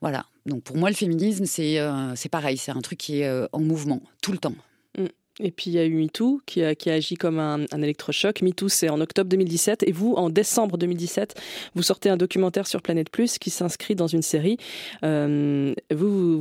Voilà. 0.00 0.26
Donc 0.46 0.62
pour 0.62 0.76
moi 0.76 0.90
le 0.90 0.96
féminisme 0.96 1.46
c'est 1.46 1.78
euh, 1.78 2.14
c'est 2.14 2.28
pareil, 2.28 2.58
c'est 2.58 2.72
un 2.72 2.80
truc 2.80 2.98
qui 2.98 3.20
est 3.20 3.26
euh, 3.26 3.46
en 3.52 3.60
mouvement 3.60 4.02
tout 4.22 4.32
le 4.32 4.38
temps. 4.38 4.54
Mm. 4.98 5.06
Et 5.40 5.50
puis 5.50 5.70
il 5.70 5.72
y 5.72 5.78
a 5.78 5.86
eu 5.86 5.94
MeToo 5.94 6.42
qui 6.44 6.62
a, 6.62 6.74
qui 6.74 6.90
a 6.90 6.94
agi 6.94 7.14
comme 7.14 7.38
un, 7.38 7.64
un 7.72 7.82
électrochoc. 7.82 8.42
MeToo, 8.42 8.68
c'est 8.68 8.90
en 8.90 9.00
octobre 9.00 9.30
2017. 9.30 9.82
Et 9.88 9.92
vous, 9.92 10.12
en 10.12 10.28
décembre 10.28 10.76
2017, 10.76 11.40
vous 11.74 11.82
sortez 11.82 12.10
un 12.10 12.18
documentaire 12.18 12.66
sur 12.66 12.82
Planète 12.82 13.08
Plus 13.08 13.38
qui 13.38 13.48
s'inscrit 13.48 13.94
dans 13.94 14.06
une 14.06 14.20
série. 14.20 14.58
vous, 15.02 15.72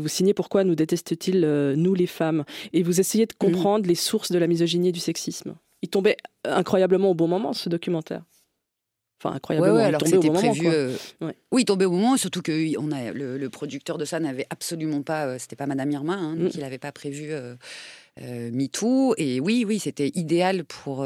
vous, 0.01 0.07
signez 0.09 0.33
Pourquoi 0.33 0.65
nous 0.65 0.75
détestent-ils, 0.75 1.39
nous 1.77 1.93
les 1.93 2.05
femmes? 2.05 2.43
Et 2.73 2.83
vous 2.83 2.99
essayez 2.99 3.25
de 3.25 3.33
mm. 3.33 3.37
comprendre 3.37 3.87
les 3.87 3.95
sources 3.95 4.33
de 4.33 4.37
la 4.37 4.47
misogynie 4.47 4.89
et 4.89 4.91
du 4.91 4.99
sexisme 4.99 5.55
il 5.81 5.89
tombait 5.89 6.17
incroyablement 6.43 7.11
au 7.11 7.13
bon 7.13 7.27
moment, 7.27 7.53
ce 7.53 7.69
documentaire. 7.69 8.23
Enfin, 9.23 9.35
incroyablement. 9.35 9.75
Ouais, 9.75 9.83
alors 9.83 10.01
c'était 10.05 10.31
prévu. 10.31 10.67
Euh, 10.67 10.95
oui, 11.51 11.61
il 11.61 11.65
tombait 11.65 11.85
au 11.85 11.91
moment, 11.91 12.17
surtout 12.17 12.41
que 12.41 12.77
on 12.77 12.91
a, 12.91 13.11
le, 13.11 13.49
producteur 13.49 13.97
de 13.97 14.05
ça 14.05 14.19
n'avait 14.19 14.47
absolument 14.49 15.03
pas. 15.03 15.27
Euh, 15.27 15.37
c'était 15.37 15.55
pas 15.55 15.67
Madame 15.67 15.91
Irma, 15.91 16.15
hein, 16.15 16.35
donc 16.35 16.47
mm. 16.47 16.55
il 16.55 16.59
n'avait 16.61 16.79
pas 16.79 16.91
prévu 16.91 17.27
euh, 17.29 17.55
MeToo. 18.17 19.13
Et 19.17 19.39
oui, 19.39 19.63
oui, 19.67 19.79
c'était 19.79 20.11
idéal 20.15 20.63
pour. 20.65 21.05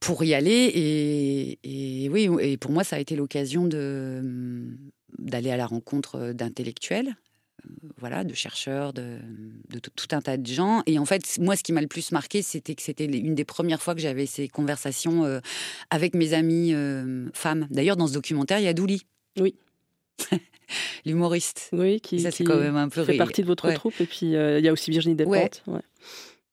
pour 0.00 0.24
y 0.24 0.34
aller 0.34 0.70
et, 0.74 1.58
et, 2.04 2.10
oui 2.10 2.28
et 2.40 2.58
pour 2.58 2.72
moi 2.72 2.84
ça 2.84 2.96
a 2.96 2.98
été 2.98 3.16
l'occasion 3.16 3.64
de 3.64 4.76
d'aller 5.18 5.50
à 5.50 5.56
la 5.56 5.66
rencontre 5.66 6.32
d'intellectuels 6.32 7.16
voilà, 7.98 8.24
de 8.24 8.34
chercheurs, 8.34 8.92
de, 8.92 9.18
tout 9.94 10.08
un 10.12 10.20
tas 10.20 10.36
de 10.36 10.46
gens. 10.46 10.82
Et 10.86 10.98
en 10.98 11.04
fait, 11.04 11.38
moi, 11.38 11.56
ce 11.56 11.62
qui 11.62 11.72
m'a 11.72 11.80
le 11.80 11.86
plus 11.86 12.12
marqué, 12.12 12.42
c'était 12.42 12.74
que 12.74 12.82
c'était 12.82 13.06
une 13.06 13.34
des 13.34 13.44
premières 13.44 13.82
fois 13.82 13.94
que 13.94 14.00
j'avais 14.00 14.26
ces 14.26 14.48
conversations 14.48 15.24
euh, 15.24 15.40
avec 15.90 16.14
mes 16.14 16.32
amies 16.34 16.74
euh, 16.74 17.28
femmes. 17.32 17.66
D'ailleurs, 17.70 17.96
dans 17.96 18.06
ce 18.06 18.14
documentaire, 18.14 18.58
il 18.58 18.64
y 18.64 18.68
a 18.68 18.74
Douli. 18.74 19.06
Oui. 19.38 19.54
L'humoriste. 21.04 21.68
Oui, 21.72 22.00
qui, 22.00 22.20
ça, 22.20 22.30
quand 22.30 22.58
même 22.58 22.76
un 22.76 22.88
peu 22.88 23.04
fait 23.04 23.16
partie 23.16 23.42
de 23.42 23.46
votre 23.46 23.70
troupe. 23.72 24.00
Et 24.00 24.06
puis, 24.06 24.34
euh, 24.34 24.58
il 24.58 24.64
y 24.64 24.68
a 24.68 24.72
aussi 24.72 24.90
Virginie 24.90 25.14
Despentes. 25.14 25.62
Ouais. 25.66 25.80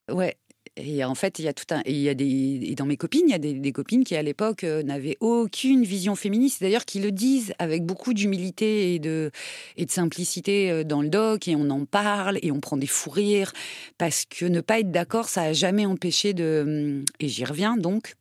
ouais. 0.09 0.37
Et 0.77 1.03
en 1.03 1.15
fait, 1.15 1.37
il 1.39 1.45
y 1.45 1.47
a 1.49 1.53
tout 1.53 1.65
un. 1.71 1.81
Y 1.85 2.07
a 2.07 2.13
des. 2.13 2.75
Dans 2.77 2.85
mes 2.85 2.95
copines, 2.95 3.23
il 3.27 3.31
y 3.31 3.33
a 3.33 3.37
des, 3.37 3.71
copines 3.73 4.05
qui, 4.05 4.15
à 4.15 4.21
l'époque, 4.21 4.63
euh, 4.63 4.83
n'avaient 4.83 5.17
aucune 5.19 5.83
vision 5.83 6.15
féministe. 6.15 6.61
D'ailleurs, 6.61 6.85
qui 6.85 6.99
le 6.99 7.11
disent 7.11 7.53
avec 7.59 7.85
beaucoup 7.85 8.13
d'humilité 8.13 8.93
et 8.93 8.99
de, 8.99 9.31
et 9.75 9.85
de 9.85 9.91
simplicité 9.91 10.71
euh, 10.71 10.83
dans 10.85 11.01
le 11.01 11.09
doc. 11.09 11.49
Et 11.49 11.57
on 11.57 11.69
en 11.69 11.83
parle 11.83 12.39
et 12.41 12.51
on 12.51 12.61
prend 12.61 12.77
des 12.77 12.87
fous 12.87 13.09
rires. 13.09 13.51
Parce 13.97 14.23
que 14.25 14.45
ne 14.45 14.61
pas 14.61 14.79
être 14.79 14.91
d'accord, 14.91 15.27
ça 15.27 15.41
n'a 15.41 15.53
jamais 15.53 15.85
empêché 15.85 16.33
de. 16.33 17.03
Et 17.19 17.27
j'y 17.27 17.43
reviens 17.43 17.75
donc, 17.75 18.13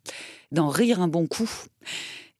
d'en 0.50 0.68
rire 0.68 1.00
un 1.00 1.08
bon 1.08 1.28
coup. 1.28 1.50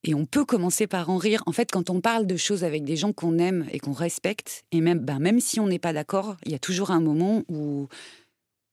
Et 0.03 0.15
on 0.15 0.25
peut 0.25 0.45
commencer 0.45 0.87
par 0.87 1.11
en 1.11 1.19
rire. 1.19 1.43
En 1.47 1.53
fait, 1.53 1.71
quand 1.71 1.91
on 1.91 2.01
parle 2.01 2.27
de 2.27 2.37
choses 2.37 2.65
avec 2.65 2.85
des 2.85 2.97
gens 2.97 3.13
qu'on 3.13 3.39
aime 3.39 3.67
et 3.71 3.79
qu'on 3.79 3.93
respecte, 3.93 4.65
et 4.73 4.81
même, 4.81 4.99
ben, 4.99 5.19
même 5.19 5.41
si 5.41 5.61
on 5.61 5.69
n'est 5.69 5.79
pas 5.79 5.93
d'accord, 5.93 6.37
il 6.47 6.53
y 6.53 6.55
a 6.55 6.59
toujours 6.59 6.91
un 6.91 7.01
moment 7.01 7.43
où 7.49 7.87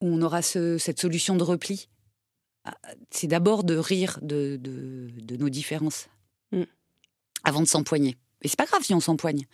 on 0.01 0.21
aura 0.21 0.41
cette 0.41 0.99
solution 0.99 1.35
de 1.35 1.43
repli. 1.43 1.89
Ah, 2.63 2.75
c'est 3.11 3.27
d'abord 3.27 3.63
de 3.63 3.75
rire 3.75 4.19
de, 4.21 4.59
nos 5.39 5.49
différences 5.49 6.09
mm. 6.51 6.63
avant 7.43 7.61
de 7.61 7.67
s'empoigner. 7.67 8.17
Et 8.41 8.47
c'est 8.47 8.57
pas 8.57 8.65
grave 8.65 8.83
si 8.83 8.93
on 8.93 8.99
s'empoigne. 8.99 9.45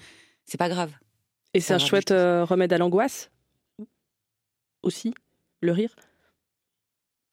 C'est 0.45 0.57
pas 0.57 0.69
grave. 0.69 0.91
Et 1.53 1.59
c'est 1.59 1.73
un 1.73 1.79
chouette 1.79 2.11
euh, 2.11 2.43
remède 2.43 2.73
à 2.73 2.77
l'angoisse? 2.77 3.29
Aussi, 4.81 5.13
le 5.61 5.71
rire? 5.71 5.95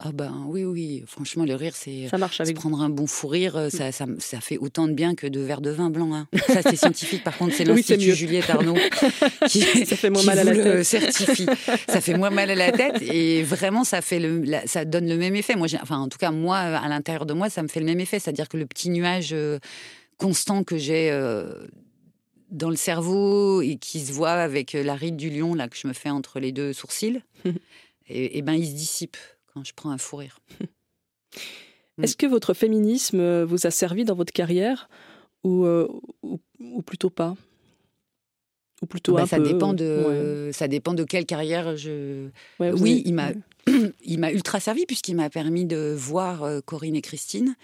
Ah 0.03 0.13
ben 0.15 0.45
oui, 0.47 0.65
oui, 0.65 1.05
franchement, 1.07 1.45
le 1.45 1.55
rire, 1.55 1.75
c'est 1.77 2.09
ça 2.09 2.17
marche 2.17 2.41
avec 2.41 2.57
prendre 2.57 2.81
un 2.81 2.89
bon 2.89 3.07
fou 3.07 3.29
rire, 3.29 3.57
euh, 3.57 3.69
ça, 3.69 3.93
ça, 3.93 4.07
ça, 4.19 4.41
fait 4.41 4.57
autant 4.57 4.89
de 4.89 4.95
bien 4.95 5.15
que 5.15 5.27
de 5.27 5.41
verres 5.41 5.61
de 5.61 5.69
vin 5.69 5.91
blanc. 5.91 6.15
Hein. 6.15 6.27
Ça, 6.47 6.63
c'est 6.63 6.77
scientifique. 6.77 7.23
Par 7.23 7.37
contre, 7.37 7.55
c'est 7.55 7.65
l'Institut 7.65 8.15
Juliette 8.15 8.49
Arnaud 8.49 8.79
qui, 9.47 9.61
ça 9.61 9.97
fait 9.97 10.09
moins 10.09 10.23
mal 10.23 10.39
à 10.39 10.45
la 10.45 10.55
tête. 10.55 10.85
certifie. 10.85 11.47
ça 11.87 12.01
fait 12.01 12.17
moins 12.17 12.31
mal 12.31 12.51
à 12.51 12.55
la 12.55 12.73
tête 12.73 13.03
et 13.03 13.43
vraiment, 13.43 13.85
ça, 13.85 14.01
fait 14.01 14.21
le, 14.21 14.43
ça 14.65 14.87
donne 14.87 15.07
le 15.07 15.19
même 15.19 15.37
effet. 15.37 15.55
Moi, 15.55 15.67
enfin, 15.83 15.99
en 15.99 16.09
tout 16.09 16.19
cas, 16.19 16.31
moi, 16.31 16.57
à 16.57 16.89
l'intérieur 16.89 17.27
de 17.27 17.35
moi, 17.35 17.51
ça 17.51 17.63
me 17.63 17.69
fait 17.69 17.81
le 17.81 17.87
même 17.87 18.01
effet. 18.01 18.19
C'est-à-dire 18.19 18.49
que 18.49 18.57
le 18.57 18.65
petit 18.65 18.89
nuage 18.89 19.31
euh, 19.35 19.59
constant 20.17 20.65
que 20.65 20.79
j'ai 20.79 21.11
euh, 21.11 21.53
dans 22.51 22.71
le 22.71 22.77
cerveau 22.77 23.61
et 23.61 23.77
qui 23.77 24.01
se 24.01 24.13
voit 24.15 24.31
avec 24.31 24.73
la 24.73 24.95
ride 24.95 25.17
du 25.17 25.29
lion 25.29 25.55
là, 25.55 25.69
que 25.69 25.77
je 25.77 25.87
me 25.87 25.93
fais 25.93 26.09
entre 26.09 26.41
les 26.41 26.53
deux 26.53 26.73
sourcils, 26.73 27.21
et, 28.09 28.39
et 28.39 28.43
ben, 28.43 28.55
il 28.55 28.67
se 28.67 28.73
dissipe 28.73 29.19
quand 29.53 29.65
je 29.65 29.73
prends 29.75 29.91
un 29.91 29.99
fou 29.99 30.17
rire. 30.17 30.41
Est-ce 32.03 32.17
que 32.17 32.27
votre 32.27 32.55
féminisme 32.55 33.21
euh, 33.21 33.45
vous 33.45 33.67
a 33.67 33.71
servi 33.71 34.05
dans 34.05 34.15
votre 34.15 34.33
carrière 34.33 34.89
ou, 35.45 35.65
euh, 35.65 35.89
ou, 36.23 36.83
plutôt 36.83 37.11
pas? 37.11 37.37
Ou 38.83 38.87
plutôt 38.87 39.15
bah, 39.15 39.23
un 39.23 39.27
ça 39.27 39.39
dépend 39.39 39.75
de 39.75 40.51
ça 40.55 40.67
dépend 40.67 40.95
de 40.95 41.05
quelle 41.05 41.27
carrière 41.27 41.77
je 41.77 42.31
oui 42.59 43.03
il 43.05 43.13
m'a 43.13 43.33
il 44.05 44.19
m'a 44.19 44.33
ultra 44.33 44.59
servi 44.59 44.87
puisqu'il 44.87 45.17
m'a 45.17 45.29
permis 45.29 45.67
de 45.67 45.95
voir 45.95 46.45
euh, 46.45 46.61
Corinne 46.61 46.97
et 46.97 47.03
Christine. 47.03 47.57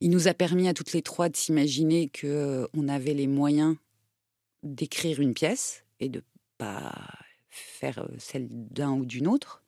Il 0.00 0.08
nous 0.08 0.28
a 0.28 0.34
permis 0.34 0.66
à 0.66 0.72
toutes 0.72 0.94
les 0.94 1.02
trois 1.02 1.28
de 1.28 1.36
s'imaginer 1.36 2.08
que 2.08 2.66
on 2.74 2.88
avait 2.88 3.12
les 3.12 3.26
moyens 3.26 3.76
d'écrire 4.62 5.20
une 5.20 5.34
pièce 5.34 5.84
et 6.00 6.08
de 6.08 6.22
pas 6.56 6.92
faire 7.50 8.08
celle 8.18 8.46
d'un 8.48 8.92
ou 8.92 9.04
d'une 9.04 9.28
autre 9.28 9.62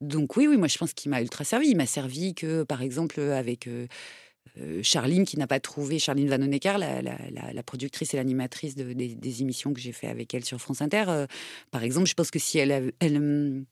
donc 0.00 0.36
oui, 0.36 0.46
oui, 0.46 0.56
moi 0.56 0.68
je 0.68 0.78
pense 0.78 0.92
qu'il 0.92 1.10
m'a 1.10 1.20
ultra 1.20 1.44
servi. 1.44 1.68
Il 1.68 1.76
m'a 1.76 1.86
servi 1.86 2.34
que, 2.34 2.62
par 2.62 2.82
exemple, 2.82 3.20
avec 3.20 3.66
euh, 3.66 3.86
euh, 4.58 4.80
Charline, 4.82 5.24
qui 5.24 5.38
n'a 5.38 5.46
pas 5.46 5.60
trouvé, 5.60 5.98
Charline 5.98 6.28
Vanonecker, 6.28 6.78
la, 6.78 7.02
la, 7.02 7.62
productrice 7.62 8.14
et 8.14 8.16
l'animatrice 8.16 8.74
des, 8.74 9.42
émissions 9.42 9.72
que 9.72 9.80
j'ai 9.80 9.92
fait 9.92 10.08
avec 10.08 10.34
elle 10.34 10.44
sur 10.44 10.60
France 10.60 10.80
Inter, 10.80 11.04
euh, 11.08 11.26
par 11.70 11.82
exemple, 11.82 12.06
je 12.06 12.14
pense 12.14 12.30
que 12.30 12.38
si 12.38 12.58
elle, 12.58 12.92
elle, 13.00 13.64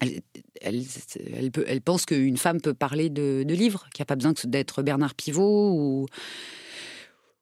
elle, 0.00 0.22
elle, 0.62 1.80
pense 1.82 2.06
qu'une 2.06 2.38
femme 2.38 2.60
peut 2.60 2.74
parler 2.74 3.10
de, 3.10 3.44
de 3.46 3.54
livres, 3.54 3.86
qu'il 3.92 4.02
n'y 4.02 4.04
a 4.04 4.06
pas 4.06 4.16
besoin 4.16 4.32
d'être 4.44 4.82
Bernard 4.82 5.14
Pivot 5.14 5.74
ou 5.74 6.06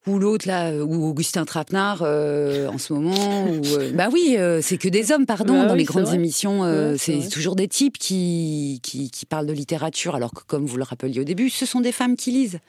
ou 0.08 0.18
l'autre 0.18 0.48
là, 0.48 0.72
ou 0.72 1.08
Augustin 1.08 1.44
Trapenard 1.44 2.00
euh, 2.02 2.68
en 2.68 2.78
ce 2.78 2.92
moment. 2.92 3.44
Ou, 3.44 3.62
euh, 3.76 3.92
bah 3.92 4.08
oui, 4.12 4.36
euh, 4.38 4.60
c'est 4.62 4.78
que 4.78 4.88
des 4.88 5.12
hommes, 5.12 5.26
pardon, 5.26 5.60
bah 5.60 5.66
dans 5.66 5.74
les 5.74 5.84
grandes 5.84 6.12
émissions. 6.12 6.64
c'est 6.96 7.28
toujours 7.28 7.56
des 7.56 7.68
types 7.68 7.98
qui, 7.98 8.80
qui, 8.82 9.10
qui, 9.10 9.26
parlent 9.26 9.46
de 9.46 9.52
littérature, 9.52 10.14
alors 10.14 10.32
que 10.32 10.42
comme 10.46 10.66
vous 10.66 10.76
le 10.76 10.84
rappeliez 10.84 11.20
au 11.20 11.24
début, 11.24 11.50
ce 11.50 11.66
sont 11.66 11.80
des 11.80 11.92
femmes 11.92 12.16
qui 12.16 12.32
lisent. 12.32 12.60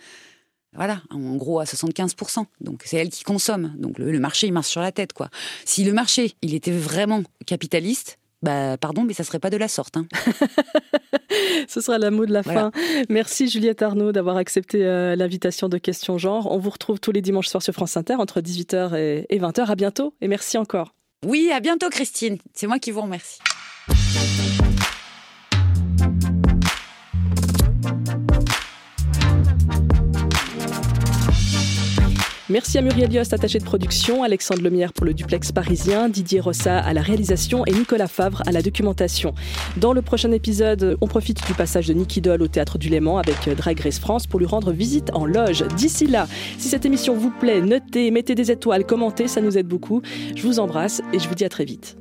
Voilà, 0.76 1.02
en 1.10 1.36
gros 1.36 1.60
à 1.60 1.64
75%. 1.64 2.46
Donc 2.62 2.84
c'est 2.86 2.98
elles 2.98 3.10
qui 3.10 3.24
consomment. 3.24 3.74
Donc 3.78 3.98
le, 3.98 4.12
le, 4.12 4.20
marché 4.20 4.46
il 4.46 4.54
marche 4.54 4.68
sur 4.68 4.82
la 4.82 4.92
tête 4.92 5.14
quoi. 5.14 5.30
Si 5.66 5.84
le 5.84 5.94
marché 5.94 6.36
il 6.44 6.54
était 6.54 6.72
vraiment 6.72 7.24
capitaliste, 7.48 8.19
bah, 8.42 8.78
pardon, 8.78 9.04
mais 9.04 9.14
ça 9.14 9.24
serait 9.24 9.40
pas 9.40 9.50
de 9.50 9.58
la 9.58 9.68
sorte. 9.68 9.98
Hein. 9.98 10.08
Ce 11.68 11.82
sera 11.82 11.98
la 11.98 12.12
mot 12.12 12.26
de 12.26 12.34
la 12.34 12.44
fin. 12.44 12.72
Merci 13.10 13.50
Juliette 13.50 13.82
Arnaud 13.82 14.12
d'avoir 14.12 14.38
accepté 14.38 14.86
euh, 14.86 15.16
l'invitation 15.16 15.70
de 15.70 15.78
Question 15.78 16.18
Genre. 16.18 16.52
On 16.52 16.58
vous 16.58 16.70
retrouve 16.70 17.00
tous 17.00 17.12
les 17.12 17.22
dimanches 17.22 17.48
soirs 17.48 17.64
sur 17.64 17.74
France 17.74 17.98
Inter 17.98 18.16
entre 18.16 18.42
18h 18.42 18.96
et, 18.96 19.26
et 19.30 19.40
20h. 19.40 19.70
À 19.70 19.76
bientôt 19.76 20.14
et 20.22 20.28
merci 20.28 20.58
encore. 20.58 20.96
Oui, 21.26 21.52
à 21.54 21.60
bientôt 21.60 21.90
Christine. 21.90 22.38
C'est 22.54 22.68
moi 22.68 22.80
qui 22.80 22.92
vous 22.92 23.02
remercie. 23.02 23.40
Merci 32.52 32.80
à 32.80 32.82
Muriel 32.82 33.14
Yost, 33.14 33.32
attaché 33.32 33.60
de 33.60 33.64
production, 33.64 34.24
Alexandre 34.24 34.64
Lemierre 34.64 34.92
pour 34.92 35.06
le 35.06 35.14
duplex 35.14 35.52
parisien, 35.52 36.10
Didier 36.10 36.40
Rossa 36.40 36.80
à 36.80 36.94
la 36.94 37.02
réalisation 37.04 37.64
et 37.68 37.72
Nicolas 37.72 38.08
Favre 38.08 38.42
à 38.48 38.52
la 38.52 38.64
documentation. 38.64 39.36
Dans 39.78 39.94
le 39.94 40.02
prochain 40.02 40.32
épisode, 40.32 40.98
on 41.00 41.06
profite 41.06 41.46
du 41.46 41.54
passage 41.54 41.88
de 41.88 41.94
Nicky 41.94 42.22
Doll 42.22 42.42
au 42.42 42.48
Théâtre 42.48 42.80
du 42.80 42.90
Léman 42.90 43.20
avec 43.20 43.56
Drag 43.56 43.80
Race 43.80 44.00
France 44.00 44.26
pour 44.26 44.40
lui 44.40 44.48
rendre 44.48 44.72
visite 44.72 45.12
en 45.14 45.28
loge. 45.28 45.64
D'ici 45.78 46.08
là, 46.08 46.28
si 46.58 46.70
cette 46.70 46.88
émission 46.88 47.16
vous 47.16 47.30
plaît, 47.30 47.62
notez, 47.62 48.10
mettez 48.10 48.34
des 48.34 48.50
étoiles, 48.50 48.84
commentez, 48.84 49.28
ça 49.28 49.42
nous 49.42 49.56
aide 49.56 49.68
beaucoup. 49.68 50.02
Je 50.36 50.42
vous 50.42 50.60
embrasse 50.60 51.04
et 51.14 51.20
je 51.20 51.30
vous 51.30 51.36
dis 51.36 51.46
à 51.46 51.50
très 51.50 51.66
vite. 51.66 51.98